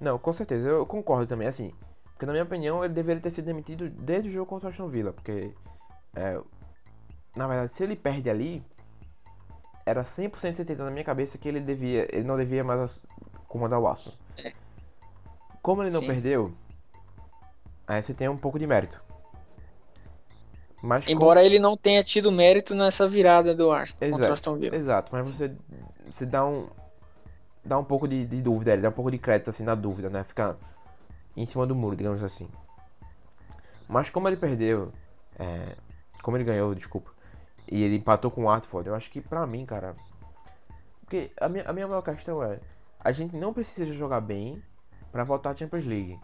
Não, 0.00 0.18
com 0.18 0.32
certeza, 0.32 0.68
eu 0.68 0.84
concordo 0.84 1.26
também, 1.26 1.48
assim. 1.48 1.72
Porque 2.12 2.26
na 2.26 2.32
minha 2.32 2.44
opinião 2.44 2.84
ele 2.84 2.92
deveria 2.92 3.22
ter 3.22 3.30
sido 3.30 3.46
demitido 3.46 3.88
desde 3.88 4.28
o 4.28 4.32
jogo 4.32 4.46
contra 4.46 4.68
o 4.68 4.70
Aston 4.70 4.88
Villa, 4.88 5.12
porque 5.12 5.52
é, 6.14 6.40
na 7.34 7.46
verdade 7.46 7.72
se 7.72 7.82
ele 7.82 7.96
perde 7.96 8.30
ali, 8.30 8.62
era 9.84 10.04
100% 10.04 10.54
certeza 10.54 10.84
na 10.84 10.90
minha 10.90 11.04
cabeça 11.04 11.36
que 11.36 11.48
ele 11.48 11.60
devia, 11.60 12.06
ele 12.14 12.24
não 12.24 12.36
devia 12.36 12.62
mais 12.62 13.02
comandar 13.48 13.80
o 13.80 13.86
Arsenal. 13.86 14.16
É. 14.38 14.52
Como 15.60 15.82
ele 15.82 15.90
não 15.90 16.00
Sim. 16.00 16.06
perdeu, 16.06 16.54
aí 17.86 18.02
você 18.02 18.14
tem 18.14 18.28
um 18.28 18.36
pouco 18.36 18.58
de 18.58 18.66
mérito. 18.66 19.02
Mas 20.84 21.08
Embora 21.08 21.42
ele 21.42 21.58
não 21.58 21.78
tenha 21.78 22.04
tido 22.04 22.30
mérito 22.30 22.74
nessa 22.74 23.08
virada 23.08 23.54
do 23.54 23.72
Arsenal 23.72 24.10
contra 24.10 24.16
o 24.16 24.18
Exato. 24.18 24.32
Aston 24.34 24.56
Villa. 24.58 24.76
Exato, 24.76 25.08
mas 25.10 25.30
você, 25.30 25.56
você 26.12 26.26
dá 26.26 26.44
um 26.44 26.68
dá 27.64 27.78
um 27.78 27.84
pouco 27.84 28.06
de, 28.06 28.26
de 28.26 28.42
dúvida, 28.42 28.74
ele 28.74 28.82
dá 28.82 28.90
um 28.90 28.92
pouco 28.92 29.10
de 29.10 29.16
crédito 29.16 29.48
assim 29.48 29.64
na 29.64 29.74
dúvida, 29.74 30.10
né? 30.10 30.22
Fica 30.24 30.58
em 31.34 31.46
cima 31.46 31.66
do 31.66 31.74
muro, 31.74 31.96
digamos 31.96 32.22
assim. 32.22 32.50
Mas 33.88 34.10
como 34.10 34.28
ele 34.28 34.36
perdeu, 34.36 34.92
é, 35.38 35.74
como 36.22 36.36
ele 36.36 36.44
ganhou, 36.44 36.74
desculpa, 36.74 37.10
e 37.72 37.82
ele 37.82 37.96
empatou 37.96 38.30
com 38.30 38.42
o 38.42 38.44
Watford, 38.44 38.86
eu 38.86 38.94
acho 38.94 39.10
que 39.10 39.22
pra 39.22 39.46
mim, 39.46 39.64
cara, 39.64 39.96
porque 41.00 41.30
a 41.40 41.48
minha, 41.48 41.64
a 41.64 41.72
minha 41.72 41.88
maior 41.88 42.02
questão 42.02 42.42
é, 42.42 42.60
a 43.00 43.10
gente 43.10 43.34
não 43.38 43.54
precisa 43.54 43.90
jogar 43.94 44.20
bem 44.20 44.62
pra 45.10 45.24
voltar 45.24 45.52
à 45.52 45.56
Champions 45.56 45.86
League, 45.86 46.20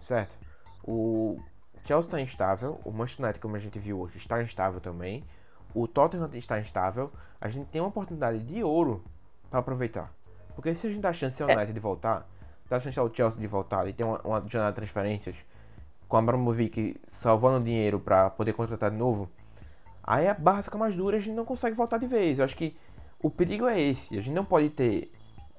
certo? 0.00 0.38
O 0.82 1.38
Chelsea 1.84 2.08
está 2.08 2.20
instável, 2.20 2.80
o 2.84 2.90
Manchester 2.90 3.24
United, 3.24 3.40
como 3.40 3.56
a 3.56 3.58
gente 3.58 3.78
viu 3.78 4.00
hoje, 4.00 4.16
está 4.16 4.42
instável 4.42 4.80
também. 4.80 5.22
O 5.74 5.86
Tottenham 5.86 6.30
está 6.34 6.58
instável. 6.58 7.12
A 7.40 7.48
gente 7.48 7.66
tem 7.66 7.80
uma 7.80 7.88
oportunidade 7.88 8.38
de 8.38 8.62
ouro 8.62 9.04
para 9.50 9.60
aproveitar. 9.60 10.12
Porque 10.54 10.74
se 10.74 10.86
a 10.86 10.90
gente 10.90 11.02
dá 11.02 11.12
chance 11.12 11.42
ao 11.42 11.48
United 11.48 11.72
de 11.72 11.80
voltar, 11.80 12.26
dá 12.70 12.80
chance 12.80 12.98
ao 12.98 13.12
Chelsea 13.12 13.40
de 13.40 13.46
voltar 13.46 13.86
e 13.88 13.92
ter 13.92 14.04
uma, 14.04 14.20
uma 14.22 14.38
jornada 14.48 14.70
de 14.70 14.76
transferências 14.76 15.36
com 16.08 16.16
a 16.16 16.20
Abramovic 16.20 16.96
salvando 17.04 17.64
dinheiro 17.64 17.98
para 17.98 18.30
poder 18.30 18.52
contratar 18.52 18.90
de 18.90 18.96
novo, 18.96 19.28
aí 20.02 20.28
a 20.28 20.34
barra 20.34 20.62
fica 20.62 20.78
mais 20.78 20.94
dura 20.94 21.16
e 21.16 21.18
a 21.18 21.22
gente 21.22 21.34
não 21.34 21.44
consegue 21.44 21.76
voltar 21.76 21.98
de 21.98 22.06
vez. 22.06 22.38
Eu 22.38 22.44
acho 22.44 22.56
que 22.56 22.76
o 23.20 23.30
perigo 23.30 23.66
é 23.66 23.80
esse. 23.80 24.16
A 24.16 24.22
gente 24.22 24.34
não 24.34 24.44
pode 24.44 24.70
ter 24.70 25.12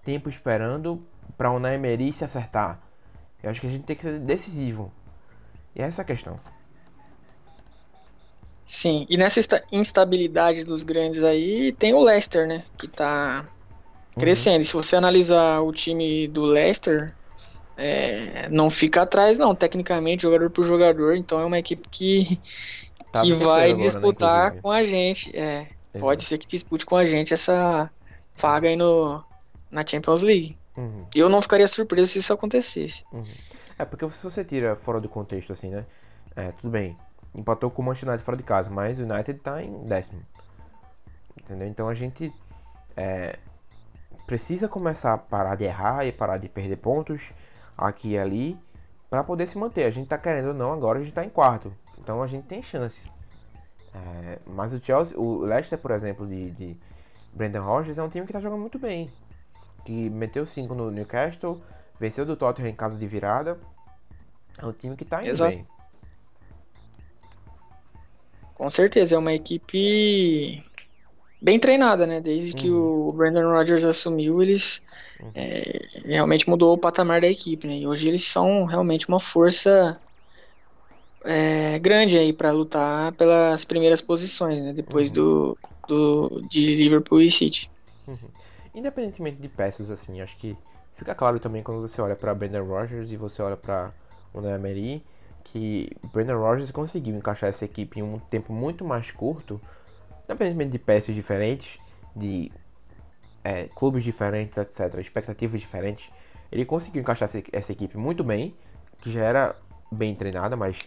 tempo 0.03 0.29
esperando 0.29 1.05
para 1.37 1.51
o 1.51 1.67
Emery 1.67 2.13
se 2.13 2.23
acertar. 2.23 2.79
Eu 3.43 3.49
acho 3.49 3.59
que 3.59 3.67
a 3.67 3.69
gente 3.69 3.83
tem 3.83 3.95
que 3.95 4.01
ser 4.01 4.19
decisivo. 4.19 4.91
E 5.75 5.81
essa 5.81 6.01
é 6.01 6.03
a 6.03 6.05
questão. 6.05 6.39
Sim, 8.67 9.05
e 9.09 9.17
nessa 9.17 9.39
instabilidade 9.71 10.63
dos 10.63 10.81
grandes 10.83 11.23
aí, 11.23 11.71
tem 11.73 11.93
o 11.93 12.01
Leicester, 12.01 12.47
né? 12.47 12.63
Que 12.77 12.87
tá 12.87 13.45
crescendo. 14.17 14.61
E 14.61 14.65
se 14.65 14.73
você 14.73 14.95
analisar 14.95 15.61
o 15.61 15.71
time 15.71 16.27
do 16.27 16.43
Leicester, 16.43 17.13
é, 17.77 18.49
não 18.49 18.69
fica 18.69 19.03
atrás, 19.03 19.37
não, 19.37 19.53
tecnicamente, 19.53 20.23
jogador 20.23 20.49
por 20.49 20.65
jogador. 20.65 21.15
Então 21.15 21.39
é 21.39 21.45
uma 21.45 21.59
equipe 21.59 21.87
que, 21.89 22.39
Tá 23.11 23.21
que 23.21 23.33
vai 23.33 23.71
agora, 23.71 23.77
né, 23.77 23.83
disputar 23.83 24.39
inclusive. 24.47 24.61
com 24.63 24.71
a 24.71 24.83
gente. 24.83 25.37
É, 25.37 25.67
pode 25.99 26.23
ser 26.23 26.37
que 26.39 26.47
dispute 26.47 26.85
com 26.85 26.95
a 26.95 27.05
gente 27.05 27.33
essa 27.33 27.89
vaga 28.35 28.67
aí 28.67 28.75
no, 28.75 29.23
na 29.69 29.85
Champions 29.85 30.23
League. 30.23 30.57
Uhum, 30.75 31.05
Eu 31.15 31.29
não 31.29 31.41
ficaria 31.41 31.67
surpreso 31.67 32.07
se 32.07 32.19
isso 32.19 32.33
acontecesse. 32.33 33.03
uhum. 33.13 33.23
É 33.77 33.85
porque 33.85 34.07
se 34.09 34.23
você 34.23 34.43
tira 34.43 34.75
fora 34.75 35.01
do 35.01 35.09
contexto 35.09 35.51
assim, 35.51 35.69
né? 35.69 35.85
É, 36.35 36.51
tudo 36.51 36.69
bem. 36.69 36.97
Empatou 37.33 37.69
com 37.69 37.81
o 37.81 37.85
Manchester 37.85 38.09
United 38.09 38.25
fora 38.25 38.37
de 38.37 38.43
casa, 38.43 38.69
mas 38.69 38.99
o 38.99 39.03
United 39.03 39.39
tá 39.39 39.61
em 39.61 39.83
décimo. 39.83 40.21
Entendeu? 41.41 41.67
Então 41.67 41.89
a 41.89 41.93
gente 41.93 42.33
é, 42.95 43.37
precisa 44.25 44.67
começar 44.67 45.13
a 45.13 45.17
parar 45.17 45.55
de 45.55 45.65
errar 45.65 46.05
e 46.05 46.11
parar 46.11 46.37
de 46.37 46.47
perder 46.47 46.77
pontos 46.77 47.31
aqui 47.77 48.11
e 48.11 48.17
ali 48.17 48.59
para 49.09 49.23
poder 49.23 49.47
se 49.47 49.57
manter. 49.57 49.83
A 49.83 49.91
gente 49.91 50.07
tá 50.07 50.17
querendo 50.17 50.49
ou 50.49 50.53
não, 50.53 50.71
agora 50.71 50.99
a 50.99 51.03
gente 51.03 51.13
tá 51.13 51.23
em 51.25 51.29
quarto. 51.29 51.73
Então 51.99 52.23
a 52.23 52.27
gente 52.27 52.45
tem 52.45 52.61
chance. 52.61 53.09
É, 53.93 54.39
mas 54.45 54.73
o 54.73 54.83
Chelsea, 54.83 55.17
o 55.17 55.39
Leicester, 55.39 55.77
por 55.77 55.91
exemplo, 55.91 56.27
de, 56.27 56.51
de 56.51 56.77
Brendan 57.33 57.61
Rodgers, 57.61 57.97
é 57.97 58.03
um 58.03 58.09
time 58.09 58.25
que 58.25 58.33
tá 58.33 58.39
jogando 58.39 58.59
muito 58.59 58.79
bem. 58.79 59.09
Que 59.83 60.09
meteu 60.09 60.45
5 60.45 60.73
no 60.73 60.91
Newcastle, 60.91 61.61
venceu 61.99 62.25
do 62.25 62.35
Tottenham 62.35 62.69
em 62.69 62.75
casa 62.75 62.97
de 62.97 63.07
virada. 63.07 63.59
É 64.57 64.65
um 64.65 64.71
time 64.71 64.95
que 64.95 65.05
tá 65.05 65.21
indo 65.21 65.31
Exato. 65.31 65.55
bem. 65.55 65.67
Com 68.55 68.69
certeza, 68.69 69.15
é 69.15 69.17
uma 69.17 69.33
equipe 69.33 70.63
bem 71.41 71.59
treinada, 71.59 72.07
né? 72.07 72.21
Desde 72.21 72.53
que 72.53 72.69
o 72.69 73.11
Brandon 73.11 73.51
Rodgers 73.51 73.83
assumiu, 73.83 74.41
eles 74.41 74.81
é, 75.33 75.85
realmente 76.05 76.49
mudou 76.49 76.73
o 76.73 76.77
patamar 76.77 77.19
da 77.19 77.27
equipe, 77.27 77.67
né? 77.67 77.77
E 77.79 77.87
hoje 77.87 78.07
eles 78.07 78.23
são 78.23 78.63
realmente 78.63 79.07
uma 79.09 79.19
força 79.19 79.99
é, 81.25 81.77
grande 81.79 82.17
aí 82.17 82.31
para 82.31 82.51
lutar 82.51 83.11
pelas 83.13 83.65
primeiras 83.65 84.01
posições, 84.01 84.61
né? 84.61 84.71
Depois 84.71 85.11
do, 85.11 85.57
do 85.87 86.41
de 86.49 86.77
Liverpool 86.77 87.21
e 87.21 87.29
City. 87.29 87.69
Independentemente 88.73 89.37
de 89.37 89.49
peças, 89.49 89.89
assim, 89.89 90.21
acho 90.21 90.37
que 90.37 90.55
fica 90.95 91.13
claro 91.13 91.39
também 91.39 91.61
quando 91.63 91.81
você 91.81 92.01
olha 92.01 92.15
para 92.15 92.33
Brendan 92.33 92.63
Rodgers 92.63 93.11
e 93.11 93.17
você 93.17 93.41
olha 93.41 93.57
para 93.57 93.93
o 94.33 94.41
Emery 94.45 95.03
que 95.43 95.91
Brendan 96.11 96.37
Rodgers 96.37 96.71
conseguiu 96.71 97.15
encaixar 97.15 97.49
essa 97.49 97.65
equipe 97.65 97.99
em 97.99 98.03
um 98.03 98.17
tempo 98.17 98.51
muito 98.51 98.83
mais 98.83 99.11
curto, 99.11 99.61
independentemente 100.25 100.71
de 100.71 100.79
peças 100.79 101.13
diferentes, 101.13 101.77
de 102.15 102.51
é, 103.43 103.67
clubes 103.75 104.03
diferentes, 104.03 104.57
etc., 104.57 104.99
expectativas 104.99 105.61
diferentes. 105.61 106.09
Ele 106.51 106.65
conseguiu 106.65 107.01
encaixar 107.01 107.29
essa, 107.51 107.71
equipe 107.71 107.97
muito 107.97 108.23
bem, 108.23 108.55
que 109.01 109.11
já 109.11 109.23
era 109.23 109.55
bem 109.91 110.15
treinada, 110.15 110.55
mas 110.55 110.79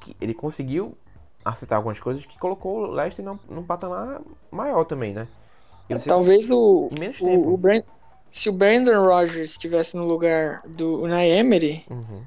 que 0.00 0.16
ele 0.20 0.34
conseguiu 0.34 0.96
acertar 1.44 1.76
algumas 1.76 2.00
coisas 2.00 2.26
que 2.26 2.38
colocou 2.38 2.78
o 2.78 2.86
Leicester 2.90 3.24
num, 3.24 3.38
num 3.48 3.62
patamar 3.62 4.20
maior 4.50 4.84
também, 4.84 5.12
né? 5.12 5.28
Você- 5.88 6.08
Talvez 6.08 6.50
o, 6.50 6.88
em 6.90 7.00
menos 7.00 7.18
tempo. 7.18 7.50
o, 7.50 7.54
o 7.54 7.56
Bran- 7.56 7.82
se 8.32 8.48
o 8.48 8.52
Brandon 8.52 9.04
Rodgers 9.06 9.52
estivesse 9.52 9.96
no 9.96 10.04
lugar 10.06 10.62
do 10.66 11.02
Unai 11.02 11.30
Emery, 11.30 11.84
Uhum. 11.88 12.24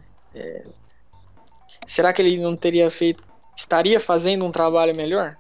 será 1.87 2.13
que 2.13 2.21
ele 2.21 2.37
não 2.41 2.55
teria 2.55 2.89
feito, 2.89 3.23
estaria 3.57 3.99
fazendo 3.99 4.45
um 4.45 4.51
trabalho 4.51 4.95
melhor? 4.95 5.35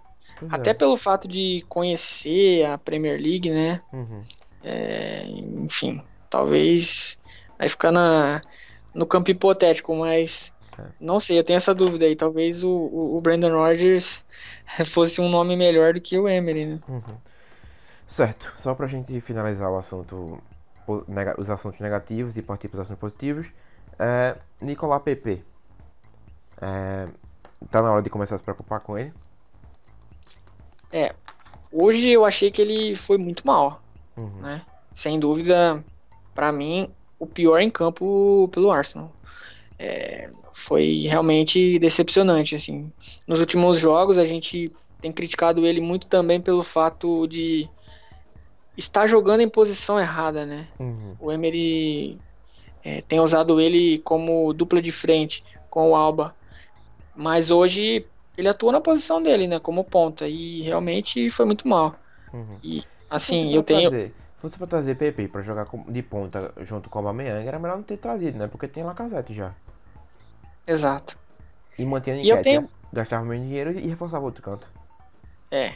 Até 0.49 0.71
é. 0.71 0.73
pelo 0.73 0.97
fato 0.97 1.27
de 1.27 1.63
conhecer 1.69 2.65
a 2.65 2.77
Premier 2.77 3.19
League, 3.21 3.49
né? 3.49 3.81
Uhum. 3.93 4.21
É, 4.63 5.23
enfim, 5.27 6.01
talvez 6.29 7.17
vai 7.57 7.69
ficar 7.69 7.91
na, 7.91 8.41
no 8.93 9.05
campo 9.05 9.31
hipotético, 9.31 9.95
mas 9.95 10.51
É. 10.77 10.83
não 10.99 11.19
sei, 11.19 11.39
eu 11.39 11.43
tenho 11.43 11.55
essa 11.57 11.73
dúvida 11.73 12.05
aí. 12.05 12.15
Talvez 12.17 12.63
o, 12.65 12.69
o, 12.69 13.17
o 13.17 13.21
Brandon 13.21 13.53
Rodgers 13.53 14.25
fosse 14.87 15.21
um 15.21 15.29
nome 15.29 15.55
melhor 15.55 15.93
do 15.93 16.01
que 16.01 16.17
o 16.17 16.27
Emery, 16.27 16.65
né? 16.65 16.79
Uhum. 16.89 17.15
Certo, 18.07 18.51
só 18.57 18.75
pra 18.75 18.87
gente 18.87 19.19
finalizar 19.21 19.69
o 19.71 19.77
assunto, 19.77 20.37
os 21.37 21.49
assuntos 21.49 21.79
negativos 21.79 22.37
e 22.37 22.41
partir 22.41 22.67
para 22.67 22.77
os 22.77 22.81
assuntos 22.81 22.99
positivos, 22.99 23.47
é, 23.99 24.37
Nicolas 24.61 25.01
Pepe. 25.01 25.43
É, 26.61 27.07
tá 27.71 27.81
na 27.81 27.91
hora 27.91 28.01
de 28.01 28.09
começar 28.09 28.35
a 28.35 28.37
se 28.37 28.43
preocupar 28.43 28.79
com 28.79 28.97
ele. 28.97 29.13
Hoje 31.77 32.09
eu 32.09 32.23
achei 32.23 32.49
que 32.49 32.61
ele 32.61 32.95
foi 32.95 33.17
muito 33.17 33.45
mal, 33.45 33.81
Uhum. 34.15 34.39
né? 34.41 34.61
Sem 34.93 35.19
dúvida, 35.19 35.83
pra 36.33 36.49
mim, 36.49 36.89
o 37.19 37.27
pior 37.27 37.59
em 37.59 37.69
campo 37.69 38.47
pelo 38.53 38.71
Arsenal. 38.71 39.11
É, 39.77 40.29
foi 40.53 41.05
realmente 41.09 41.77
decepcionante, 41.79 42.55
assim. 42.55 42.89
Nos 43.27 43.41
últimos 43.41 43.77
jogos 43.77 44.17
a 44.17 44.23
gente 44.23 44.73
tem 45.01 45.11
criticado 45.11 45.65
ele 45.65 45.81
muito 45.81 46.07
também 46.07 46.39
pelo 46.39 46.63
fato 46.63 47.27
de 47.27 47.69
estar 48.77 49.07
jogando 49.07 49.41
em 49.41 49.49
posição 49.49 49.99
errada, 49.99 50.45
né? 50.45 50.67
Uhum. 50.79 51.15
O 51.19 51.31
Emery 51.31 52.19
é, 52.83 53.01
tem 53.01 53.19
usado 53.19 53.59
ele 53.61 53.99
como 53.99 54.53
dupla 54.53 54.81
de 54.81 54.91
frente 54.91 55.43
com 55.69 55.91
o 55.91 55.95
Alba, 55.95 56.35
mas 57.15 57.49
hoje 57.51 58.05
ele 58.37 58.47
atua 58.49 58.71
na 58.71 58.81
posição 58.81 59.21
dele, 59.23 59.47
né? 59.47 59.59
Como 59.59 59.83
ponta 59.83 60.27
e 60.27 60.61
realmente 60.61 61.29
foi 61.29 61.45
muito 61.45 61.67
mal. 61.67 61.95
Uhum. 62.33 62.57
E 62.63 62.81
Se 63.07 63.15
assim, 63.15 63.53
eu 63.53 63.63
tenho 63.63 63.89
Trazer, 63.89 64.07
se 64.35 64.41
fosse 64.41 64.57
pra 64.57 64.67
trazer 64.67 64.95
Pepe 64.95 65.27
pra 65.27 65.41
jogar 65.41 65.67
de 65.87 66.03
ponta 66.03 66.53
junto 66.61 66.89
com 66.89 66.99
o 66.99 67.01
Aubameyang, 67.01 67.47
era 67.47 67.57
melhor 67.59 67.77
não 67.77 67.83
ter 67.83 67.97
trazido, 67.97 68.37
né? 68.37 68.47
Porque 68.47 68.67
tem 68.67 68.83
Lacazette 68.83 69.33
já. 69.33 69.53
exato. 70.67 71.17
E 71.77 71.85
mantinha 71.85 72.15
E 72.17 72.29
eu 72.29 72.35
Nketiah, 72.37 72.43
tenho- 72.61 72.69
gastava 72.93 73.23
menos 73.25 73.47
dinheiro 73.47 73.71
e 73.71 73.87
reforçava 73.87 74.23
outro 74.25 74.41
canto. 74.41 74.67
É. 75.51 75.73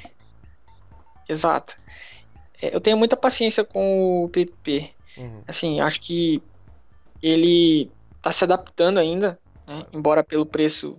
Exato. 1.28 1.78
É, 2.62 2.76
eu 2.76 2.82
tenho 2.82 2.98
muita 2.98 3.16
paciência 3.16 3.64
com 3.64 4.24
o 4.24 4.30
PP. 4.30 4.90
Uhum. 5.18 5.44
Assim, 5.48 5.80
acho 5.80 6.00
que 6.02 6.42
ele 7.22 7.90
tá 8.22 8.32
se 8.32 8.44
adaptando 8.44 8.98
ainda, 8.98 9.40
né? 9.68 9.86
embora 9.94 10.24
pelo 10.24 10.46
preço 10.46 10.98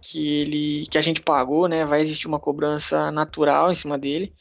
que 0.00 0.40
ele 0.40 0.86
que 0.90 0.98
a 0.98 1.00
gente 1.00 1.22
pagou, 1.22 1.66
né, 1.66 1.84
vai 1.84 2.02
existir 2.02 2.26
uma 2.26 2.38
cobrança 2.38 3.10
natural 3.10 3.70
em 3.70 3.74
cima 3.74 3.96
dele, 3.98 4.32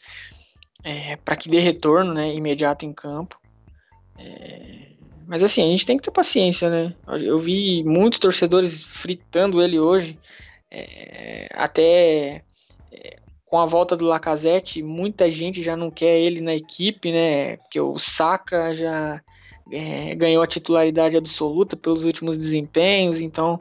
é, 0.84 1.16
para 1.16 1.38
que 1.38 1.50
dê 1.50 1.60
retorno, 1.60 2.14
né, 2.14 2.34
imediato 2.34 2.86
em 2.86 2.94
campo. 2.94 3.40
É, 4.18 4.94
mas 5.26 5.42
assim, 5.42 5.64
a 5.64 5.68
gente 5.68 5.86
tem 5.86 5.98
que 5.98 6.04
ter 6.04 6.12
paciência, 6.12 6.70
né? 6.70 6.94
Eu 7.22 7.40
vi 7.40 7.84
muitos 7.86 8.20
torcedores 8.20 8.84
fritando 8.84 9.62
ele 9.62 9.80
hoje, 9.80 10.20
é, 10.70 11.48
até 11.54 12.44
é, 12.92 13.20
com 13.54 13.60
a 13.60 13.68
volta 13.68 13.96
do 13.96 14.06
Lacazette, 14.06 14.82
muita 14.82 15.30
gente 15.30 15.62
já 15.62 15.78
não 15.78 15.92
quer 15.92 16.18
ele 16.18 16.42
na 16.42 16.56
equipe, 16.56 17.12
né? 17.12 17.58
Porque 17.58 17.80
o 17.80 18.00
Saka 18.00 18.74
já 18.74 19.22
é, 19.72 20.16
ganhou 20.16 20.42
a 20.42 20.48
titularidade 20.48 21.16
absoluta 21.16 21.76
pelos 21.78 22.04
últimos 22.04 22.36
desempenhos, 22.36 23.22
então 23.22 23.60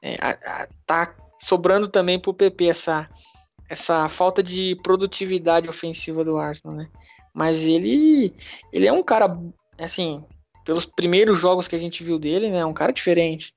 é, 0.00 0.16
a, 0.18 0.30
a, 0.30 0.68
tá 0.86 1.14
sobrando 1.38 1.88
também 1.88 2.18
para 2.18 2.30
o 2.30 2.34
PP 2.34 2.68
essa, 2.68 3.06
essa 3.68 4.08
falta 4.08 4.42
de 4.42 4.78
produtividade 4.82 5.68
ofensiva 5.68 6.24
do 6.24 6.38
Arsenal, 6.38 6.74
né? 6.74 6.88
Mas 7.34 7.66
ele, 7.66 8.32
ele 8.72 8.86
é 8.86 8.92
um 8.94 9.02
cara, 9.02 9.38
assim, 9.78 10.24
pelos 10.64 10.86
primeiros 10.86 11.38
jogos 11.38 11.68
que 11.68 11.76
a 11.76 11.78
gente 11.78 12.02
viu 12.02 12.18
dele, 12.18 12.48
né? 12.48 12.60
É 12.60 12.66
um 12.66 12.72
cara 12.72 12.94
diferente. 12.94 13.52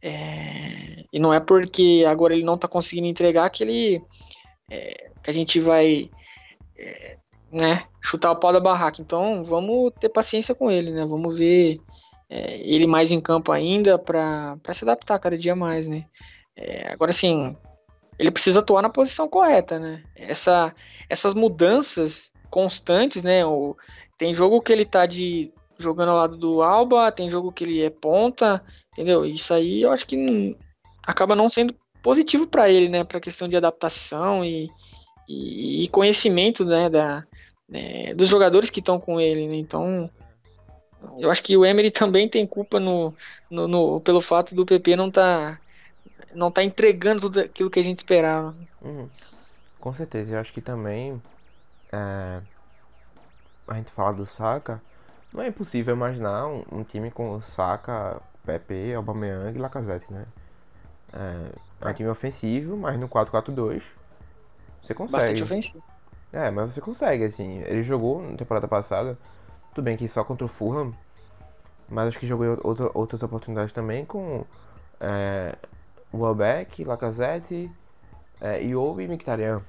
É, 0.00 1.02
e 1.12 1.18
não 1.18 1.32
é 1.32 1.40
porque 1.40 2.04
agora 2.06 2.34
ele 2.34 2.44
não 2.44 2.56
tá 2.56 2.68
conseguindo 2.68 3.08
entregar 3.08 3.50
que 3.50 3.64
ele. 3.64 4.02
É, 4.70 5.10
que 5.22 5.30
a 5.30 5.34
gente 5.34 5.60
vai. 5.60 6.10
É, 6.76 7.16
né, 7.50 7.84
chutar 8.02 8.30
o 8.32 8.36
pau 8.36 8.52
da 8.52 8.60
barraca. 8.60 9.00
Então 9.00 9.42
vamos 9.42 9.92
ter 9.98 10.08
paciência 10.08 10.54
com 10.54 10.70
ele, 10.70 10.90
né? 10.90 11.04
Vamos 11.06 11.36
ver 11.36 11.80
é, 12.28 12.58
ele 12.60 12.86
mais 12.86 13.10
em 13.10 13.20
campo 13.20 13.50
ainda 13.52 13.98
para 13.98 14.58
se 14.72 14.84
adaptar 14.84 15.18
cada 15.18 15.36
dia 15.36 15.56
mais, 15.56 15.88
né? 15.88 16.04
É, 16.56 16.92
agora 16.92 17.12
sim, 17.12 17.56
ele 18.18 18.30
precisa 18.30 18.60
atuar 18.60 18.82
na 18.82 18.90
posição 18.90 19.28
correta, 19.28 19.78
né? 19.78 20.02
Essa, 20.14 20.74
essas 21.08 21.34
mudanças 21.34 22.30
constantes, 22.50 23.22
né? 23.22 23.44
O, 23.46 23.76
tem 24.18 24.34
jogo 24.34 24.60
que 24.60 24.72
ele 24.72 24.84
tá 24.84 25.06
de 25.06 25.52
jogando 25.78 26.10
ao 26.10 26.16
lado 26.16 26.36
do 26.36 26.60
Alba, 26.60 27.12
tem 27.12 27.30
jogo 27.30 27.52
que 27.52 27.62
ele 27.62 27.82
é 27.82 27.88
ponta, 27.88 28.62
entendeu? 28.92 29.24
Isso 29.24 29.54
aí 29.54 29.82
eu 29.82 29.92
acho 29.92 30.04
que 30.04 30.56
acaba 31.06 31.36
não 31.36 31.48
sendo 31.48 31.72
positivo 32.02 32.46
para 32.46 32.70
ele, 32.70 32.88
né? 32.88 33.04
Para 33.04 33.20
questão 33.20 33.48
de 33.48 33.56
adaptação 33.56 34.44
e, 34.44 34.68
e, 35.28 35.84
e 35.84 35.88
conhecimento, 35.88 36.64
né? 36.64 36.88
Da, 36.88 37.24
né, 37.68 38.14
dos 38.14 38.28
jogadores 38.28 38.70
que 38.70 38.80
estão 38.80 38.98
com 38.98 39.20
ele, 39.20 39.46
né? 39.46 39.56
Então 39.56 40.10
eu 41.18 41.30
acho 41.30 41.42
que 41.42 41.56
o 41.56 41.64
Emery 41.64 41.90
também 41.90 42.28
tem 42.28 42.46
culpa 42.46 42.80
no, 42.80 43.14
no, 43.50 43.68
no 43.68 44.00
pelo 44.00 44.20
fato 44.20 44.54
do 44.54 44.66
PP 44.66 44.96
não 44.96 45.10
tá 45.10 45.58
não 46.34 46.50
tá 46.50 46.62
entregando 46.62 47.22
tudo 47.22 47.40
aquilo 47.40 47.70
que 47.70 47.80
a 47.80 47.84
gente 47.84 47.98
esperava. 47.98 48.54
Uhum. 48.82 49.08
Com 49.80 49.94
certeza, 49.94 50.34
eu 50.34 50.40
acho 50.40 50.52
que 50.52 50.60
também 50.60 51.22
é, 51.92 52.40
a 53.66 53.74
gente 53.74 53.90
fala 53.92 54.12
do 54.12 54.26
Saka, 54.26 54.80
não 55.32 55.42
é 55.42 55.48
impossível 55.48 55.94
imaginar 55.94 56.46
um, 56.46 56.64
um 56.72 56.82
time 56.82 57.10
com 57.10 57.40
Saka, 57.40 58.20
Pepe, 58.44 58.94
Aubameyang 58.94 59.56
e 59.56 59.60
Lacazette, 59.60 60.12
né? 60.12 60.26
É, 61.12 61.52
é 61.80 61.88
um 61.88 61.92
time 61.92 62.08
ofensivo, 62.08 62.76
mas 62.76 62.98
no 62.98 63.08
4-4-2 63.08 63.82
você 64.82 64.94
consegue. 64.94 65.22
Bastante 65.22 65.42
ofensivo. 65.42 65.84
É, 66.32 66.50
mas 66.50 66.74
você 66.74 66.80
consegue, 66.80 67.24
assim. 67.24 67.62
Ele 67.66 67.82
jogou 67.82 68.22
na 68.22 68.36
temporada 68.36 68.68
passada, 68.68 69.18
tudo 69.74 69.84
bem 69.84 69.96
que 69.96 70.08
só 70.08 70.24
contra 70.24 70.44
o 70.44 70.48
Fulham, 70.48 70.94
mas 71.88 72.08
acho 72.08 72.18
que 72.18 72.26
jogou 72.26 72.58
outra, 72.62 72.90
outras 72.94 73.22
oportunidades 73.22 73.72
também 73.72 74.04
com 74.04 74.44
é, 75.00 75.54
Welbeck, 76.12 76.84
Lacazette, 76.84 77.70
é, 78.40 78.62
Iobi 78.62 79.04
e 79.04 79.08
Mkhitaryan. 79.08 79.62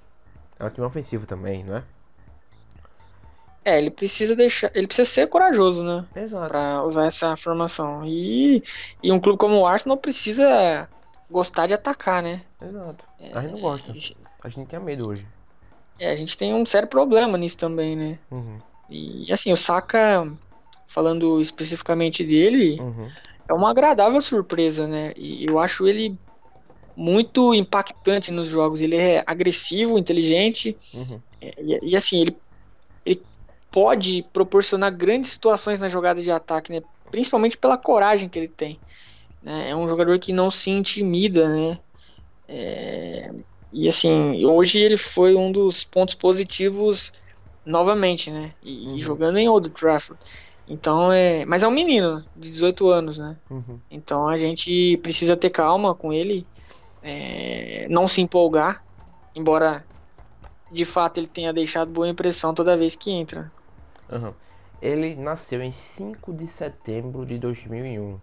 É 0.59 0.65
um 0.65 0.69
time 0.69 0.85
ofensivo 0.85 1.25
também, 1.25 1.63
não 1.63 1.77
é? 1.77 1.83
É, 3.63 3.77
ele 3.77 3.91
precisa 3.91 4.35
deixar, 4.35 4.71
ele 4.73 4.87
precisa 4.87 5.09
ser 5.09 5.27
corajoso, 5.27 5.83
né? 5.83 6.05
Exato. 6.15 6.47
Pra 6.47 6.83
usar 6.83 7.05
essa 7.05 7.35
formação. 7.37 8.05
E, 8.05 8.63
e 9.03 9.11
um 9.11 9.19
clube 9.19 9.37
como 9.37 9.59
o 9.59 9.67
Arsenal 9.67 9.97
precisa 9.97 10.89
gostar 11.29 11.67
de 11.67 11.73
atacar, 11.73 12.23
né? 12.23 12.41
Exato. 12.61 13.05
A 13.33 13.41
gente 13.41 13.51
não 13.51 13.61
gosta. 13.61 13.91
A 14.43 14.49
gente 14.49 14.67
tem 14.67 14.79
medo 14.79 15.07
hoje. 15.07 15.25
É, 15.99 16.11
a 16.11 16.15
gente 16.15 16.37
tem 16.37 16.53
um 16.53 16.65
sério 16.65 16.87
problema 16.87 17.37
nisso 17.37 17.57
também, 17.57 17.95
né? 17.95 18.19
Uhum. 18.31 18.57
E 18.89 19.31
assim, 19.31 19.51
o 19.51 19.57
Saka, 19.57 20.25
falando 20.87 21.39
especificamente 21.39 22.23
dele, 22.23 22.79
uhum. 22.79 23.09
é 23.47 23.53
uma 23.53 23.69
agradável 23.69 24.19
surpresa, 24.21 24.87
né? 24.87 25.13
E 25.15 25.45
eu 25.45 25.59
acho 25.59 25.87
ele 25.87 26.17
muito 26.95 27.53
impactante 27.53 28.31
nos 28.31 28.47
jogos. 28.47 28.81
Ele 28.81 28.95
é 28.95 29.23
agressivo, 29.25 29.97
inteligente. 29.97 30.75
Uhum. 30.93 31.21
E, 31.41 31.79
e, 31.91 31.95
assim, 31.95 32.21
ele, 32.21 32.37
ele 33.05 33.23
pode 33.71 34.25
proporcionar 34.33 34.91
grandes 34.91 35.31
situações 35.31 35.79
na 35.79 35.87
jogada 35.87 36.21
de 36.21 36.31
ataque, 36.31 36.71
né? 36.71 36.81
Principalmente 37.11 37.57
pela 37.57 37.77
coragem 37.77 38.27
que 38.27 38.39
ele 38.39 38.47
tem. 38.47 38.79
Né? 39.41 39.69
É 39.69 39.75
um 39.75 39.87
jogador 39.87 40.17
que 40.19 40.33
não 40.33 40.49
se 40.51 40.69
intimida, 40.69 41.47
né? 41.49 41.79
É, 42.47 43.31
e 43.71 43.87
assim, 43.87 44.45
hoje 44.45 44.79
ele 44.79 44.97
foi 44.97 45.35
um 45.35 45.51
dos 45.51 45.83
pontos 45.83 46.15
positivos 46.15 47.13
novamente, 47.65 48.31
né? 48.31 48.53
E, 48.63 48.87
uhum. 48.87 48.99
jogando 48.99 49.37
em 49.37 49.47
Old 49.47 49.69
Trafford. 49.69 50.19
Então 50.67 51.11
é. 51.11 51.45
Mas 51.45 51.63
é 51.63 51.67
um 51.67 51.71
menino 51.71 52.23
de 52.35 52.49
18 52.49 52.87
anos, 52.89 53.17
né? 53.17 53.37
Uhum. 53.49 53.79
Então 53.89 54.27
a 54.27 54.37
gente 54.37 54.97
precisa 54.97 55.37
ter 55.37 55.49
calma 55.49 55.93
com 55.95 56.11
ele 56.11 56.45
é, 57.01 57.87
não 57.89 58.07
se 58.07 58.21
empolgar, 58.21 58.83
embora 59.35 59.85
de 60.71 60.85
fato 60.85 61.19
ele 61.19 61.27
tenha 61.27 61.53
deixado 61.53 61.91
boa 61.91 62.07
impressão 62.07 62.53
toda 62.53 62.77
vez 62.77 62.95
que 62.95 63.11
entra. 63.11 63.51
Uhum. 64.11 64.33
Ele 64.81 65.15
nasceu 65.15 65.61
em 65.61 65.71
5 65.71 66.33
de 66.33 66.47
setembro 66.47 67.25
de 67.25 67.37
2001. 67.37 68.19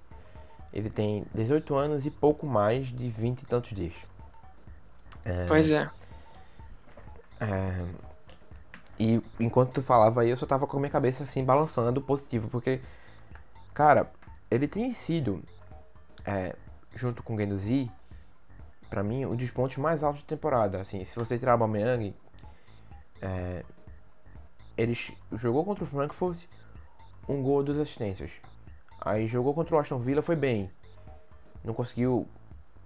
Ele 0.72 0.90
tem 0.90 1.24
18 1.34 1.74
anos 1.74 2.06
e 2.06 2.10
pouco 2.10 2.46
mais 2.46 2.88
de 2.88 3.08
20 3.08 3.42
e 3.42 3.46
tantos 3.46 3.70
dias. 3.70 3.94
É... 5.24 5.46
Pois 5.46 5.70
é. 5.70 5.88
é. 7.40 7.86
E 8.98 9.20
enquanto 9.38 9.72
tu 9.72 9.82
falava 9.82 10.22
aí, 10.22 10.30
eu 10.30 10.36
só 10.36 10.46
tava 10.46 10.66
com 10.66 10.76
a 10.76 10.80
minha 10.80 10.90
cabeça 10.90 11.24
assim 11.24 11.44
balançando 11.44 12.00
positivo, 12.00 12.48
porque, 12.48 12.80
cara, 13.74 14.10
ele 14.50 14.66
tem 14.66 14.92
sido, 14.92 15.42
é, 16.24 16.56
junto 16.94 17.22
com 17.22 17.34
o 17.34 17.38
Genduzi, 17.38 17.90
para 18.88 19.02
mim, 19.02 19.26
um 19.26 19.36
dos 19.36 19.50
pontos 19.50 19.76
mais 19.76 20.02
altos 20.02 20.22
da 20.22 20.28
temporada. 20.28 20.80
Assim, 20.80 21.04
se 21.04 21.14
você 21.16 21.38
tirar 21.38 21.52
o 21.52 21.54
Aubameyang, 21.54 22.14
é, 23.20 23.62
ele 24.76 24.96
jogou 25.32 25.64
contra 25.64 25.84
o 25.84 25.86
Frankfurt, 25.86 26.38
um 27.28 27.42
gol, 27.42 27.62
duas 27.62 27.78
assistências. 27.78 28.30
Aí 29.06 29.28
jogou 29.28 29.54
contra 29.54 29.76
o 29.76 29.78
Aston 29.78 30.00
Villa, 30.00 30.20
foi 30.20 30.34
bem. 30.34 30.68
Não 31.64 31.72
conseguiu 31.72 32.26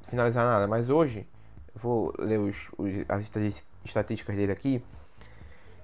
finalizar 0.02 0.44
nada, 0.44 0.68
mas 0.68 0.90
hoje, 0.90 1.26
vou 1.74 2.14
ler 2.18 2.38
os, 2.38 2.56
as 3.08 3.30
estatísticas 3.84 4.36
dele 4.36 4.52
aqui. 4.52 4.84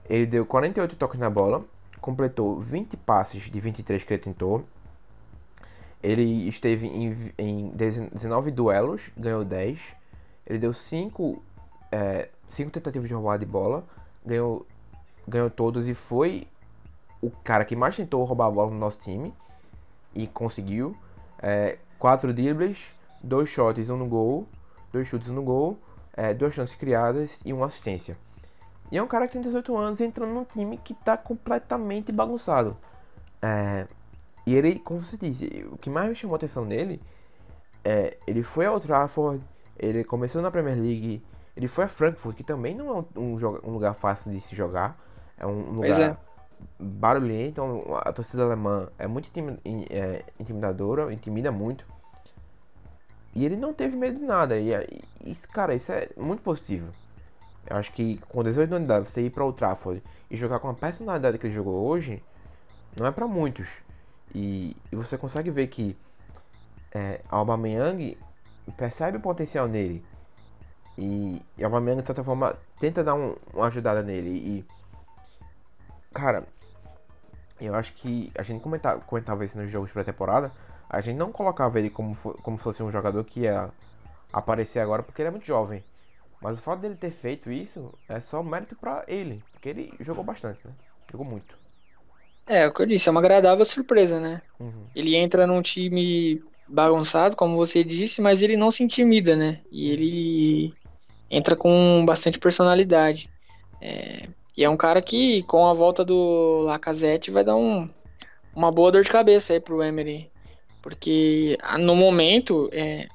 Ele 0.08 0.26
deu 0.26 0.44
48 0.44 0.94
toques 0.96 1.18
na 1.18 1.30
bola, 1.30 1.64
completou 2.02 2.60
20 2.60 2.98
passes 2.98 3.44
de 3.44 3.58
23 3.58 4.04
que 4.04 4.12
ele 4.12 4.22
tentou. 4.22 4.62
Ele 6.02 6.46
esteve 6.48 6.86
em, 6.86 7.32
em 7.38 7.70
19 7.70 8.50
duelos, 8.50 9.10
ganhou 9.16 9.42
10 9.42 9.96
ele 10.46 10.60
deu 10.60 10.72
cinco, 10.72 11.42
é, 11.90 12.28
cinco 12.48 12.70
tentativas 12.70 13.08
de 13.08 13.14
roubada 13.14 13.44
de 13.44 13.50
bola, 13.50 13.84
ganhou, 14.24 14.64
ganhou 15.26 15.50
todos 15.50 15.88
e 15.88 15.94
foi 15.94 16.46
o 17.20 17.30
cara 17.30 17.64
que 17.64 17.74
mais 17.74 17.96
tentou 17.96 18.22
roubar 18.24 18.46
a 18.46 18.50
bola 18.50 18.70
no 18.70 18.78
nosso 18.78 19.00
time 19.00 19.34
e 20.16 20.26
conseguiu. 20.26 20.96
É, 21.40 21.78
quatro 21.98 22.32
dribles, 22.32 22.78
dois 23.22 23.48
shots, 23.48 23.90
um 23.90 23.96
no 23.96 24.06
gol, 24.06 24.48
dois 24.92 25.06
chutes 25.06 25.28
no 25.28 25.42
gol, 25.42 25.78
é, 26.16 26.32
duas 26.32 26.54
chances 26.54 26.74
criadas 26.74 27.40
e 27.44 27.52
uma 27.52 27.66
assistência. 27.66 28.16
E 28.90 28.96
é 28.96 29.02
um 29.02 29.06
cara 29.06 29.26
que 29.26 29.34
tem 29.34 29.42
18 29.42 29.76
anos 29.76 30.00
entrando 30.00 30.32
num 30.32 30.44
time 30.44 30.78
que 30.78 30.92
está 30.92 31.16
completamente 31.16 32.10
bagunçado. 32.10 32.76
É, 33.42 33.86
e 34.46 34.54
ele, 34.54 34.78
como 34.78 35.04
você 35.04 35.16
disse, 35.16 35.66
o 35.70 35.76
que 35.76 35.90
mais 35.90 36.08
me 36.08 36.14
chamou 36.14 36.34
a 36.34 36.38
atenção 36.38 36.64
nele 36.64 37.00
é 37.84 38.16
ele 38.26 38.42
foi 38.42 38.66
ao 38.66 38.80
Trafford, 38.80 39.42
ele 39.78 40.02
começou 40.04 40.40
na 40.40 40.50
Premier 40.50 40.76
League. 40.76 41.22
Ele 41.56 41.68
foi 41.68 41.84
a 41.84 41.88
Frankfurt, 41.88 42.36
que 42.36 42.44
também 42.44 42.74
não 42.74 42.88
é 42.88 42.92
um, 43.18 43.22
um, 43.22 43.36
um 43.64 43.70
lugar 43.72 43.94
fácil 43.94 44.30
de 44.30 44.40
se 44.40 44.54
jogar. 44.54 44.96
É 45.38 45.46
um 45.46 45.72
lugar 45.72 46.18
é. 46.60 46.84
barulhento. 46.84 47.48
Então 47.48 47.82
a 47.96 48.12
torcida 48.12 48.44
alemã 48.44 48.88
é 48.98 49.06
muito 49.06 49.30
é, 49.90 50.24
intimidadora, 50.38 51.12
intimida 51.12 51.50
muito. 51.50 51.86
E 53.34 53.44
ele 53.44 53.56
não 53.56 53.74
teve 53.74 53.96
medo 53.96 54.18
de 54.18 54.24
nada. 54.24 54.58
E, 54.58 54.72
e 54.72 55.30
isso, 55.30 55.46
cara, 55.48 55.74
isso 55.74 55.92
é 55.92 56.08
muito 56.16 56.42
positivo. 56.42 56.90
Eu 57.68 57.76
acho 57.76 57.92
que 57.92 58.18
com 58.28 58.42
18 58.42 58.74
anos 58.74 59.08
você 59.08 59.22
ir 59.22 59.30
para 59.30 59.44
o 59.44 59.52
Trafford 59.52 60.02
e 60.30 60.36
jogar 60.36 60.60
com 60.60 60.68
a 60.68 60.74
personalidade 60.74 61.36
que 61.36 61.46
ele 61.46 61.54
jogou 61.54 61.86
hoje, 61.86 62.22
não 62.96 63.04
é 63.06 63.10
para 63.10 63.26
muitos. 63.26 63.68
E, 64.34 64.76
e, 64.90 64.96
você 64.96 65.18
consegue 65.18 65.50
ver 65.50 65.66
que 65.66 65.96
é, 66.92 67.20
Aubameyang 67.28 68.16
percebe 68.76 69.18
o 69.18 69.20
potencial 69.20 69.68
nele. 69.68 70.04
E, 70.96 71.42
e 71.58 71.64
Aubameyang, 71.64 72.00
de 72.00 72.06
certa 72.06 72.24
forma, 72.24 72.56
tenta 72.78 73.04
dar 73.04 73.14
um, 73.14 73.34
uma 73.52 73.66
ajudada 73.66 74.02
nele. 74.02 74.30
E, 74.30 74.64
cara, 76.16 76.44
eu 77.60 77.74
acho 77.74 77.92
que 77.92 78.32
a 78.38 78.42
gente 78.42 78.62
comentava, 78.62 79.00
comentava 79.02 79.44
isso 79.44 79.58
nos 79.58 79.70
jogos 79.70 79.92
pré-temporada. 79.92 80.50
A 80.88 81.00
gente 81.02 81.16
não 81.16 81.30
colocava 81.30 81.78
ele 81.78 81.90
como, 81.90 82.16
como 82.16 82.56
fosse 82.56 82.82
um 82.82 82.90
jogador 82.90 83.22
que 83.24 83.40
ia 83.40 83.70
aparecer 84.32 84.80
agora 84.80 85.02
porque 85.02 85.20
ele 85.20 85.28
é 85.28 85.30
muito 85.30 85.46
jovem. 85.46 85.84
Mas 86.40 86.58
o 86.58 86.62
fato 86.62 86.80
dele 86.80 86.96
ter 86.96 87.10
feito 87.10 87.50
isso 87.50 87.92
é 88.08 88.18
só 88.18 88.42
mérito 88.42 88.76
para 88.76 89.04
ele, 89.06 89.42
porque 89.52 89.68
ele 89.68 89.92
jogou 90.00 90.24
bastante, 90.24 90.66
né? 90.66 90.72
Jogou 91.10 91.26
muito. 91.26 91.58
É, 92.46 92.66
o 92.66 92.72
que 92.72 92.80
eu 92.80 92.86
disse, 92.86 93.08
é 93.08 93.12
uma 93.12 93.20
agradável 93.20 93.64
surpresa, 93.64 94.18
né? 94.18 94.40
Uhum. 94.58 94.84
Ele 94.94 95.16
entra 95.16 95.46
num 95.46 95.60
time 95.60 96.42
bagunçado, 96.68 97.36
como 97.36 97.56
você 97.56 97.84
disse, 97.84 98.22
mas 98.22 98.40
ele 98.40 98.56
não 98.56 98.70
se 98.70 98.82
intimida, 98.82 99.36
né? 99.36 99.60
E 99.70 99.90
ele 99.90 100.74
entra 101.30 101.56
com 101.56 102.04
bastante 102.06 102.38
personalidade. 102.38 103.28
É, 103.80 104.28
e 104.56 104.64
é 104.64 104.70
um 104.70 104.76
cara 104.76 105.02
que, 105.02 105.42
com 105.42 105.66
a 105.66 105.74
volta 105.74 106.04
do 106.04 106.62
Lacazette, 106.62 107.30
vai 107.30 107.44
dar 107.44 107.56
um, 107.56 107.86
uma 108.54 108.70
boa 108.70 108.90
dor 108.90 109.02
de 109.02 109.10
cabeça 109.10 109.52
aí 109.52 109.60
pro 109.60 109.82
Emery. 109.82 110.30
Porque 110.80 111.58
no 111.78 111.94
momento 111.94 112.70
é, 112.72 113.06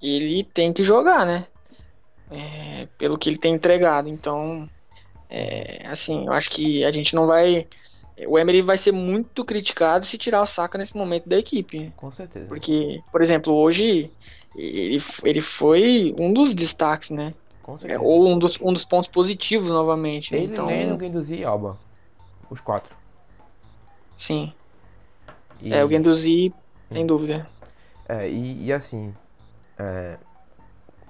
ele 0.00 0.44
tem 0.44 0.72
que 0.72 0.84
jogar, 0.84 1.26
né? 1.26 1.46
É, 2.30 2.86
pelo 2.96 3.18
que 3.18 3.28
ele 3.28 3.38
tem 3.38 3.54
entregado. 3.54 4.08
Então, 4.08 4.68
é, 5.28 5.82
assim, 5.86 6.26
eu 6.26 6.32
acho 6.32 6.50
que 6.50 6.84
a 6.84 6.90
gente 6.90 7.14
não 7.14 7.26
vai. 7.26 7.66
O 8.26 8.38
Emery 8.38 8.62
vai 8.62 8.78
ser 8.78 8.92
muito 8.92 9.44
criticado 9.44 10.04
se 10.04 10.16
tirar 10.16 10.42
o 10.42 10.46
Saka 10.46 10.78
nesse 10.78 10.96
momento 10.96 11.28
da 11.28 11.38
equipe. 11.38 11.92
Com 11.96 12.12
certeza. 12.12 12.46
Porque, 12.46 13.00
por 13.10 13.20
exemplo, 13.20 13.52
hoje 13.52 14.10
ele, 14.54 15.02
ele 15.24 15.40
foi 15.40 16.14
um 16.20 16.32
dos 16.32 16.54
destaques, 16.54 17.10
né? 17.10 17.34
É, 17.84 17.98
ou 17.98 18.28
um 18.28 18.38
dos, 18.38 18.58
um 18.60 18.72
dos 18.72 18.84
pontos 18.84 19.08
positivos 19.08 19.68
novamente. 19.68 20.32
Né? 20.32 20.38
Ele, 20.38 20.52
então... 20.52 20.66
Leno, 20.66 20.96
Guendouzi 20.96 21.36
e 21.36 21.44
Alba. 21.44 21.78
Os 22.50 22.60
quatro. 22.60 22.94
Sim. 24.16 24.52
E... 25.60 25.72
É, 25.72 25.84
o 25.84 25.88
Guendouzi, 25.88 26.52
sem 26.92 27.06
dúvida. 27.06 27.46
É, 28.08 28.28
e, 28.28 28.66
e 28.66 28.72
assim, 28.72 29.14
é, 29.78 30.18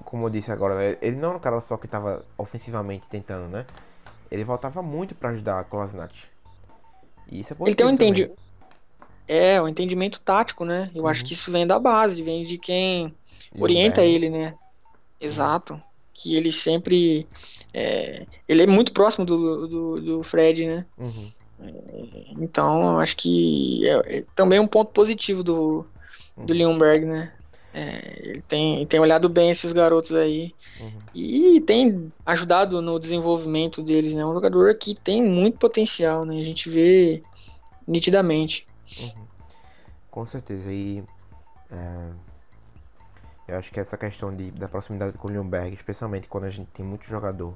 como 0.04 0.26
eu 0.26 0.30
disse 0.30 0.52
agora, 0.52 0.74
né, 0.74 0.98
ele 1.00 1.16
não 1.16 1.30
era 1.30 1.38
um 1.38 1.40
cara 1.40 1.60
só 1.60 1.76
que 1.76 1.86
estava 1.86 2.24
ofensivamente 2.36 3.08
tentando, 3.08 3.48
né? 3.48 3.66
Ele 4.30 4.44
voltava 4.44 4.82
muito 4.82 5.14
para 5.14 5.30
ajudar 5.30 5.58
a 5.58 5.64
Kolasinac. 5.64 6.14
E 7.30 7.40
isso 7.40 7.54
é 7.54 7.56
Ele 7.60 7.74
tem 7.74 7.86
um 7.86 7.90
entendi... 7.90 8.30
É, 9.26 9.60
o 9.60 9.64
um 9.64 9.68
entendimento 9.68 10.20
tático, 10.20 10.64
né? 10.64 10.90
Eu 10.94 11.04
uhum. 11.04 11.08
acho 11.08 11.24
que 11.24 11.32
isso 11.32 11.50
vem 11.50 11.66
da 11.66 11.78
base, 11.78 12.22
vem 12.22 12.42
de 12.42 12.58
quem 12.58 13.14
orienta 13.58 14.02
ele, 14.02 14.28
né? 14.28 14.54
Exato 15.20 15.80
que 16.12 16.36
ele 16.36 16.52
sempre. 16.52 17.26
É, 17.72 18.26
ele 18.48 18.62
é 18.62 18.66
muito 18.66 18.92
próximo 18.92 19.24
do, 19.24 19.66
do, 19.66 20.00
do 20.00 20.22
Fred, 20.22 20.66
né? 20.66 20.86
Uhum. 20.98 21.30
É, 21.60 21.72
então, 22.38 22.98
acho 22.98 23.16
que 23.16 23.88
é, 23.88 24.18
é, 24.18 24.24
também 24.34 24.58
um 24.58 24.66
ponto 24.66 24.92
positivo 24.92 25.42
do, 25.42 25.86
uhum. 26.36 26.46
do 26.46 26.52
Leonberg, 26.52 27.06
né? 27.06 27.32
É, 27.74 28.18
ele 28.18 28.42
tem, 28.42 28.86
tem 28.86 29.00
olhado 29.00 29.30
bem 29.30 29.50
esses 29.50 29.72
garotos 29.72 30.12
aí 30.12 30.52
uhum. 30.78 30.92
e 31.14 31.58
tem 31.62 32.12
ajudado 32.26 32.82
no 32.82 32.98
desenvolvimento 32.98 33.82
deles, 33.82 34.12
né? 34.12 34.26
Um 34.26 34.34
jogador 34.34 34.74
que 34.76 34.94
tem 34.94 35.22
muito 35.22 35.58
potencial, 35.58 36.26
né? 36.26 36.34
A 36.34 36.44
gente 36.44 36.68
vê 36.68 37.22
nitidamente. 37.86 38.66
Uhum. 39.00 39.26
Com 40.10 40.26
certeza. 40.26 40.70
E 40.70 41.02
é, 41.70 42.10
eu 43.46 43.58
acho 43.58 43.70
que 43.70 43.80
essa 43.80 43.96
questão 43.96 44.34
de, 44.34 44.50
da 44.50 44.68
proximidade 44.68 45.18
com 45.18 45.28
o 45.28 45.30
Leonberg, 45.30 45.74
especialmente 45.74 46.28
quando 46.28 46.44
a 46.44 46.50
gente 46.50 46.70
tem 46.70 46.84
muito 46.84 47.06
jogador 47.06 47.54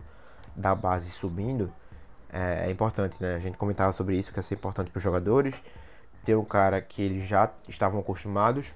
da 0.55 0.75
base 0.75 1.11
subindo, 1.11 1.73
é, 2.33 2.67
é 2.67 2.71
importante, 2.71 3.23
né? 3.23 3.37
A 3.37 3.39
gente 3.39 3.57
comentava 3.57 3.93
sobre 3.93 4.17
isso, 4.19 4.33
que 4.33 4.39
é 4.39 4.43
ser 4.43 4.55
importante 4.55 4.91
para 4.91 4.99
os 4.99 5.05
jogadores. 5.05 5.55
Ter 6.25 6.37
um 6.37 6.45
cara 6.45 6.81
que 6.81 7.01
eles 7.03 7.27
já 7.27 7.51
estavam 7.69 8.01
acostumados, 8.01 8.75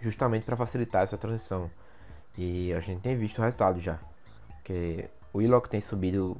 justamente 0.00 0.44
para 0.44 0.56
facilitar 0.56 1.02
essa 1.02 1.16
transição. 1.16 1.70
E 2.36 2.72
a 2.74 2.80
gente 2.80 3.00
tem 3.00 3.16
visto 3.16 3.38
o 3.38 3.42
resultado 3.42 3.80
já. 3.80 3.98
Porque 4.48 5.08
o 5.32 5.38
Willock 5.38 5.68
tem 5.68 5.80
subido, 5.80 6.36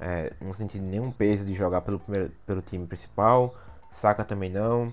é, 0.00 0.32
não 0.40 0.52
sentindo 0.52 0.84
nenhum 0.84 1.12
peso 1.12 1.44
de 1.44 1.54
jogar 1.54 1.82
pelo, 1.82 2.00
primeiro, 2.00 2.32
pelo 2.44 2.60
time 2.60 2.86
principal. 2.86 3.54
Saka 3.92 4.24
também 4.24 4.50
não. 4.50 4.92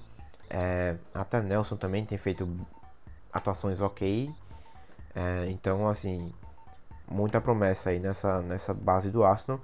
É, 0.50 0.96
até 1.14 1.42
Nelson 1.42 1.76
também 1.76 2.06
tem 2.06 2.18
feito 2.18 2.48
atuações 3.38 3.82
ok. 3.82 4.30
É, 5.16 5.50
então, 5.50 5.88
assim, 5.88 6.32
muita 7.10 7.42
promessa 7.42 7.90
aí 7.90 8.00
nessa, 8.00 8.42
nessa 8.42 8.74
base 8.74 9.10
do 9.10 9.24
Arsenal. 9.24 9.60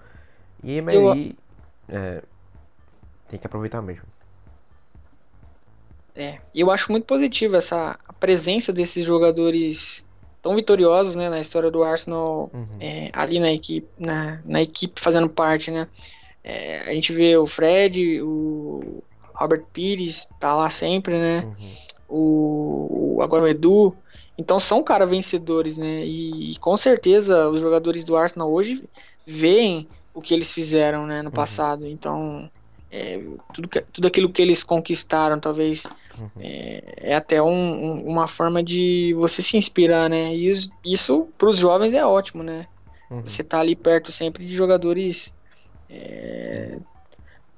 E 0.64 0.78
Emery 0.78 1.36
eu... 1.88 1.96
é, 1.96 2.24
tem 3.28 3.40
que 3.40 3.46
aproveitar 3.46 3.82
mesmo. 3.82 4.06
É, 6.16 6.40
eu 6.54 6.70
acho 6.70 6.92
muito 6.92 7.06
positivo 7.06 7.56
essa 7.56 7.98
presença 8.20 8.72
desses 8.72 9.04
jogadores 9.06 10.06
tão 10.42 10.56
vitoriosos 10.56 11.16
né, 11.16 11.30
na 11.30 11.40
história 11.40 11.72
do 11.72 11.84
Arsenal 11.84 12.52
uhum. 12.54 12.68
é, 12.80 13.10
ali 13.14 13.40
na 13.40 13.52
equipe, 13.52 13.88
na, 13.98 14.40
na 14.46 14.62
equipe 14.62 15.02
fazendo 15.02 15.30
parte, 15.30 15.72
né? 15.72 15.88
É, 16.44 16.82
a 16.82 16.94
gente 16.94 17.14
vê 17.14 17.38
o 17.38 17.48
Fred, 17.48 18.22
o 18.22 19.02
Robert 19.34 19.64
Pires, 19.72 20.28
tá 20.40 20.54
lá 20.54 20.70
sempre, 20.70 21.18
né? 21.18 21.44
Uhum 21.46 21.93
o, 22.16 23.22
agora 23.22 23.44
o 23.44 23.48
Edu. 23.48 23.96
Então 24.38 24.60
são 24.60 24.84
caras 24.84 25.10
vencedores, 25.10 25.78
né? 25.78 26.06
E, 26.06 26.52
e, 26.52 26.56
com 26.58 26.76
certeza 26.78 27.50
os 27.50 27.62
jogadores 27.62 28.04
do 28.04 28.16
Arsenal 28.16 28.52
hoje 28.52 28.84
veem 29.26 29.88
o 30.14 30.22
que 30.22 30.34
eles 30.34 30.54
fizeram 30.54 31.06
né, 31.06 31.22
no 31.22 31.30
uhum. 31.30 31.34
passado. 31.34 31.88
Então 31.88 32.50
é, 32.92 33.20
tudo, 33.54 33.68
que, 33.68 33.82
tudo 33.82 34.08
aquilo 34.08 34.30
que 34.30 34.42
eles 34.42 34.64
conquistaram, 34.64 35.40
talvez 35.40 35.86
uhum. 36.18 36.30
é, 36.40 36.84
é, 36.98 37.16
até 37.16 37.42
um, 37.42 37.48
um, 37.48 38.06
uma 38.06 38.28
forma 38.28 38.64
de 38.64 39.14
você 39.18 39.42
se 39.42 39.58
inspirar, 39.58 40.10
né? 40.10 40.34
E 40.36 40.50
isso, 40.50 40.70
isso 40.86 41.28
para 41.38 41.50
os 41.50 41.58
jovens 41.58 41.94
é 41.94 42.06
ótimo, 42.06 42.44
né? 42.44 42.68
Uhum. 43.10 43.22
Você 43.22 43.44
tá 43.44 43.60
ali 43.60 43.76
perto 43.76 44.12
sempre 44.12 44.46
de 44.46 44.54
jogadores 44.54 45.34
é, 45.90 46.78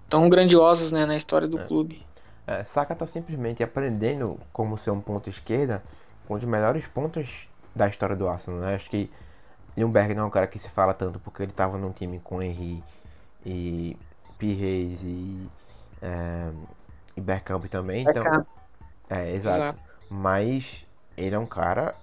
tão 0.10 0.30
grandiosos 0.30 0.92
né, 0.92 1.06
na 1.06 1.16
história 1.16 1.48
do 1.48 1.60
é. 1.60 1.64
clube. 1.64 2.06
É, 2.48 2.64
Saka 2.64 2.94
está 2.94 3.06
simplesmente 3.06 3.64
aprendendo 3.64 4.40
como 4.54 4.78
ser 4.78 4.92
um 4.92 5.02
ponto 5.02 5.30
esquerda 5.30 5.84
com 6.28 6.36
um 6.36 6.38
dos 6.38 6.48
melhores 6.48 6.86
pontos 6.88 7.48
da 7.76 7.88
história 7.88 8.16
do 8.16 8.28
Arsenal. 8.28 8.60
Né? 8.60 8.76
Acho 8.76 8.90
que 8.90 9.12
Lundberg 9.78 10.14
não 10.14 10.24
é 10.24 10.26
um 10.28 10.30
cara 10.30 10.48
que 10.48 10.60
se 10.60 10.70
fala 10.70 10.94
tanto 10.94 11.20
porque 11.20 11.44
ele 11.44 11.52
estava 11.52 11.78
num 11.78 11.92
time 11.92 12.20
com 12.20 12.42
Henry 12.42 12.84
e 13.46 13.98
Pires 14.38 15.04
e, 15.04 15.50
é, 16.02 16.52
e 17.18 17.22
Bergkamp 17.22 17.66
também. 17.66 18.06
Então, 18.08 18.46
é, 19.10 19.34
exato. 19.34 19.64
exato. 19.64 19.80
Mas 20.10 20.86
ele 21.18 21.36
é 21.36 21.40
um 21.40 21.46
cara 21.46 21.96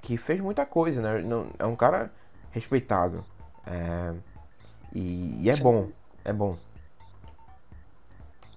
que 0.00 0.16
fez 0.16 0.40
muita 0.40 0.64
coisa, 0.66 1.00
né? 1.00 1.22
Não, 1.22 1.46
é 1.58 1.66
um 1.66 1.76
cara 1.76 2.10
respeitado. 2.50 3.24
É, 3.66 4.14
e, 4.94 5.42
e 5.42 5.50
é 5.50 5.54
Sim. 5.54 5.62
bom, 5.62 5.88
é 6.24 6.32
bom. 6.32 6.56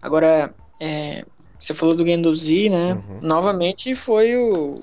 Agora, 0.01 0.53
é, 0.79 1.25
você 1.59 1.73
falou 1.73 1.95
do 1.95 2.03
Guendouzi, 2.03 2.69
né? 2.69 2.93
Uhum. 2.93 3.19
Novamente 3.21 3.95
foi 3.95 4.35
o, 4.35 4.75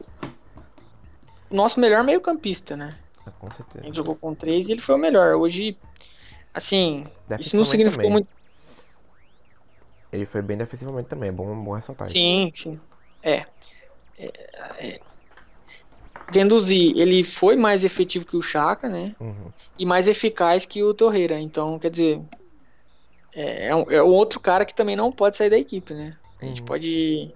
o 1.50 1.54
nosso 1.54 1.78
melhor 1.78 2.02
meio-campista, 2.02 2.76
né? 2.76 2.96
É, 3.26 3.30
com 3.30 3.50
certeza. 3.50 3.86
Ele 3.86 3.94
jogou 3.94 4.16
com 4.16 4.34
três 4.34 4.68
e 4.68 4.72
ele 4.72 4.80
foi 4.80 4.94
o 4.96 4.98
melhor. 4.98 5.36
Hoje, 5.36 5.76
assim, 6.52 7.04
isso 7.38 7.56
não 7.56 7.64
significou 7.64 8.04
também. 8.04 8.12
muito. 8.12 8.28
Ele 10.12 10.26
foi 10.26 10.42
bem 10.42 10.56
defensivamente 10.56 11.08
também, 11.08 11.28
é 11.28 11.32
bom, 11.32 11.56
bom 11.64 11.72
ressaltar 11.72 12.06
Sim, 12.06 12.50
isso. 12.52 12.70
sim. 12.70 12.80
É. 13.22 13.46
é, 14.18 14.32
é. 14.78 15.00
ele 16.36 17.24
foi 17.24 17.56
mais 17.56 17.82
efetivo 17.82 18.24
que 18.24 18.36
o 18.36 18.42
Chaka, 18.42 18.88
né? 18.88 19.14
Uhum. 19.18 19.50
E 19.78 19.86
mais 19.86 20.06
eficaz 20.06 20.64
que 20.64 20.82
o 20.82 20.94
Torreira. 20.94 21.38
Então, 21.40 21.78
quer 21.78 21.90
dizer, 21.90 22.20
é, 23.34 23.68
é, 23.68 23.76
um, 23.76 23.90
é 23.90 24.02
outro 24.02 24.38
cara 24.40 24.64
que 24.64 24.74
também 24.74 24.96
não 24.96 25.10
pode 25.10 25.36
sair 25.36 25.50
da 25.50 25.58
equipe, 25.58 25.92
né? 25.94 26.16
A 26.40 26.44
gente 26.44 26.60
uhum. 26.60 26.66
pode 26.66 27.30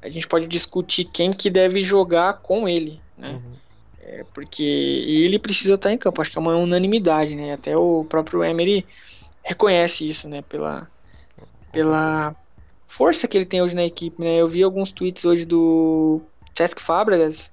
a 0.00 0.08
gente 0.08 0.26
pode 0.26 0.46
discutir 0.46 1.04
quem 1.04 1.30
que 1.30 1.48
deve 1.48 1.82
jogar 1.82 2.34
com 2.34 2.68
ele, 2.68 3.00
né? 3.16 3.32
Uhum. 3.32 3.52
É, 4.00 4.24
porque 4.34 4.64
ele 4.64 5.38
precisa 5.38 5.74
estar 5.74 5.92
em 5.92 5.98
campo. 5.98 6.20
Acho 6.20 6.30
que 6.30 6.38
é 6.38 6.40
uma 6.40 6.56
unanimidade, 6.56 7.36
né? 7.36 7.52
Até 7.52 7.76
o 7.76 8.04
próprio 8.04 8.42
Emery 8.42 8.84
reconhece 9.42 10.08
isso, 10.08 10.28
né? 10.28 10.42
Pela 10.42 10.88
pela 11.70 12.34
força 12.86 13.26
que 13.26 13.38
ele 13.38 13.46
tem 13.46 13.62
hoje 13.62 13.74
na 13.74 13.84
equipe, 13.84 14.20
né? 14.20 14.36
Eu 14.36 14.46
vi 14.46 14.62
alguns 14.62 14.90
tweets 14.90 15.24
hoje 15.24 15.44
do 15.44 16.20
Cesc 16.54 16.82
Fábregas 16.82 17.50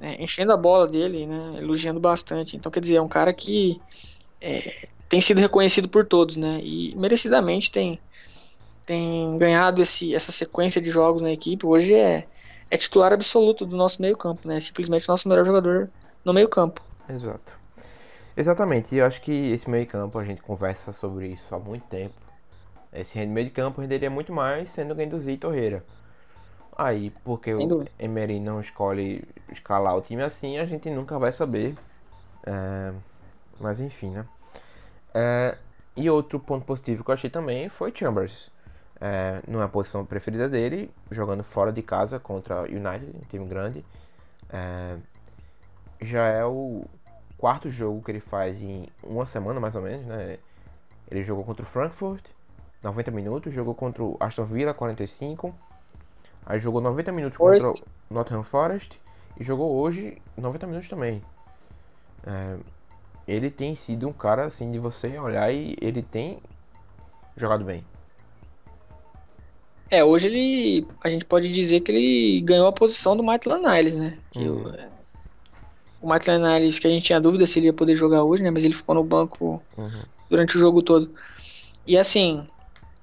né? 0.00 0.16
enchendo 0.18 0.52
a 0.52 0.56
bola 0.56 0.86
dele, 0.86 1.26
né? 1.26 1.58
Elogiando 1.58 2.00
bastante. 2.00 2.56
Então, 2.56 2.70
quer 2.70 2.80
dizer, 2.80 2.96
é 2.96 3.02
um 3.02 3.08
cara 3.08 3.32
que 3.32 3.80
é, 4.40 4.88
tem 5.08 5.20
sido 5.20 5.40
reconhecido 5.40 5.88
por 5.88 6.04
todos, 6.04 6.36
né? 6.36 6.60
E 6.62 6.94
merecidamente 6.96 7.70
tem, 7.70 7.98
tem 8.84 9.38
ganhado 9.38 9.80
esse, 9.80 10.14
essa 10.14 10.30
sequência 10.30 10.80
de 10.80 10.90
jogos 10.90 11.22
na 11.22 11.32
equipe. 11.32 11.64
Hoje 11.64 11.94
é, 11.94 12.26
é 12.70 12.76
titular 12.76 13.12
absoluto 13.12 13.64
do 13.64 13.76
nosso 13.76 14.02
meio-campo, 14.02 14.46
né? 14.46 14.60
Simplesmente 14.60 15.08
nosso 15.08 15.28
melhor 15.28 15.46
jogador 15.46 15.90
no 16.24 16.32
meio-campo. 16.32 16.82
Exato. 17.08 17.56
Exatamente, 18.36 18.94
e 18.94 18.98
eu 18.98 19.06
acho 19.06 19.20
que 19.20 19.32
esse 19.50 19.68
meio-campo 19.68 20.16
a 20.16 20.24
gente 20.24 20.40
conversa 20.40 20.92
sobre 20.92 21.26
isso 21.26 21.52
há 21.52 21.58
muito 21.58 21.84
tempo. 21.86 22.14
Esse 22.92 23.24
meio 23.26 23.46
de 23.46 23.52
campo 23.52 23.80
renderia 23.80 24.08
muito 24.08 24.32
mais 24.32 24.70
sendo 24.70 24.94
Guendouzi 24.94 25.32
e 25.32 25.36
Torreira. 25.36 25.84
Aí, 26.76 27.10
porque 27.24 27.52
o 27.52 27.84
Emery 27.98 28.38
não 28.38 28.60
escolhe 28.60 29.24
escalar 29.50 29.96
o 29.96 30.00
time 30.00 30.22
assim, 30.22 30.58
a 30.58 30.64
gente 30.64 30.88
nunca 30.88 31.18
vai 31.18 31.32
saber. 31.32 31.74
É, 32.46 32.92
mas 33.58 33.80
enfim, 33.80 34.10
né? 34.10 34.24
É, 35.14 35.56
e 35.96 36.08
outro 36.08 36.38
ponto 36.38 36.64
positivo 36.64 37.02
que 37.04 37.10
eu 37.10 37.14
achei 37.14 37.30
também 37.30 37.68
foi 37.68 37.92
Chambers. 37.94 38.50
É, 39.00 39.40
não 39.46 39.60
é 39.60 39.64
a 39.64 39.68
posição 39.68 40.04
preferida 40.04 40.48
dele, 40.48 40.92
jogando 41.10 41.42
fora 41.42 41.72
de 41.72 41.82
casa 41.82 42.18
contra 42.18 42.62
United, 42.62 43.12
um 43.14 43.26
time 43.28 43.46
grande. 43.46 43.84
É, 44.50 44.96
já 46.00 46.26
é 46.26 46.44
o 46.44 46.84
quarto 47.36 47.70
jogo 47.70 48.02
que 48.02 48.10
ele 48.10 48.20
faz 48.20 48.60
em 48.60 48.88
uma 49.02 49.24
semana, 49.24 49.60
mais 49.60 49.74
ou 49.74 49.82
menos, 49.82 50.06
né? 50.06 50.38
Ele 51.10 51.22
jogou 51.22 51.44
contra 51.44 51.62
o 51.62 51.66
Frankfurt, 51.66 52.24
90 52.82 53.10
minutos, 53.10 53.52
jogou 53.52 53.74
contra 53.74 54.02
o 54.02 54.16
Aston 54.20 54.44
Villa, 54.44 54.74
45. 54.74 55.54
Aí 56.44 56.60
jogou 56.60 56.80
90 56.80 57.12
minutos 57.12 57.38
contra 57.38 57.68
o 57.68 57.74
Nottingham 58.10 58.42
Forest 58.42 59.00
e 59.38 59.44
jogou 59.44 59.76
hoje 59.76 60.20
90 60.36 60.66
minutos 60.66 60.88
também. 60.88 61.22
É, 62.26 62.56
ele 63.28 63.50
tem 63.50 63.76
sido 63.76 64.08
um 64.08 64.12
cara 64.12 64.46
assim 64.46 64.72
de 64.72 64.78
você 64.78 65.18
olhar 65.18 65.52
e 65.52 65.76
ele 65.80 66.00
tem 66.00 66.38
jogado 67.36 67.62
bem. 67.62 67.84
É, 69.90 70.02
hoje 70.02 70.26
ele. 70.26 70.86
A 71.02 71.10
gente 71.10 71.24
pode 71.24 71.52
dizer 71.52 71.80
que 71.80 71.92
ele 71.92 72.40
ganhou 72.40 72.66
a 72.66 72.72
posição 72.72 73.16
do 73.16 73.22
Maitland 73.22 73.66
Niles, 73.66 73.94
né? 73.94 74.18
Que 74.30 74.48
uhum. 74.48 74.72
o, 76.00 76.06
o 76.06 76.08
Maitland 76.08 76.42
Niles, 76.42 76.78
que 76.78 76.86
a 76.86 76.90
gente 76.90 77.04
tinha 77.04 77.20
dúvida 77.20 77.46
se 77.46 77.58
ele 77.58 77.66
ia 77.66 77.72
poder 77.72 77.94
jogar 77.94 78.22
hoje, 78.24 78.42
né? 78.42 78.50
Mas 78.50 78.64
ele 78.64 78.74
ficou 78.74 78.94
no 78.94 79.04
banco 79.04 79.62
uhum. 79.76 80.02
durante 80.28 80.56
o 80.56 80.60
jogo 80.60 80.82
todo. 80.82 81.10
E 81.86 81.96
assim, 81.96 82.46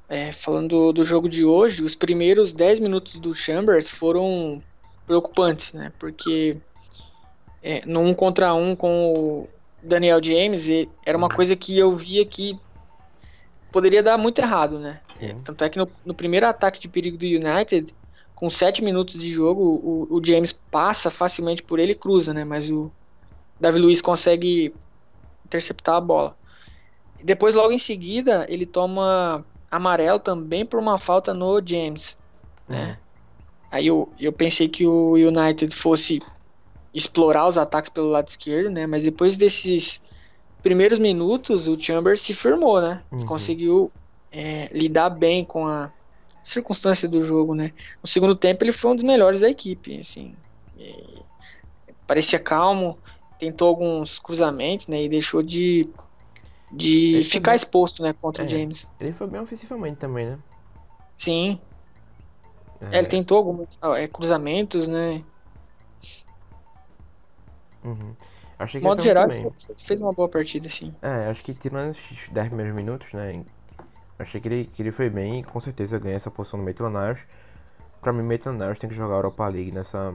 é, 0.07 0.31
falando 0.31 0.69
do, 0.69 0.93
do, 0.93 1.03
jogo 1.03 1.27
de 1.27 1.43
hoje, 1.43 1.81
os 1.81 1.95
primeiros 1.95 2.53
10 2.53 2.79
minutos 2.79 3.17
do 3.17 3.33
Chambers 3.33 3.89
foram 3.89 4.61
preocupantes, 5.07 5.73
né? 5.73 5.91
Porque 5.97 6.57
é, 7.63 7.83
no 7.85 8.01
um 8.01 8.13
contra 8.13 8.53
um 8.53 8.75
com 8.75 9.13
o 9.13 9.49
Daniel 9.85 10.21
James 10.21 10.65
era 11.05 11.17
uma 11.17 11.27
uhum. 11.27 11.35
coisa 11.35 11.55
que 11.55 11.77
eu 11.77 11.91
via 11.91 12.25
que 12.25 12.59
poderia 13.71 14.01
dar 14.01 14.17
muito 14.17 14.39
errado, 14.39 14.79
né? 14.79 15.01
Sim. 15.13 15.39
Tanto 15.43 15.63
é 15.63 15.69
que 15.69 15.77
no, 15.77 15.87
no, 16.05 16.13
primeiro 16.13 16.47
ataque 16.47 16.79
de 16.79 16.87
perigo 16.87 17.17
do 17.17 17.25
United, 17.25 17.93
com 18.33 18.49
7 18.49 18.83
minutos 18.83 19.19
de 19.19 19.31
jogo, 19.31 19.61
o, 19.61 20.15
o, 20.15 20.25
James 20.25 20.53
passa 20.53 21.09
facilmente 21.09 21.61
por 21.61 21.77
ele 21.77 21.91
e 21.91 21.95
cruza, 21.95 22.33
né? 22.33 22.43
Mas 22.43 22.69
o 22.69 22.91
Davi 23.59 23.79
Luiz 23.79 24.01
consegue 24.01 24.73
interceptar 25.45 25.95
a 25.95 26.01
bola. 26.01 26.37
Depois, 27.23 27.55
logo 27.55 27.71
em 27.71 27.77
seguida, 27.77 28.45
ele 28.49 28.65
toma 28.65 29.45
amarelo 29.69 30.19
também 30.19 30.65
por 30.65 30.79
uma 30.79 30.97
falta 30.97 31.33
no 31.33 31.61
James, 31.65 32.17
né? 32.67 32.87
Uhum. 32.87 33.05
Aí 33.71 33.87
eu, 33.87 34.09
eu 34.17 34.31
pensei 34.31 34.69
que 34.69 34.87
o 34.87 35.15
United 35.15 35.75
fosse 35.75 36.21
explorar 36.95 37.45
os 37.47 37.57
ataques 37.57 37.89
pelo 37.89 38.09
lado 38.09 38.29
esquerdo, 38.29 38.69
né? 38.69 38.87
Mas 38.87 39.03
depois 39.03 39.35
desses 39.35 40.01
primeiros 40.63 40.97
minutos, 40.97 41.67
o 41.67 41.77
Chambers 41.77 42.21
se 42.21 42.33
firmou, 42.33 42.81
né? 42.81 43.01
Uhum. 43.11 43.25
Conseguiu 43.25 43.91
é, 44.31 44.69
lidar 44.71 45.09
bem 45.09 45.43
com 45.43 45.67
a 45.67 45.91
circunstância 46.43 47.07
do 47.07 47.21
jogo, 47.21 47.53
né? 47.53 47.73
No 48.01 48.07
segundo 48.07 48.33
tempo 48.33 48.63
ele 48.63 48.71
foi 48.71 48.91
um 48.91 48.95
dos 48.95 49.03
melhores 49.03 49.41
da 49.41 49.49
equipe, 49.49 49.99
assim. 49.99 50.33
parecia 52.07 52.39
calmo, 52.39 52.97
tentou 53.37 53.67
alguns 53.67 54.17
cruzamentos, 54.17 54.87
né? 54.87 55.03
E 55.03 55.09
deixou 55.09 55.43
de, 55.43 55.89
de 56.71 57.23
ficar 57.25 57.51
bem... 57.51 57.57
exposto, 57.57 58.01
né? 58.01 58.13
Contra 58.13 58.43
é, 58.43 58.45
o 58.45 58.49
James. 58.49 58.87
Ele 59.01 59.11
foi 59.11 59.27
bem 59.27 59.41
ofensivamente 59.41 59.97
também, 59.97 60.27
né? 60.27 60.39
Sim. 61.17 61.59
É. 62.91 62.97
ele 62.97 63.07
tentou 63.07 63.37
alguns 63.37 63.79
é, 63.81 64.07
cruzamentos, 64.07 64.87
né? 64.87 65.23
Uhum. 67.85 68.15
Achei 68.57 68.81
que 68.81 68.87
modo 68.87 69.01
geral, 69.01 69.27
fez 69.77 70.01
uma 70.01 70.11
boa 70.11 70.27
partida, 70.27 70.67
sim. 70.69 70.93
É, 71.01 71.29
acho 71.29 71.43
que 71.43 71.53
tirando 71.53 71.91
os 71.91 72.29
10 72.31 72.47
primeiros 72.47 72.73
minutos, 72.73 73.13
né? 73.13 73.43
Achei 74.17 74.39
que 74.39 74.47
ele, 74.47 74.65
que 74.73 74.81
ele 74.81 74.91
foi 74.91 75.09
bem 75.09 75.41
e 75.41 75.43
com 75.43 75.59
certeza 75.59 75.99
ganha 75.99 76.15
essa 76.15 76.31
posição 76.31 76.57
no 76.57 76.65
Maitland 76.65 77.19
Pra 78.01 78.13
mim, 78.13 78.23
Maitland 78.23 78.79
tem 78.79 78.89
que 78.89 78.95
jogar 78.95 79.15
a 79.15 79.17
Europa 79.17 79.47
League 79.47 79.71
nessa, 79.71 80.13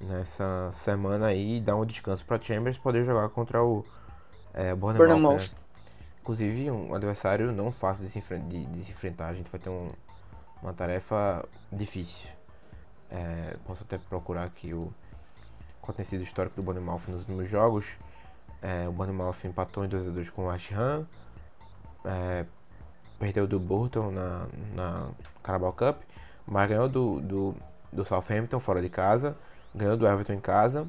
nessa 0.00 0.70
semana 0.72 1.26
aí 1.26 1.56
e 1.56 1.60
dar 1.60 1.76
um 1.76 1.86
descanso 1.86 2.24
pra 2.24 2.38
Chambers 2.38 2.78
poder 2.78 3.04
jogar 3.04 3.28
contra 3.30 3.62
o 3.62 3.84
é, 4.52 4.74
Bournemouth. 4.74 5.36
Né? 5.36 5.60
Inclusive, 6.20 6.70
um 6.70 6.94
adversário 6.94 7.52
não 7.52 7.72
fácil 7.72 8.04
de 8.04 8.10
se, 8.10 8.20
de, 8.20 8.66
de 8.66 8.84
se 8.84 8.92
enfrentar. 8.92 9.28
A 9.28 9.34
gente 9.34 9.50
vai 9.50 9.58
ter 9.58 9.70
um, 9.70 9.88
uma 10.62 10.74
tarefa 10.74 11.46
difícil. 11.72 12.28
É, 13.10 13.56
posso 13.66 13.82
até 13.82 13.96
procurar 13.96 14.44
aqui 14.44 14.74
o 14.74 14.92
sido 16.04 16.20
o 16.20 16.24
histórico 16.24 16.56
do 16.56 16.62
Bournemouth 16.62 17.02
nos 17.08 17.20
últimos 17.20 17.48
jogos. 17.48 17.86
É, 18.62 18.88
o 18.88 18.92
Bournemouth 18.92 19.36
empatou 19.44 19.84
em 19.84 19.88
2x2 19.88 20.30
com 20.30 20.46
o 20.46 20.50
Ham. 20.50 21.06
É, 22.04 22.44
perdeu 23.18 23.46
do 23.46 23.58
Burton 23.58 24.10
na, 24.10 24.46
na 24.74 25.10
Carabao 25.42 25.72
Cup. 25.72 26.02
Mas 26.46 26.68
ganhou 26.68 26.88
do, 26.88 27.20
do, 27.20 27.54
do 27.92 28.04
Southampton 28.04 28.58
fora 28.58 28.82
de 28.82 28.88
casa. 28.88 29.36
Ganhou 29.74 29.96
do 29.96 30.06
Everton 30.06 30.32
em 30.32 30.40
casa. 30.40 30.86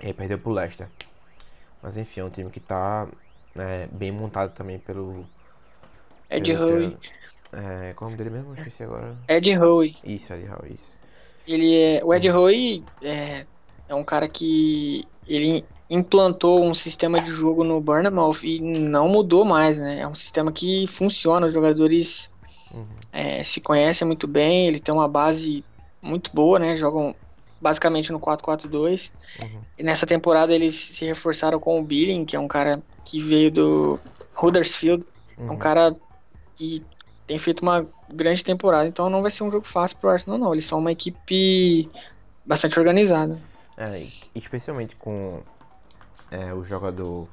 E 0.00 0.12
perdeu 0.12 0.38
pro 0.38 0.52
Leicester. 0.52 0.88
Mas 1.82 1.96
enfim, 1.96 2.20
é 2.20 2.24
um 2.24 2.30
time 2.30 2.50
que 2.50 2.58
está 2.58 3.06
é, 3.56 3.88
bem 3.92 4.10
montado 4.10 4.54
também 4.54 4.78
pelo. 4.78 5.24
Ed 6.30 6.52
Howe. 6.54 6.96
É, 7.52 7.92
qual 7.94 8.10
é 8.10 8.14
o 8.14 8.16
nome 8.16 8.16
dele 8.16 8.30
mesmo? 8.30 8.54
Esqueci 8.54 8.82
agora. 8.82 9.16
Ed 9.28 9.56
Howe. 9.56 9.96
Isso, 10.02 10.32
Ed 10.32 10.48
Howe, 10.48 10.74
isso. 10.74 10.94
Ele 11.46 11.78
é, 11.78 12.04
o 12.04 12.12
Ed 12.12 12.28
Howe 12.30 12.84
é, 13.02 13.46
é 13.88 13.94
um 13.94 14.04
cara 14.04 14.28
que 14.28 15.04
ele 15.26 15.64
implantou 15.88 16.64
um 16.64 16.74
sistema 16.74 17.20
de 17.20 17.30
jogo 17.30 17.62
no 17.62 17.80
Bournemouth 17.80 18.42
e 18.42 18.60
não 18.60 19.08
mudou 19.08 19.44
mais, 19.44 19.78
né? 19.78 20.00
É 20.00 20.08
um 20.08 20.14
sistema 20.14 20.50
que 20.50 20.86
funciona, 20.86 21.46
os 21.46 21.54
jogadores 21.54 22.30
uhum. 22.72 22.84
é, 23.12 23.42
se 23.44 23.60
conhecem 23.60 24.06
muito 24.06 24.26
bem, 24.26 24.66
ele 24.66 24.80
tem 24.80 24.94
uma 24.94 25.08
base 25.08 25.64
muito 26.02 26.30
boa, 26.34 26.58
né? 26.58 26.76
Jogam 26.76 27.14
basicamente 27.60 28.12
no 28.12 28.20
4-4-2. 28.20 29.12
Uhum. 29.42 29.60
E 29.78 29.82
nessa 29.82 30.06
temporada 30.06 30.54
eles 30.54 30.74
se 30.74 31.04
reforçaram 31.04 31.58
com 31.60 31.78
o 31.78 31.82
Billing, 31.82 32.24
que 32.24 32.36
é 32.36 32.40
um 32.40 32.48
cara 32.48 32.82
que 33.04 33.20
veio 33.20 33.50
do 33.50 34.00
Huddersfield, 34.40 35.04
uhum. 35.38 35.44
é 35.44 35.48
um 35.48 35.52
uhum. 35.52 35.58
cara 35.58 35.96
que 36.56 36.82
tem 37.26 37.38
feito 37.38 37.62
uma 37.62 37.86
grande 38.12 38.44
temporada, 38.44 38.86
então 38.86 39.08
não 39.08 39.22
vai 39.22 39.30
ser 39.30 39.44
um 39.44 39.50
jogo 39.50 39.66
fácil 39.66 39.96
pro 39.98 40.10
Arsenal, 40.10 40.38
não. 40.38 40.52
Eles 40.52 40.64
são 40.64 40.78
uma 40.78 40.92
equipe 40.92 41.88
bastante 42.44 42.78
organizada. 42.78 43.40
É, 43.76 44.06
especialmente 44.34 44.94
com 44.96 45.42
é, 46.30 46.52
o 46.54 46.62
jogador 46.62 47.28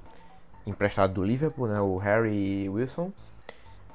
emprestado 0.66 1.14
do 1.14 1.24
Liverpool, 1.24 1.68
né, 1.68 1.80
o 1.80 1.98
Harry 1.98 2.68
Wilson. 2.70 3.12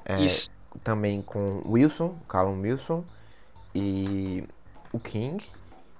É, 0.05 0.21
Isso. 0.21 0.49
Também 0.83 1.21
com 1.21 1.61
Wilson, 1.65 2.17
Callum 2.27 2.61
Wilson 2.61 3.03
e 3.73 4.43
o 4.91 4.99
King. 4.99 5.43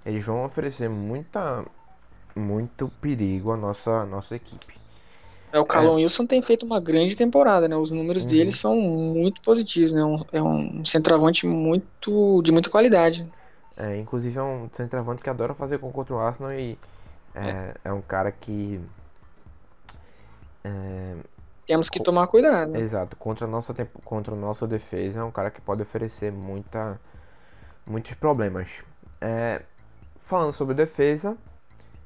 Eles 0.06 0.24
vão 0.24 0.46
oferecer 0.46 0.90
muita, 0.90 1.66
muito 2.36 2.88
perigo 3.02 3.52
à 3.52 3.58
nossa, 3.58 4.06
nossa 4.06 4.36
equipe. 4.36 4.78
É, 5.52 5.60
o 5.60 5.66
Callum 5.66 5.94
é. 5.94 6.04
Wilson 6.04 6.26
tem 6.26 6.42
feito 6.42 6.66
uma 6.66 6.80
grande 6.80 7.16
temporada, 7.16 7.68
né? 7.68 7.76
Os 7.76 7.92
números 7.92 8.24
uhum. 8.24 8.30
dele 8.30 8.52
são 8.52 8.76
muito 8.76 9.42
positivos, 9.42 9.92
né? 9.92 10.04
Um, 10.04 10.24
é 10.32 10.42
um 10.42 10.86
centroavante 10.86 11.46
muito 11.46 12.42
de 12.44 12.52
muita 12.52 12.70
qualidade. 12.70 13.26
É, 13.78 13.96
inclusive 13.98 14.38
é 14.38 14.42
um 14.42 14.68
centroavante 14.74 15.22
que 15.22 15.30
adora 15.30 15.54
fazer 15.54 15.78
gol 15.78 15.92
contra 15.92 16.16
o 16.16 16.20
Arsenal 16.20 16.52
e 16.52 16.78
é, 17.36 17.50
é. 17.50 17.74
é 17.86 17.94
um 17.94 18.02
cara 18.02 18.32
que. 18.32 18.82
É, 20.64 21.16
Temos 21.68 21.88
que 21.90 22.02
tomar 22.02 22.26
cuidado. 22.28 22.72
Né? 22.72 22.80
Exato, 22.80 23.16
contra 23.16 23.46
a, 23.46 23.50
nossa, 23.50 23.76
contra 24.04 24.34
a 24.34 24.38
nossa 24.38 24.68
defesa 24.68 25.20
é 25.20 25.24
um 25.24 25.32
cara 25.32 25.52
que 25.52 25.62
pode 25.62 25.84
oferecer 25.84 26.32
muita, 26.32 27.00
muitos 27.86 28.16
problemas. 28.16 28.82
É, 29.22 29.62
falando 30.18 30.54
sobre 30.54 30.74
defesa, 30.74 31.38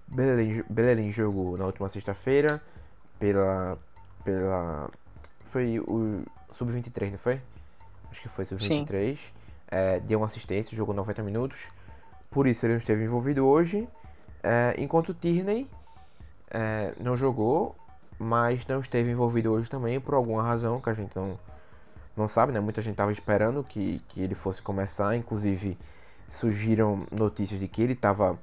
Bellerin, 0.08 0.64
Bellerin 0.70 1.12
jogou 1.12 1.58
na 1.58 1.66
última 1.66 1.88
sexta-feira 1.88 2.62
pela. 3.18 3.78
pela. 4.26 4.90
Foi 5.46 5.80
o 5.80 6.24
Sub-23, 6.54 7.12
não 7.12 7.18
foi? 7.18 7.42
Acho 8.12 8.22
que 8.22 8.28
foi 8.28 8.46
Sub-23 8.46 9.41
é, 9.72 10.00
deu 10.02 10.20
uma 10.20 10.28
assistência, 10.28 10.76
jogou 10.78 10.94
90 10.94 11.24
minutos. 11.24 11.60
Por 12.30 12.46
isso 12.48 12.66
ele 12.66 12.74
não 12.74 12.80
esteve 12.80 13.04
envolvido 13.04 13.46
hoje. 13.48 13.88
É, 14.44 14.76
enquanto 14.78 15.10
o 15.10 15.14
Tierney 15.14 15.68
é, 16.50 16.94
não 17.00 17.16
jogou, 17.18 17.76
mas 18.20 18.66
não 18.68 18.82
esteve 18.82 19.10
envolvido 19.12 19.52
hoje 19.52 19.70
também 19.70 20.00
por 20.00 20.14
alguma 20.14 20.44
razão 20.44 20.80
que 20.80 20.90
a 20.90 20.94
gente 20.94 21.16
não, 21.16 21.40
não 22.16 22.28
sabe, 22.28 22.52
né? 22.52 22.60
Muita 22.60 22.82
gente 22.82 22.94
estava 22.94 23.12
esperando 23.12 23.64
que, 23.64 24.00
que 24.10 24.22
ele 24.22 24.36
fosse 24.36 24.62
começar, 24.62 25.16
inclusive 25.16 25.78
surgiram 26.30 27.06
notícias 27.12 27.60
de 27.60 27.68
que 27.68 27.82
ele 27.82 27.94
estava 27.94 28.38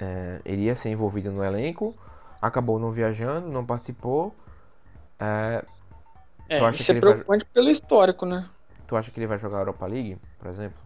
é, 0.00 0.40
ele 0.44 0.62
ia 0.62 0.74
ser 0.74 0.88
envolvido 0.88 1.30
no 1.30 1.44
elenco, 1.44 1.94
acabou 2.40 2.78
não 2.78 2.90
viajando, 2.90 3.48
não 3.48 3.64
participou. 3.64 4.34
É, 5.18 5.64
É, 6.48 6.70
isso 6.70 6.90
é 6.90 6.94
ele 6.94 7.00
vai- 7.00 7.12
preocupante 7.12 7.44
pelo 7.52 7.68
histórico, 7.68 8.24
né? 8.26 8.48
Tu 8.90 8.96
acha 8.96 9.10
que 9.10 9.20
ele 9.20 9.28
vai 9.28 9.38
jogar 9.38 9.58
a 9.58 9.60
Europa 9.60 9.86
League, 9.86 10.18
por 10.36 10.48
exemplo? 10.48 10.76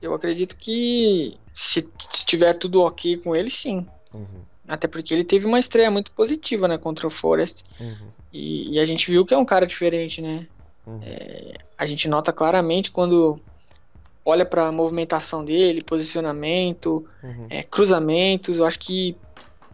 Eu 0.00 0.14
acredito 0.14 0.56
que 0.56 1.36
se 1.52 1.86
estiver 2.14 2.54
tudo 2.54 2.82
ok 2.82 3.16
com 3.16 3.34
ele, 3.34 3.50
sim. 3.50 3.84
Uhum, 4.14 4.42
Até 4.68 4.86
porque 4.86 5.12
ele 5.12 5.24
teve 5.24 5.44
uma 5.44 5.58
estreia 5.58 5.90
muito 5.90 6.12
positiva, 6.12 6.68
né, 6.68 6.78
contra 6.78 7.06
o 7.06 7.10
Forest. 7.10 7.64
uhum, 7.80 8.08
E, 8.32 8.74
e 8.74 8.78
a 8.78 8.84
gente 8.84 9.10
viu 9.10 9.26
que 9.26 9.34
é 9.34 9.38
um 9.38 9.44
cara 9.44 9.66
diferente, 9.66 10.22
né? 10.22 10.46
uhum. 10.86 11.00
A 11.76 11.84
gente 11.84 12.08
nota 12.08 12.32
claramente 12.32 12.90
quando 12.92 13.40
olha 14.24 14.46
para 14.46 14.68
a 14.68 14.72
movimentação 14.72 15.44
dele, 15.44 15.82
posicionamento, 15.82 17.04
uhum. 17.22 17.46
é, 17.50 17.62
cruzamentos. 17.64 18.58
Eu 18.58 18.64
acho 18.64 18.78
que 18.78 19.16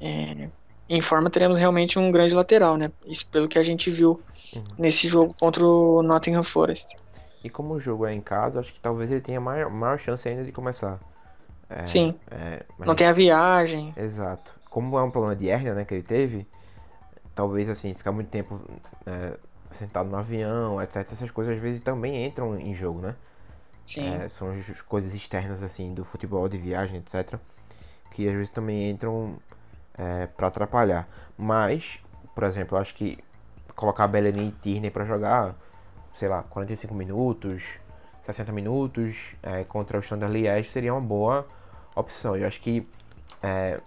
é, 0.01 0.49
em 0.89 1.01
forma 1.01 1.29
teremos 1.31 1.59
realmente 1.59 1.99
um 1.99 2.11
grande 2.11 2.35
lateral, 2.35 2.77
né? 2.79 2.91
Isso 3.07 3.27
pelo 3.29 3.49
que 3.49 3.59
a 3.59 3.63
gente 3.63 3.91
viu 3.91 4.21
Uhum. 4.55 4.63
nesse 4.79 5.09
jogo 5.09 5.35
contra 5.41 5.65
o 5.67 6.03
Nottingham 6.03 6.43
Forest. 6.43 6.95
E 7.45 7.51
como 7.51 7.75
o 7.75 7.81
jogo 7.81 8.07
é 8.07 8.13
em 8.13 8.21
casa, 8.21 8.61
acho 8.61 8.73
que 8.73 8.81
talvez 8.81 9.11
ele 9.11 9.21
tenha 9.21 9.41
maior, 9.41 9.71
maior 9.71 9.99
chance 9.99 10.29
ainda 10.29 10.45
de 10.45 10.53
começar. 10.53 10.99
É, 11.69 11.87
Sim. 11.87 12.15
é, 12.31 12.63
mas- 12.79 12.87
Não 12.87 12.95
tem 12.95 13.07
a 13.07 13.13
viagem. 13.13 13.93
Exato. 13.97 14.53
Como 14.71 14.99
é 14.99 15.03
um 15.03 15.11
problema 15.11 15.35
de 15.35 15.49
hérnia, 15.49 15.75
né, 15.75 15.85
que 15.85 15.95
ele 15.95 16.03
teve, 16.03 16.47
talvez 17.35 17.69
assim, 17.69 17.95
ficar 17.95 18.13
muito 18.13 18.29
tempo 18.29 18.61
é, 19.07 19.37
sentado 19.71 20.09
no 20.09 20.17
avião, 20.17 20.81
etc. 20.81 20.97
Essas 20.99 21.31
coisas 21.31 21.55
às 21.57 21.61
vezes 21.61 21.81
também 21.81 22.25
entram 22.27 22.59
em 22.59 22.75
jogo, 22.75 23.01
né? 23.01 23.15
Sim. 23.87 24.09
É, 24.15 24.29
são 24.29 24.51
as 24.53 24.81
coisas 24.83 25.13
externas 25.15 25.63
assim 25.63 25.93
do 25.93 26.05
futebol, 26.05 26.49
de 26.49 26.57
viagem, 26.59 26.99
etc. 26.99 27.39
Que 28.13 28.29
às 28.29 28.35
vezes 28.35 28.51
também 28.51 28.89
entram 28.91 29.37
é, 29.99 30.27
para 30.27 30.47
atrapalhar. 30.49 31.09
Mas, 31.37 31.99
por 32.35 32.45
exemplo, 32.45 32.77
eu 32.77 32.81
acho 32.83 32.95
que 32.95 33.19
colocar 33.75 34.07
Bellerin 34.07 34.49
e 34.49 34.53
Tierney 34.53 34.91
para 34.91 35.05
jogar, 35.05 35.55
sei 36.15 36.29
lá, 36.29 36.43
45 36.43 36.95
minutos, 36.95 37.81
60 38.23 38.53
minutos 38.53 39.35
é, 39.43 39.65
contra 39.65 39.99
o 39.99 40.01
Standard 40.01 40.33
Liège 40.33 40.71
seria 40.71 40.95
uma 40.95 41.01
boa 41.01 41.47
opção. 41.95 42.37
Eu 42.37 42.47
acho 42.47 42.61
que 42.61 42.87
é, 43.43 43.81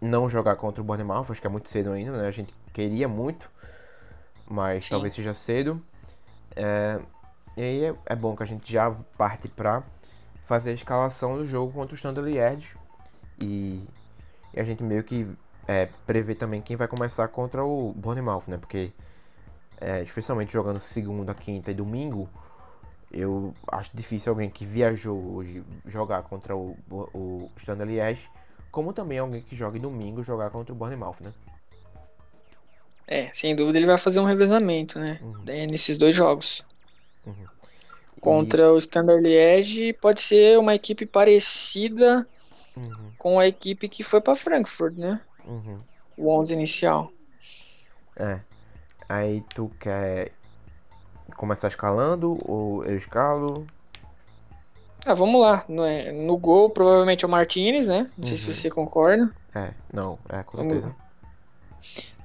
não 0.00 0.28
jogar 0.28 0.56
contra 0.56 0.80
o 0.80 0.84
Bournemouth, 0.84 1.26
acho 1.30 1.40
que 1.40 1.46
é 1.46 1.50
muito 1.50 1.68
cedo 1.68 1.92
ainda, 1.92 2.12
né? 2.12 2.28
A 2.28 2.32
gente 2.32 2.54
queria 2.72 3.08
muito, 3.08 3.50
mas 4.48 4.84
Sim. 4.84 4.90
talvez 4.90 5.14
seja 5.14 5.34
cedo. 5.34 5.82
É, 6.54 7.00
e 7.56 7.62
aí 7.62 7.84
é, 7.86 7.94
é 8.06 8.16
bom 8.16 8.36
que 8.36 8.42
a 8.42 8.46
gente 8.46 8.70
já 8.72 8.90
parte 9.16 9.48
pra 9.48 9.82
fazer 10.44 10.70
a 10.70 10.74
escalação 10.74 11.36
do 11.36 11.46
jogo 11.46 11.72
contra 11.72 11.94
o 11.94 11.96
Standard 11.96 12.28
Liège 12.28 12.76
e, 13.40 13.84
e 14.54 14.60
a 14.60 14.64
gente 14.64 14.82
meio 14.82 15.04
que 15.04 15.26
é, 15.66 15.88
prevê 16.06 16.34
também 16.34 16.62
quem 16.62 16.76
vai 16.76 16.88
começar 16.88 17.28
contra 17.28 17.64
o 17.64 17.92
Bournemouth, 17.92 18.44
né? 18.48 18.56
Porque 18.56 18.92
é, 19.80 20.02
especialmente 20.02 20.52
jogando 20.52 20.80
segunda, 20.80 21.34
quinta 21.34 21.70
e 21.70 21.74
domingo, 21.74 22.28
eu 23.12 23.54
acho 23.72 23.90
difícil 23.96 24.32
alguém 24.32 24.50
que 24.50 24.66
viajou 24.66 25.36
hoje 25.36 25.64
jogar 25.86 26.22
contra 26.24 26.56
o, 26.56 26.76
o, 26.90 26.96
o 27.14 27.52
Standard 27.58 27.90
Liège, 27.90 28.28
como 28.72 28.92
também 28.92 29.18
alguém 29.18 29.42
que 29.42 29.56
jogue 29.56 29.78
domingo 29.78 30.22
jogar 30.22 30.50
contra 30.50 30.72
o 30.74 30.76
Bournemouth, 30.76 31.16
né? 31.22 31.32
É, 33.06 33.32
sem 33.32 33.56
dúvida 33.56 33.78
ele 33.78 33.86
vai 33.86 33.98
fazer 33.98 34.20
um 34.20 34.24
revezamento, 34.24 34.98
né? 34.98 35.20
Uhum. 35.20 35.44
É, 35.46 35.66
nesses 35.66 35.96
dois 35.98 36.14
jogos. 36.14 36.62
E- 38.20 38.20
Contra 38.20 38.72
o 38.72 38.78
Standard 38.78 39.22
Liège 39.22 39.92
pode 39.92 40.20
ser 40.20 40.58
uma 40.58 40.74
equipe 40.74 41.06
parecida 41.06 42.26
Uhum, 42.76 43.12
com 43.18 43.38
a 43.40 43.46
equipe 43.48 43.88
que 43.88 44.02
foi 44.04 44.20
para 44.20 44.36
Frankfurt, 44.36 44.94
né? 44.96 45.20
uhum. 45.46 45.82
O 46.16 46.30
11 46.30 46.54
inicial. 46.54 47.12
É. 48.16 48.40
Aí 49.08 49.42
tu 49.54 49.70
quer 49.80 50.32
começar 51.36 51.68
escalando 51.68 52.38
ou 52.44 52.84
eu 52.84 52.96
escalo? 52.96 53.66
Ah, 55.06 55.14
vamos 55.14 55.40
lá. 55.40 55.64
No, 55.68 55.84
é, 55.84 56.12
no 56.12 56.36
gol, 56.36 56.68
provavelmente 56.70 57.24
é 57.24 57.28
o 57.28 57.30
Martinez, 57.30 57.86
né? 57.86 58.10
Não 58.18 58.24
sei 58.26 58.36
se 58.36 58.48
Uhum. 58.48 58.54
você 58.54 58.70
concorda. 58.70 59.30
É, 59.54 59.70
não, 59.92 60.18
é, 60.28 60.42
com 60.42 60.58
Vamos 60.58 60.72
certeza. 60.74 60.94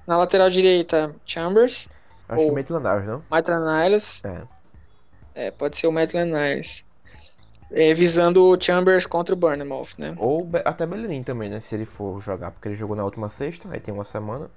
Na 0.05 0.17
lateral 0.17 0.49
direita, 0.49 1.15
Chambers, 1.25 1.87
Acho 2.27 2.45
que 2.45 2.51
Maitland 2.51 2.87
Niles, 2.89 3.05
não? 3.07 3.23
Maitland 3.29 3.65
Niles. 3.83 4.21
É. 4.25 4.41
É, 5.35 5.51
pode 5.51 5.77
ser 5.77 5.87
o 5.87 5.91
Maitland 5.91 6.31
Niles. 6.31 6.83
É, 7.71 7.93
visando 7.93 8.43
o 8.43 8.59
Chambers 8.61 9.05
contra 9.05 9.33
o 9.33 9.37
Bournemouth, 9.37 9.89
né? 9.97 10.13
Ou 10.17 10.47
até 10.65 10.85
Bellerin 10.85 11.23
também, 11.23 11.49
né? 11.49 11.59
Se 11.59 11.73
ele 11.75 11.85
for 11.85 12.21
jogar, 12.21 12.51
porque 12.51 12.67
ele 12.67 12.75
jogou 12.75 12.95
na 12.95 13.03
última 13.03 13.29
sexta, 13.29 13.67
aí 13.71 13.79
tem 13.79 13.93
uma 13.93 14.03
semana. 14.03 14.49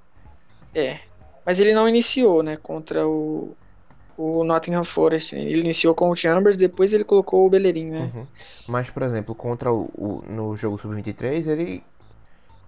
É. 0.74 0.99
Mas 1.47 1.61
ele 1.61 1.72
não 1.72 1.88
iniciou, 1.88 2.42
né? 2.42 2.57
Contra 2.57 3.07
o, 3.07 3.57
o 4.18 4.42
Nottingham 4.44 4.82
Forest. 4.84 5.36
Ele 5.36 5.61
iniciou 5.61 5.94
com 5.94 6.11
o 6.11 6.16
Chambers, 6.16 6.57
depois 6.57 6.92
ele 6.92 7.05
colocou 7.05 7.47
o 7.47 7.49
Bellerin, 7.51 7.86
né? 7.90 8.11
Uhum. 8.14 8.26
Mas, 8.66 8.90
por 8.90 9.03
exemplo, 9.05 9.32
contra 9.34 9.72
o, 9.72 9.84
o- 9.97 10.24
no 10.28 10.57
jogo 10.57 10.76
sub-23, 10.76 11.47
ele, 11.47 11.84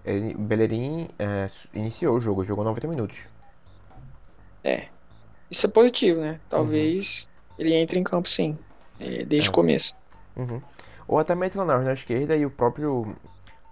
ele 0.05 0.33
Bellerin 0.33 1.09
é, 1.19 1.49
iniciou 1.73 2.15
o 2.15 2.21
jogo, 2.21 2.45
jogou 2.45 2.63
90 2.63 2.87
minutos. 2.87 3.17
É. 4.63 4.85
Isso 5.51 5.65
é 5.65 5.69
positivo, 5.69 6.19
né? 6.21 6.39
Talvez 6.49 7.27
ele 7.57 7.73
entre 7.73 7.99
em 7.99 8.03
campo 8.03 8.29
sim. 8.29 8.57
é, 8.99 9.25
desde 9.25 9.49
É. 9.49 9.51
o 9.51 9.53
começo. 9.53 9.93
Uhum. 10.37 10.61
Ou 11.07 11.17
até 11.19 11.33
Maitland 11.35 11.83
na 11.83 11.93
esquerda 11.93 12.35
e 12.37 12.45
o 12.45 12.49
próprio... 12.51 13.15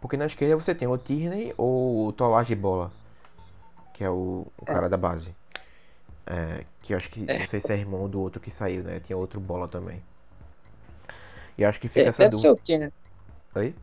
Porque 0.01 0.17
na 0.17 0.25
esquerda 0.25 0.55
você 0.55 0.75
tem 0.75 0.87
o 0.87 0.97
Tierney 0.97 1.53
ou 1.57 2.07
o 2.07 2.11
Tolage 2.13 2.55
Bola, 2.55 2.91
que 3.97 4.03
é 4.03 4.09
o, 4.11 4.45
o 4.59 4.63
cara 4.65 4.87
da 4.87 4.95
base. 4.95 5.35
É, 6.23 6.63
que 6.83 6.93
eu 6.93 6.97
acho 6.97 7.09
que, 7.09 7.25
É. 7.27 7.39
não 7.39 7.47
sei 7.47 7.59
se 7.59 7.73
é 7.73 7.77
irmão 7.77 8.07
do 8.07 8.21
outro 8.21 8.39
que 8.39 8.51
saiu, 8.51 8.83
né? 8.83 8.99
Tinha 8.99 9.17
outro 9.17 9.39
Bola 9.39 9.67
também. 9.67 10.03
E 11.57 11.65
acho 11.65 11.79
que 11.79 11.87
fica 11.87 12.01
É, 12.05 12.09
essa 12.09 12.23
deve 12.23 12.35
ser 12.35 12.47
dúvida. 12.49 12.61
o 12.61 12.63
Tierney. 12.63 12.93
Oi? 13.55 13.75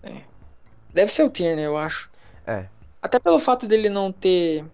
Deve 0.92 1.10
ser 1.10 1.24
o 1.24 1.30
Tierney, 1.30 1.64
eu 1.64 1.76
acho. 1.76 2.08
É, 2.46 2.66
Até 3.02 3.18
pelo 3.18 3.40
fato 3.40 3.66
dele 3.66 3.88
não 3.88 4.12
ter 4.12 4.64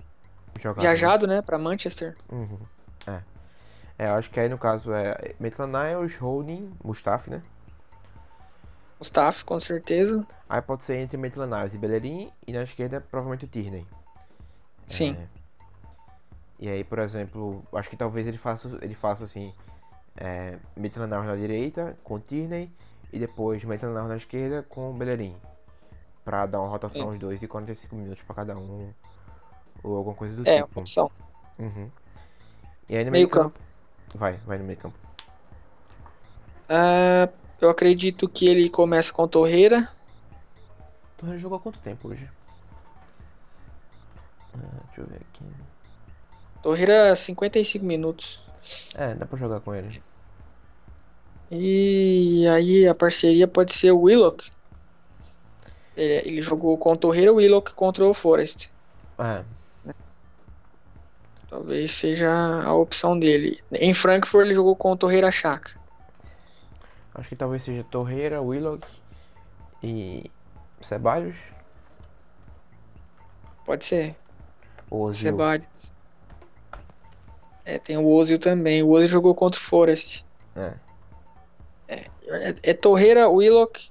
jogado. 0.60 0.82
viajado, 0.82 1.26
né, 1.26 1.40
pra 1.40 1.56
Manchester. 1.58 2.14
Uhum. 2.30 2.58
É. 3.06 3.22
É, 3.98 4.08
eu 4.08 4.14
acho 4.14 4.28
que 4.30 4.38
aí 4.38 4.48
no 4.48 4.58
caso 4.58 4.92
é 4.92 5.34
Maitland 5.40 5.72
Niles, 5.72 6.16
Holding, 6.18 6.70
Mustafi, 6.84 7.30
né? 7.30 7.40
Mustafi, 8.98 9.42
com 9.44 9.58
certeza. 9.58 10.26
Aí 10.48 10.60
pode 10.60 10.84
ser 10.84 10.96
entre 10.96 11.16
Maitland 11.16 11.54
Niles 11.56 11.72
e 11.72 11.78
Bellerin 11.78 12.30
e 12.46 12.52
na 12.52 12.62
esquerda 12.64 13.00
provavelmente 13.00 13.46
o 13.46 13.48
Tierney. 13.48 13.86
Sim. 14.90 15.16
É. 15.18 15.40
E 16.58 16.68
aí, 16.68 16.84
por 16.84 16.98
exemplo, 16.98 17.64
acho 17.72 17.88
que 17.88 17.96
talvez 17.96 18.26
ele 18.26 18.36
faça, 18.36 18.68
ele 18.82 18.94
faça 18.94 19.24
assim, 19.24 19.54
é, 20.16 20.58
Niles 20.76 20.96
na 20.96 21.36
direita 21.36 21.96
com 22.04 22.14
o 22.14 22.20
Tierney 22.20 22.70
e 23.12 23.18
depois 23.18 23.64
Niles 23.64 23.82
na 23.82 24.16
esquerda 24.16 24.62
com 24.62 24.90
o 24.90 24.94
Bellerin. 24.94 25.34
Pra 26.24 26.44
dar 26.44 26.60
uma 26.60 26.68
rotação 26.68 27.08
aos 27.08 27.18
dois 27.18 27.40
de 27.40 27.48
45 27.48 27.96
minutos 27.96 28.22
pra 28.22 28.34
cada 28.34 28.56
um. 28.56 28.92
Ou 29.82 29.96
alguma 29.96 30.14
coisa 30.14 30.36
do 30.36 30.46
É, 30.46 30.56
uma 30.56 30.66
tipo. 30.66 30.80
opção. 30.80 31.10
Uhum. 31.58 31.88
E 32.88 32.96
aí 32.96 33.04
no 33.04 33.10
Meio 33.10 33.26
meio 33.26 33.28
campo. 33.28 33.58
Vai, 34.14 34.34
vai 34.46 34.58
no 34.58 34.64
meio 34.64 34.78
campo. 34.78 34.98
Ah, 36.68 37.28
eu 37.60 37.70
acredito 37.70 38.28
que 38.28 38.46
ele 38.46 38.68
começa 38.68 39.12
com 39.12 39.26
Torreira. 39.26 39.88
Tu 41.16 41.38
jogou 41.38 41.58
há 41.58 41.60
quanto 41.60 41.78
tempo 41.80 42.08
hoje? 42.08 42.28
Ah, 44.54 44.82
deixa 44.86 45.00
eu 45.00 45.06
ver 45.06 45.16
aqui. 45.16 45.44
Torreira 46.62 47.14
55 47.16 47.84
minutos. 47.84 48.42
É, 48.94 49.14
dá 49.14 49.26
pra 49.26 49.38
jogar 49.38 49.60
com 49.60 49.74
ele. 49.74 50.02
E 51.50 52.46
aí 52.48 52.86
a 52.86 52.94
parceria 52.94 53.48
pode 53.48 53.72
ser 53.72 53.90
o 53.90 54.02
Willock. 54.02 54.50
Ele, 55.96 56.28
ele 56.28 56.42
jogou 56.42 56.76
com 56.78 56.92
o 56.92 56.96
Torreira, 56.96 57.32
Willock 57.32 57.74
contra 57.74 58.06
o 58.06 58.14
Forest. 58.14 58.70
É, 59.18 59.44
Talvez 61.50 61.90
seja 61.92 62.30
a 62.62 62.72
opção 62.72 63.18
dele. 63.18 63.60
Em 63.72 63.92
Frankfurt 63.92 64.46
ele 64.46 64.54
jogou 64.54 64.76
com 64.76 64.92
o 64.92 64.96
Torreira 64.96 65.32
Chaka. 65.32 65.72
acho 67.12 67.28
que 67.28 67.34
talvez 67.34 67.64
seja 67.64 67.82
Torreira, 67.82 68.40
Willock 68.40 68.86
e 69.82 70.30
Ceballos 70.80 71.36
Pode 73.66 73.84
ser. 73.84 74.16
Ozil. 74.90 75.30
Ceballos. 75.30 75.94
É, 77.64 77.78
tem 77.78 77.96
o 77.96 78.06
Ozil 78.06 78.38
também. 78.38 78.82
O 78.82 78.90
Ozil 78.90 79.08
jogou 79.08 79.34
contra 79.34 79.60
o 79.60 79.62
Forest. 79.62 80.24
É. 80.56 80.74
É, 81.88 82.54
é 82.62 82.74
Torreira, 82.74 83.28
Willock, 83.28 83.90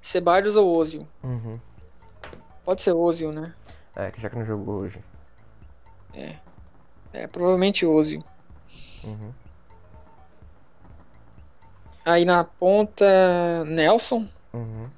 Ceballos 0.00 0.56
ou 0.56 0.76
Ozil. 0.76 1.06
Uhum. 1.22 1.58
Pode 2.64 2.82
ser 2.82 2.92
Ozil, 2.92 3.32
né? 3.32 3.54
É, 3.96 4.10
que 4.10 4.20
já 4.20 4.30
que 4.30 4.36
não 4.36 4.44
jogou 4.44 4.76
hoje. 4.76 5.00
É, 7.12 7.26
provavelmente 7.26 7.86
Ozil. 7.86 8.22
Uhum. 9.04 9.32
Aí 12.04 12.24
na 12.24 12.44
ponta, 12.44 13.64
Nelson. 13.64 14.26
Uhum. 14.52 14.88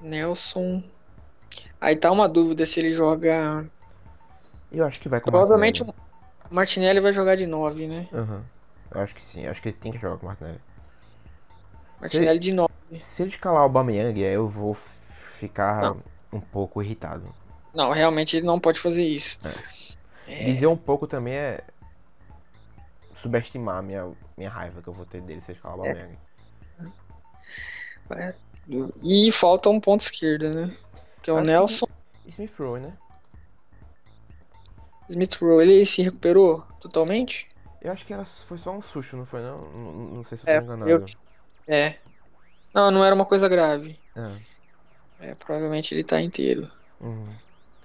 Nelson. 0.00 0.82
Aí 1.80 1.96
tá 1.96 2.10
uma 2.10 2.28
dúvida 2.28 2.66
se 2.66 2.80
ele 2.80 2.92
joga. 2.92 3.66
Eu 4.70 4.84
acho 4.84 5.00
que 5.00 5.08
vai 5.08 5.20
com 5.20 5.30
Provavelmente 5.30 5.82
Martinelli. 5.84 6.08
o 6.50 6.54
Martinelli 6.54 7.00
vai 7.00 7.12
jogar 7.12 7.36
de 7.36 7.46
9, 7.46 7.86
né? 7.86 8.08
Aham. 8.12 8.44
Eu 8.90 9.00
acho 9.00 9.14
que 9.14 9.24
sim. 9.24 9.42
Eu 9.44 9.50
acho 9.50 9.62
que 9.62 9.68
ele 9.68 9.76
tem 9.76 9.92
que 9.92 9.98
jogar 9.98 10.16
com 10.18 10.26
o 10.26 10.28
Martinelli. 10.28 10.60
Martinelli 12.00 12.38
de 12.38 12.52
9. 12.52 12.72
Se 13.00 13.22
ele 13.22 13.30
escalar 13.30 13.60
o 13.60 13.64
Aubameyang, 13.64 14.20
eu 14.20 14.48
vou 14.48 14.74
ficar 14.74 15.82
Não. 15.82 16.02
um 16.32 16.40
pouco 16.40 16.82
irritado. 16.82 17.32
Não, 17.74 17.92
realmente 17.92 18.36
ele 18.36 18.46
não 18.46 18.58
pode 18.58 18.80
fazer 18.80 19.04
isso. 19.04 19.38
É. 20.26 20.44
Dizer 20.44 20.66
um 20.66 20.76
pouco 20.76 21.06
também 21.06 21.34
é 21.34 21.60
subestimar 23.22 23.78
a 23.78 23.82
minha, 23.82 24.10
minha 24.36 24.50
raiva 24.50 24.80
que 24.82 24.88
eu 24.88 24.92
vou 24.92 25.04
ter 25.06 25.20
dele 25.20 25.40
se 25.40 25.52
escalar 25.52 25.78
o 25.78 25.86
É. 25.86 25.90
Aubameyang. 25.90 26.18
E 29.02 29.30
falta 29.32 29.68
um 29.70 29.80
ponto 29.80 30.00
esquerda, 30.02 30.50
né? 30.50 30.74
Que 31.28 31.30
é 31.30 31.34
o 31.34 31.36
Acho 31.36 31.44
que- 31.46 31.52
Nelson 31.52 31.86
Smith 32.28 32.54
Rowe, 32.58 32.80
né? 32.80 32.92
Smith 35.10 35.34
Rowe. 35.36 35.62
Ele 35.62 35.84
se 35.84 36.02
recuperou 36.02 36.62
totalmente? 36.80 37.46
Eu 37.82 37.92
acho 37.92 38.06
que 38.06 38.14
era, 38.14 38.24
foi 38.24 38.56
só 38.56 38.72
um 38.72 38.80
susto, 38.80 39.14
não 39.14 39.26
foi 39.26 39.40
não? 39.42 39.58
Não, 39.70 39.92
não 39.92 40.24
sei 40.24 40.38
se 40.38 40.48
eu 40.48 40.52
É, 40.54 40.60
tô 40.60 40.70
eu- 40.72 40.76
enganado. 40.76 41.06
É. 41.66 41.96
Não, 42.74 42.90
não 42.90 43.04
era 43.04 43.14
uma 43.14 43.26
coisa 43.26 43.46
grave. 43.46 43.98
É. 44.16 45.28
É, 45.30 45.34
provavelmente 45.34 45.94
ele 45.94 46.02
tá 46.02 46.18
inteiro. 46.20 46.70
Uhum, 47.00 47.28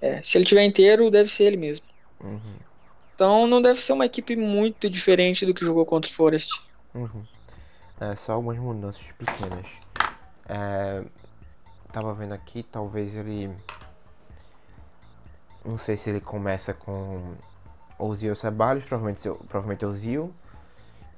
É, 0.00 0.22
se 0.22 0.38
ele 0.38 0.44
tiver 0.46 0.64
inteiro, 0.64 1.10
deve 1.10 1.28
ser 1.28 1.44
ele 1.44 1.56
mesmo. 1.58 1.84
uhum, 2.20 2.40
Então 3.14 3.46
não 3.46 3.60
deve 3.60 3.78
ser 3.80 3.92
uma 3.92 4.06
equipe 4.06 4.34
muito 4.36 4.88
diferente 4.88 5.44
do 5.44 5.52
que 5.52 5.64
jogou 5.66 5.84
contra 5.84 6.10
o 6.10 6.14
Forest. 6.14 6.62
uhum. 6.94 7.24
É, 8.00 8.16
só 8.16 8.32
algumas 8.32 8.56
mudanças 8.58 9.04
pequenas. 9.18 9.66
É, 10.48 11.04
tava 11.94 12.12
vendo 12.12 12.32
aqui, 12.32 12.62
talvez 12.62 13.14
ele. 13.14 13.54
Não 15.64 15.78
sei 15.78 15.96
se 15.96 16.10
ele 16.10 16.20
começa 16.20 16.74
com 16.74 17.34
Ozil 17.98 18.36
Ceballos, 18.36 18.84
provavelmente, 18.84 19.22
provavelmente 19.48 19.86
Ozil. 19.86 20.34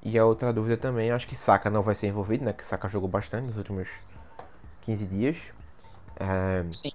E 0.02 0.16
a 0.16 0.24
outra 0.24 0.52
dúvida 0.52 0.76
também, 0.76 1.10
acho 1.10 1.26
que 1.26 1.34
Saka 1.34 1.68
não 1.68 1.82
vai 1.82 1.94
ser 1.94 2.06
envolvido, 2.06 2.44
né? 2.44 2.52
Que 2.52 2.64
Saka 2.64 2.88
jogou 2.88 3.08
bastante 3.08 3.46
nos 3.46 3.56
últimos 3.56 3.88
15 4.82 5.06
dias. 5.06 5.38
É, 6.20 6.64
Sim. 6.72 6.92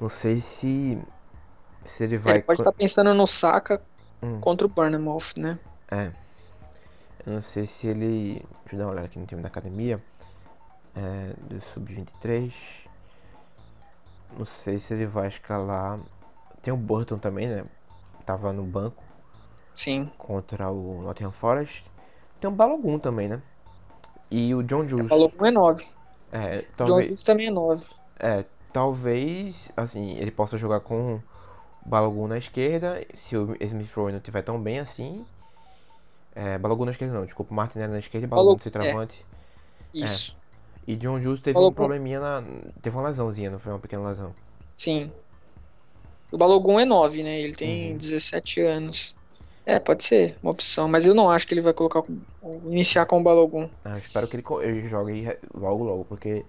não 0.00 0.08
sei 0.08 0.40
se. 0.40 1.00
Se 1.84 2.04
ele 2.04 2.18
vai. 2.18 2.34
ele 2.34 2.42
pode 2.42 2.60
estar 2.60 2.72
pensando 2.72 3.14
no 3.14 3.26
Saka 3.26 3.80
Hum. 4.22 4.38
contra 4.40 4.66
o 4.66 4.70
Bournemouth, 4.70 5.32
né? 5.36 5.58
É. 5.90 6.12
Eu 7.26 7.32
não 7.34 7.42
sei 7.42 7.66
se 7.66 7.86
ele. 7.86 8.44
Deixa 8.64 8.74
eu 8.74 8.78
dar 8.78 8.84
uma 8.84 8.92
olhada 8.92 9.06
aqui 9.06 9.18
no 9.18 9.26
time 9.26 9.40
da 9.40 9.48
academia. 9.48 9.98
É, 10.96 11.34
do 11.48 11.60
Sub-23. 11.60 12.52
Não 14.36 14.44
sei 14.44 14.78
se 14.78 14.94
ele 14.94 15.06
vai 15.06 15.28
escalar. 15.28 15.98
Tem 16.62 16.72
o 16.72 16.76
Burton 16.76 17.18
também, 17.18 17.48
né? 17.48 17.64
Tava 18.24 18.52
no 18.52 18.64
banco 18.64 19.02
Sim. 19.74 20.10
contra 20.18 20.70
o 20.70 21.02
Nottingham 21.02 21.32
Forest. 21.32 21.84
Tem 22.40 22.48
o 22.48 22.52
Balogun 22.52 22.98
também, 22.98 23.28
né? 23.28 23.42
E 24.30 24.54
o 24.54 24.62
John 24.62 24.86
Jules. 24.86 25.08
Falou 25.08 25.32
um 25.38 25.46
é 25.46 25.50
9. 25.50 25.86
É, 26.32 26.58
John 26.58 26.66
talvez. 26.76 27.08
Hughes 27.08 27.22
também 27.22 27.46
é 27.46 27.50
9. 27.50 27.84
É, 28.18 28.44
talvez, 28.72 29.70
assim, 29.76 30.16
ele 30.16 30.30
possa 30.30 30.56
jogar 30.56 30.80
com 30.80 31.16
o 31.16 31.22
Balogun 31.84 32.28
na 32.28 32.38
esquerda, 32.38 33.04
se 33.12 33.36
o 33.36 33.56
Smith 33.60 33.92
Rowe 33.94 34.12
não 34.12 34.18
estiver 34.18 34.42
tão 34.42 34.60
bem 34.60 34.78
assim. 34.78 35.24
É, 36.34 36.58
Balogun 36.58 36.84
na 36.84 36.92
esquerda 36.92 37.14
não, 37.14 37.24
desculpa, 37.24 37.52
Martinelli 37.54 37.92
na 37.92 37.98
esquerda 37.98 38.26
e 38.26 38.28
Balogun 38.28 38.46
Balogun, 38.46 38.62
centroavante. 38.62 39.26
Isso. 39.92 40.36
E 40.86 40.96
John 40.96 41.20
Jules 41.20 41.40
teve 41.40 41.54
Balogun. 41.54 41.70
um 41.70 41.74
probleminha 41.74 42.20
na... 42.20 42.42
teve 42.82 42.96
uma 42.96 43.08
lesãozinha, 43.08 43.50
não 43.50 43.58
foi 43.58 43.72
uma 43.72 43.78
pequena 43.78 44.08
lesão. 44.08 44.34
Sim. 44.74 45.10
O 46.32 46.38
Balogun 46.38 46.78
é 46.80 46.84
9, 46.84 47.22
né? 47.22 47.40
Ele 47.40 47.54
tem 47.54 47.92
Uhum. 47.92 47.96
17 47.98 48.60
anos. 48.60 49.14
É, 49.66 49.78
pode 49.78 50.04
ser 50.04 50.36
uma 50.42 50.50
opção, 50.52 50.88
mas 50.88 51.06
eu 51.06 51.14
não 51.14 51.30
acho 51.30 51.46
que 51.46 51.54
ele 51.54 51.60
vai 51.60 51.72
colocar 51.72 52.02
iniciar 52.64 53.06
com 53.06 53.20
o 53.20 53.22
Balogun. 53.22 53.68
Ah, 53.84 53.90
eu 53.92 53.98
espero 53.98 54.26
que 54.26 54.36
ele, 54.36 54.44
ele 54.62 54.88
jogue 54.88 55.28
logo 55.54 55.84
logo, 55.84 56.04
porque 56.06 56.44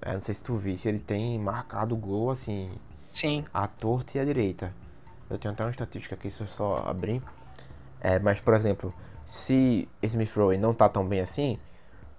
é, 0.00 0.12
não 0.12 0.20
sei 0.20 0.34
se 0.34 0.42
tu 0.42 0.54
visse, 0.56 0.88
ele 0.88 1.00
tem 1.00 1.38
marcado 1.38 1.96
gol 1.96 2.30
assim, 2.30 2.70
Sim. 3.10 3.44
à 3.52 3.66
torta 3.66 4.16
e 4.16 4.20
à 4.20 4.24
direita. 4.24 4.72
Eu 5.28 5.36
tenho 5.36 5.52
até 5.52 5.64
uma 5.64 5.70
estatística 5.70 6.14
aqui, 6.14 6.30
se 6.30 6.40
eu 6.42 6.46
só 6.46 6.76
abrir. 6.86 7.20
É, 8.00 8.18
mas, 8.18 8.40
por 8.40 8.54
exemplo, 8.54 8.94
se 9.26 9.88
Smith 10.02 10.30
Rowe 10.36 10.56
não 10.56 10.72
tá 10.72 10.88
tão 10.88 11.04
bem 11.06 11.20
assim, 11.20 11.58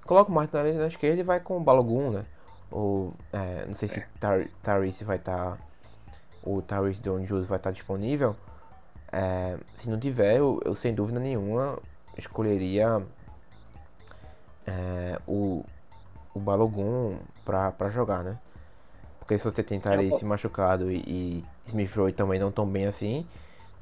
coloca 0.05 0.31
o 0.31 0.33
Martinelli 0.33 0.77
na 0.77 0.87
esquerda 0.87 1.19
e 1.19 1.23
vai 1.23 1.39
com 1.39 1.57
o 1.57 1.63
Balogun, 1.63 2.11
né? 2.11 2.25
Ou, 2.71 3.13
é, 3.31 3.65
não 3.67 3.73
sei 3.73 3.87
se 3.87 4.01
Tar 4.19 4.47
Tyrese 4.63 5.03
vai 5.03 5.17
estar. 5.17 5.57
o 6.43 6.61
Tyrese 6.61 7.01
John 7.01 7.23
Jules 7.25 7.47
vai 7.47 7.57
estar 7.57 7.71
disponível. 7.71 8.35
É, 9.11 9.57
se 9.75 9.89
não 9.89 9.99
tiver, 9.99 10.37
eu, 10.37 10.59
eu 10.65 10.75
sem 10.75 10.93
dúvida 10.93 11.19
nenhuma 11.19 11.79
escolheria 12.17 13.01
é, 14.67 15.19
o, 15.27 15.63
o 16.33 16.39
Balogun 16.39 17.17
pra, 17.43 17.71
pra 17.71 17.89
jogar, 17.89 18.23
né? 18.23 18.37
Porque 19.19 19.37
se 19.37 19.43
você 19.45 19.63
tem 19.63 19.79
Tyrese 19.79 20.23
machucado 20.25 20.91
e, 20.91 20.97
e 21.07 21.45
Smith 21.67 21.95
Rowe 21.95 22.13
também 22.13 22.39
não 22.39 22.51
tão 22.51 22.65
bem 22.67 22.85
assim, 22.85 23.25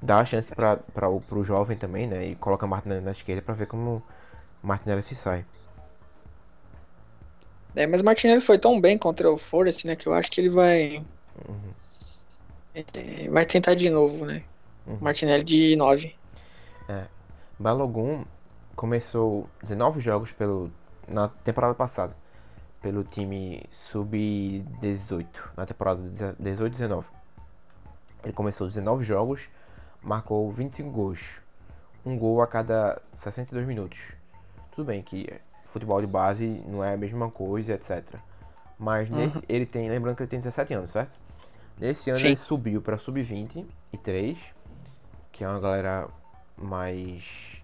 dá 0.02 0.20
a 0.20 0.26
chance 0.26 0.54
pra, 0.56 0.78
pra, 0.78 1.10
o- 1.10 1.20
pro 1.22 1.44
jovem 1.44 1.78
também, 1.78 2.08
né? 2.08 2.26
E 2.28 2.36
coloca 2.36 2.66
Martinelli 2.68 3.04
na 3.04 3.12
esquerda 3.12 3.42
pra 3.42 3.54
ver 3.54 3.66
como 3.68 4.02
Martinelli 4.62 5.04
se 5.04 5.16
sai. 5.16 5.46
É, 7.76 7.88
mas 7.88 8.02
o 8.02 8.06
Martinelli 8.06 8.42
foi 8.42 8.58
tão 8.58 8.80
bem 8.80 8.98
contra 8.98 9.32
o 9.32 9.38
Forest, 9.38 9.88
né? 9.88 9.96
Que 9.96 10.08
eu 10.08 10.14
acho 10.14 10.30
que 10.30 10.42
ele 10.42 10.50
vai. 10.50 11.04
é, 12.76 13.30
vai 13.30 13.46
tentar 13.46 13.74
de 13.76 13.90
novo, 13.90 14.26
né? 14.26 14.44
Uhum. 14.86 14.98
Martinelli 15.02 15.44
de 15.44 15.76
9. 15.76 16.16
Balogun 17.58 18.26
começou 18.76 19.48
19 19.62 20.02
jogos 20.02 20.32
pelo, 20.32 20.72
na 21.08 21.30
temporada 21.30 21.74
passada 21.74 22.16
pelo 22.82 23.04
time 23.04 23.64
sub-18, 23.72 25.26
na 25.56 25.66
temporada 25.66 26.02
18-19. 26.42 27.06
Ele 28.26 28.34
começou 28.34 28.68
19 28.68 29.06
jogos, 29.06 29.48
marcou 30.02 30.52
25 30.52 30.90
gols, 30.90 31.42
um 32.06 32.18
gol 32.18 32.42
a 32.42 32.48
cada 32.48 33.02
62 33.14 33.66
minutos. 33.66 34.14
Tudo 34.76 34.88
bem 34.88 35.02
que 35.02 35.30
futebol 35.74 36.00
de 36.00 36.08
base 36.08 36.46
não 36.68 36.84
é 36.84 36.94
a 36.94 36.98
mesma 36.98 37.30
coisa, 37.30 37.74
etc. 37.74 38.04
Mas 38.80 39.10
nesse 39.10 39.44
ele 39.50 39.66
tem, 39.66 39.90
lembrando 39.90 40.16
que 40.16 40.24
ele 40.24 40.30
tem 40.30 40.40
17 40.40 40.74
anos, 40.74 40.92
certo? 40.92 41.12
Nesse 41.80 42.10
ano 42.12 42.20
Sim. 42.20 42.28
ele 42.28 42.38
subiu 42.38 42.82
para 42.82 42.98
sub-20 42.98 43.66
e 43.92 43.98
3, 43.98 44.38
que 45.32 45.44
é 45.44 45.48
uma 45.48 45.60
galera 45.60 46.08
mais 46.56 47.62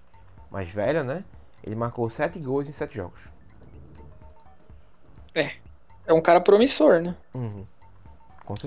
mais 0.51 0.70
velha, 0.70 1.03
né? 1.03 1.24
Ele 1.64 1.76
marcou 1.76 2.10
7 2.10 2.39
gols 2.39 2.68
em 2.68 2.72
7 2.72 2.95
jogos. 2.95 3.22
É 6.05 6.14
um 6.14 6.22
cara 6.22 6.41
promissor, 6.41 7.01
né? 7.01 7.16
Uhum. 7.36 7.64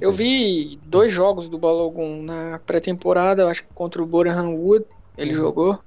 Eu 0.00 0.12
vi 0.12 0.78
dois 0.84 1.10
jogos 1.10 1.48
do 1.48 1.58
Balogun 1.58 2.22
na 2.22 2.60
pré-temporada, 2.60 3.48
acho 3.48 3.64
que 3.64 3.74
contra 3.74 4.00
o 4.00 4.06
Boreham 4.06 4.54
Wood 4.54 4.86
ele 5.18 5.30
Uhum. 5.30 5.36
jogou. 5.36 5.78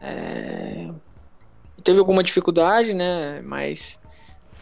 É, 0.00 0.90
Teve 1.86 2.00
alguma 2.00 2.20
dificuldade, 2.20 2.92
né? 2.92 3.40
Mas 3.42 3.96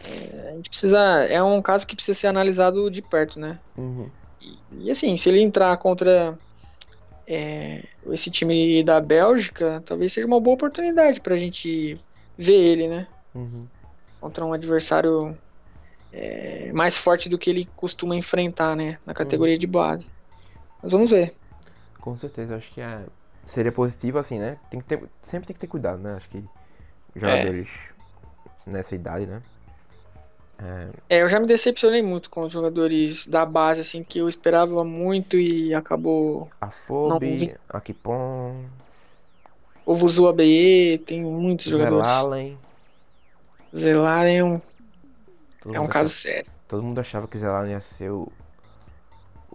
é, 0.05 0.49
a 0.49 0.55
gente 0.57 0.69
precisa. 0.69 0.99
É 1.25 1.41
um 1.41 1.59
caso 1.59 1.87
que 1.87 1.95
precisa 1.95 2.19
ser 2.19 2.27
analisado 2.27 2.91
de 2.91 3.01
perto, 3.01 3.39
né? 3.39 3.57
Uhum. 3.75 4.11
E, 4.39 4.59
e, 4.81 4.91
assim, 4.91 5.17
se 5.17 5.27
ele 5.27 5.41
entrar 5.41 5.75
contra 5.77 6.37
é, 7.27 7.83
esse 8.11 8.29
time 8.29 8.83
da 8.83 9.01
Bélgica, 9.01 9.81
talvez 9.83 10.13
seja 10.13 10.27
uma 10.27 10.39
boa 10.39 10.53
oportunidade 10.53 11.19
pra 11.19 11.35
gente 11.35 11.99
ver 12.37 12.53
ele, 12.53 12.87
né? 12.87 13.07
Uhum. 13.33 13.67
Contra 14.21 14.45
um 14.45 14.53
adversário 14.53 15.35
é, 16.13 16.71
mais 16.73 16.95
forte 16.95 17.27
do 17.27 17.39
que 17.39 17.49
ele 17.49 17.67
costuma 17.75 18.15
enfrentar, 18.15 18.75
né? 18.75 18.99
Na 19.03 19.15
categoria 19.15 19.57
de 19.57 19.65
base. 19.65 20.11
Mas 20.79 20.91
vamos 20.91 21.09
ver. 21.09 21.33
Com 21.99 22.15
certeza, 22.15 22.55
acho 22.55 22.71
que 22.71 22.81
é, 22.81 22.99
seria 23.47 23.71
positivo 23.71 24.19
assim, 24.19 24.37
né? 24.37 24.59
Tem 24.69 24.79
que 24.79 24.85
ter, 24.85 25.03
sempre 25.23 25.47
tem 25.47 25.55
que 25.55 25.59
ter 25.59 25.65
cuidado, 25.65 25.97
né? 26.03 26.13
Acho 26.13 26.29
que 26.29 26.43
jogadores 27.15 27.69
nessa 28.67 28.95
idade, 28.95 29.25
né? 29.25 29.41
É, 31.09 31.21
eu 31.21 31.27
já 31.27 31.37
me 31.39 31.45
decepcionei 31.47 32.01
muito 32.01 32.29
com 32.29 32.41
os 32.45 32.53
jogadores 32.53 33.27
da 33.27 33.45
base, 33.45 33.81
assim, 33.81 34.03
que 34.03 34.19
eu 34.19 34.29
esperava 34.29 34.83
muito 34.85 35.37
e 35.37 35.73
acabou. 35.73 36.49
A 36.61 36.71
Não, 36.89 37.19
vi- 37.19 37.53
a 37.67 37.81
Kipon, 37.81 38.63
O 39.85 39.93
Vuzu 39.93 40.27
ABE, 40.27 40.97
tem 41.05 41.21
muitos 41.21 41.65
jogadores. 41.65 42.05
Zelalen. 42.07 42.57
Zelaren 43.75 44.37
é 44.37 44.43
um, 44.43 44.61
Todo 45.61 45.75
é 45.75 45.79
um 45.79 45.87
caso 45.87 46.09
achava- 46.13 46.35
sério. 46.35 46.51
todo 46.67 46.83
mundo 46.83 46.99
achava 46.99 47.27
que 47.27 47.37
Zelalen 47.37 47.71
ia 47.73 47.81
ser 47.81 48.09
o, 48.11 48.31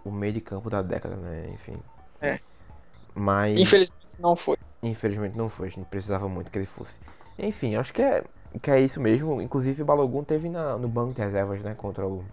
o 0.05 0.11
meio 0.11 0.33
de 0.33 0.41
campo 0.41 0.69
da 0.69 0.81
década, 0.83 1.15
né? 1.15 1.49
Enfim. 1.53 1.77
É. 2.21 2.39
Mas 3.15 3.57
Infelizmente 3.59 4.05
não 4.19 4.35
foi. 4.35 4.57
infelizmente 4.83 5.35
não 5.35 5.49
foi, 5.49 5.67
a 5.67 5.71
gente 5.71 5.85
precisava 5.87 6.29
muito 6.29 6.51
que 6.51 6.57
ele 6.59 6.65
fosse. 6.67 6.99
Enfim, 7.37 7.75
acho 7.75 7.93
que 7.93 8.01
é, 8.01 8.23
que 8.61 8.71
é 8.71 8.79
isso 8.79 8.99
mesmo. 9.01 9.41
Inclusive 9.41 9.81
o 9.81 9.85
Balogun 9.85 10.23
teve 10.23 10.49
na, 10.49 10.77
no 10.77 10.87
banco 10.87 11.13
de 11.13 11.21
reservas, 11.21 11.61
né? 11.61 11.73
Contra 11.75 12.07
o, 12.07 12.23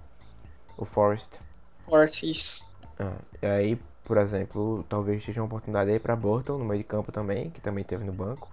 o 0.76 0.84
Forest. 0.84 1.40
Forte, 1.84 2.30
isso. 2.30 2.62
Ah, 2.98 3.18
e 3.42 3.46
aí, 3.46 3.78
por 4.04 4.16
exemplo, 4.18 4.84
talvez 4.88 5.24
seja 5.24 5.40
uma 5.40 5.46
oportunidade 5.46 5.90
aí 5.90 5.98
pra 6.00 6.16
Burton 6.16 6.58
no 6.58 6.64
meio 6.64 6.78
de 6.78 6.84
campo 6.84 7.12
também, 7.12 7.50
que 7.50 7.60
também 7.60 7.84
teve 7.84 8.04
no 8.04 8.12
banco. 8.12 8.48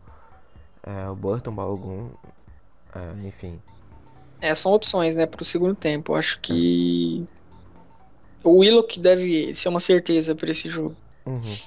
É, 0.84 1.10
o 1.10 1.16
Burton, 1.16 1.52
o 1.52 1.54
Balogun, 1.54 2.10
é, 2.96 3.28
enfim. 3.28 3.60
É, 4.40 4.54
são 4.56 4.72
opções, 4.74 5.16
né, 5.16 5.26
pro 5.26 5.44
segundo 5.46 5.76
tempo. 5.76 6.14
Acho 6.16 6.40
que 6.42 7.28
o 8.44 8.60
Willock 8.60 9.00
deve 9.00 9.54
ser 9.56 9.70
uma 9.70 9.80
certeza 9.80 10.36
para 10.36 10.52
esse 10.52 10.70
jogo. 10.70 10.96
Uhum. 11.26 11.60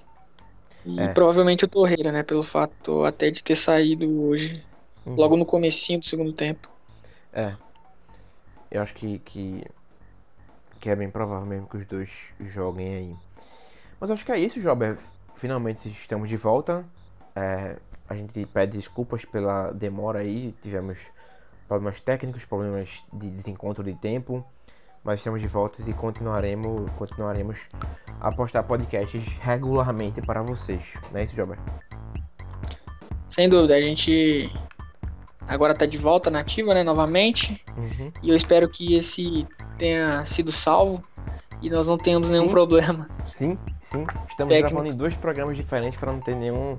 E 0.84 1.00
É. 1.00 1.08
provavelmente 1.08 1.64
o 1.64 1.68
Torreira, 1.68 2.12
né, 2.12 2.22
pelo 2.22 2.42
fato 2.42 3.04
até 3.04 3.30
de 3.30 3.42
ter 3.44 3.56
saído 3.56 4.06
hoje, 4.22 4.64
uhum. 5.08 5.16
logo 5.16 5.36
no 5.36 5.46
comecinho 5.46 6.00
do 6.00 6.04
segundo 6.04 6.32
tempo. 6.32 6.68
É. 7.32 7.54
Eu 8.70 8.82
acho 8.82 8.94
que, 8.94 9.18
que, 9.20 9.64
que 10.80 10.90
é 10.90 10.96
bem 10.96 11.10
provável 11.10 11.46
mesmo 11.46 11.68
que 11.68 11.76
os 11.76 11.86
dois 11.86 12.10
joguem 12.40 12.94
aí. 12.94 13.16
Mas 14.00 14.10
acho 14.10 14.24
que 14.24 14.32
é 14.32 14.38
isso, 14.38 14.60
Jober. 14.60 14.98
Finalmente 15.34 15.88
estamos 15.88 16.28
de 16.28 16.36
volta. 16.36 16.84
É, 17.34 17.76
a 18.08 18.14
gente 18.14 18.44
pede 18.46 18.76
desculpas 18.76 19.24
pela 19.24 19.72
demora 19.72 20.20
aí. 20.20 20.54
Tivemos 20.60 20.98
problemas 21.66 22.00
técnicos, 22.00 22.44
problemas 22.44 23.02
de 23.12 23.30
desencontro 23.30 23.82
de 23.82 23.94
tempo. 23.94 24.44
Mas 25.02 25.20
estamos 25.20 25.40
de 25.40 25.46
volta 25.46 25.80
e 25.88 25.94
continuaremos, 25.94 26.90
continuaremos 26.92 27.58
a 28.20 28.32
postar 28.32 28.64
podcasts 28.64 29.22
regularmente 29.40 30.20
para 30.20 30.42
vocês. 30.42 30.82
Não 31.10 31.20
é 31.20 31.24
isso, 31.24 31.36
Jober? 31.36 31.58
Sem 33.28 33.48
dúvida, 33.48 33.74
a 33.74 33.80
gente 33.80 34.50
agora 35.48 35.74
tá 35.74 35.86
de 35.86 35.96
volta 35.96 36.30
na 36.30 36.40
ativa, 36.40 36.74
né, 36.74 36.82
novamente. 36.84 37.60
Uhum. 37.76 38.12
E 38.22 38.28
eu 38.28 38.36
espero 38.36 38.68
que 38.68 38.94
esse 38.94 39.46
tenha 39.78 40.24
sido 40.26 40.52
salvo 40.52 41.02
e 41.62 41.70
nós 41.70 41.86
não 41.86 41.96
tenhamos 41.96 42.30
nenhum 42.30 42.44
Sim. 42.44 42.50
problema. 42.50 43.06
Sim, 43.30 43.58
sim. 43.80 44.06
Estamos 44.28 44.52
Técnico. 44.52 44.68
gravando 44.68 44.88
em 44.88 44.96
dois 44.96 45.14
programas 45.14 45.56
diferentes 45.56 45.98
para 45.98 46.12
não 46.12 46.20
ter 46.20 46.36
nenhum, 46.36 46.76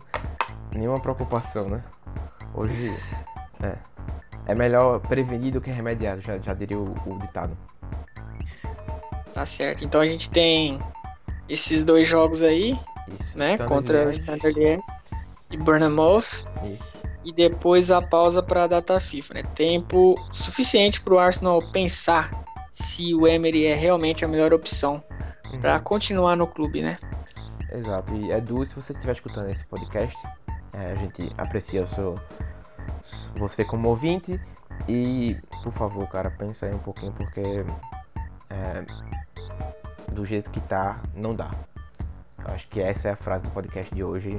nenhuma 0.73 0.99
preocupação, 1.01 1.67
né? 1.67 1.83
Hoje 2.53 2.95
é, 3.61 3.75
é 4.47 4.55
melhor 4.55 4.99
prevenir 4.99 5.51
do 5.51 5.61
que 5.61 5.71
remediar, 5.71 6.19
já, 6.21 6.37
já 6.37 6.53
diria 6.53 6.77
o, 6.77 6.93
o 7.05 7.19
ditado. 7.19 7.57
Tá 9.33 9.45
certo. 9.45 9.83
Então 9.83 10.01
a 10.01 10.07
gente 10.07 10.29
tem 10.29 10.79
esses 11.47 11.83
dois 11.83 12.07
jogos 12.07 12.43
aí, 12.43 12.77
Isso. 13.19 13.37
né, 13.37 13.51
Standard 13.51 13.67
contra 13.67 14.07
o 14.07 14.11
Standard 14.11 14.59
Liège 14.59 14.83
e 15.49 15.57
Bournemouth. 15.57 16.45
Isso. 16.63 17.08
E 17.23 17.33
depois 17.33 17.91
a 17.91 18.01
pausa 18.01 18.41
para 18.41 18.63
a 18.63 18.67
data 18.67 18.99
FIFA, 18.99 19.33
né? 19.35 19.43
Tempo 19.55 20.15
suficiente 20.31 21.01
para 21.01 21.13
o 21.13 21.19
Arsenal 21.19 21.59
pensar 21.71 22.29
se 22.71 23.13
o 23.13 23.27
Emery 23.27 23.65
é 23.65 23.75
realmente 23.75 24.23
a 24.23 24.27
melhor 24.27 24.53
opção 24.53 25.03
Uhum. 25.51 25.59
para 25.59 25.79
continuar 25.79 26.35
no 26.35 26.45
clube, 26.45 26.81
né? 26.81 26.97
Exato. 27.71 28.13
E 28.13 28.31
Edu, 28.31 28.65
se 28.65 28.75
você 28.75 28.93
estiver 28.93 29.13
escutando 29.13 29.49
esse 29.49 29.65
podcast, 29.65 30.15
é, 30.73 30.91
a 30.91 30.95
gente 30.95 31.31
aprecia 31.37 31.83
o 31.83 31.87
seu, 31.87 32.19
você 33.35 33.65
como 33.65 33.89
ouvinte. 33.89 34.39
E, 34.87 35.35
por 35.63 35.71
favor, 35.71 36.07
cara, 36.07 36.29
pensa 36.31 36.67
aí 36.67 36.73
um 36.73 36.79
pouquinho, 36.79 37.11
porque 37.13 37.41
é, 38.49 38.85
do 40.11 40.25
jeito 40.25 40.49
que 40.51 40.61
tá, 40.61 41.01
não 41.15 41.35
dá. 41.35 41.51
Eu 42.47 42.53
acho 42.53 42.67
que 42.69 42.79
essa 42.79 43.09
é 43.09 43.11
a 43.11 43.15
frase 43.15 43.45
do 43.45 43.51
podcast 43.51 43.93
de 43.93 44.03
hoje. 44.03 44.37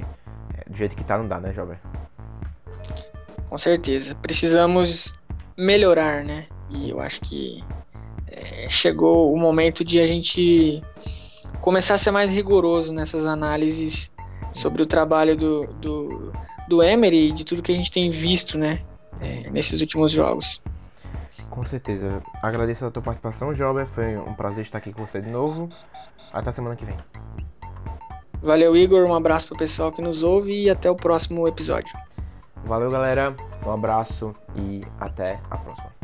É, 0.57 0.69
do 0.69 0.75
jeito 0.77 0.95
que 0.95 1.03
tá, 1.03 1.17
não 1.17 1.27
dá, 1.27 1.39
né, 1.39 1.53
Jovem? 1.53 1.77
Com 3.51 3.57
certeza. 3.57 4.15
Precisamos 4.15 5.13
melhorar, 5.55 6.23
né? 6.23 6.47
E 6.71 6.89
eu 6.89 6.99
acho 6.99 7.21
que 7.21 7.63
é, 8.25 8.67
chegou 8.69 9.31
o 9.31 9.37
momento 9.37 9.85
de 9.85 10.01
a 10.01 10.07
gente 10.07 10.81
começar 11.59 11.93
a 11.93 11.97
ser 11.99 12.09
mais 12.09 12.31
rigoroso 12.31 12.91
nessas 12.91 13.27
análises 13.27 14.09
sobre 14.51 14.81
o 14.81 14.85
trabalho 14.87 15.35
do, 15.35 15.67
do, 15.73 16.31
do 16.67 16.81
Emery 16.81 17.29
e 17.29 17.31
de 17.31 17.45
tudo 17.45 17.61
que 17.61 17.71
a 17.71 17.75
gente 17.75 17.91
tem 17.91 18.09
visto, 18.09 18.57
né? 18.57 18.81
é, 19.21 19.49
nesses 19.49 19.79
últimos 19.81 20.11
jogos. 20.11 20.61
Com 21.49 21.63
certeza. 21.63 22.21
Agradeço 22.41 22.85
a 22.85 22.91
tua 22.91 23.01
participação, 23.01 23.53
Jovem. 23.53 23.85
Foi 23.85 24.17
um 24.17 24.33
prazer 24.33 24.63
estar 24.63 24.77
aqui 24.77 24.91
com 24.91 25.05
você 25.05 25.19
de 25.19 25.29
novo. 25.29 25.69
Até 26.33 26.49
a 26.49 26.53
semana 26.53 26.75
que 26.75 26.85
vem. 26.85 26.95
Valeu, 28.41 28.75
Igor. 28.75 29.07
Um 29.07 29.13
abraço 29.13 29.47
pro 29.47 29.57
pessoal 29.57 29.91
que 29.91 30.01
nos 30.01 30.23
ouve 30.23 30.63
e 30.63 30.69
até 30.69 30.89
o 30.89 30.95
próximo 30.95 31.47
episódio. 31.47 31.93
Valeu, 32.65 32.89
galera. 32.89 33.35
Um 33.65 33.71
abraço 33.71 34.33
e 34.55 34.81
até 34.99 35.39
a 35.49 35.57
próxima. 35.57 36.00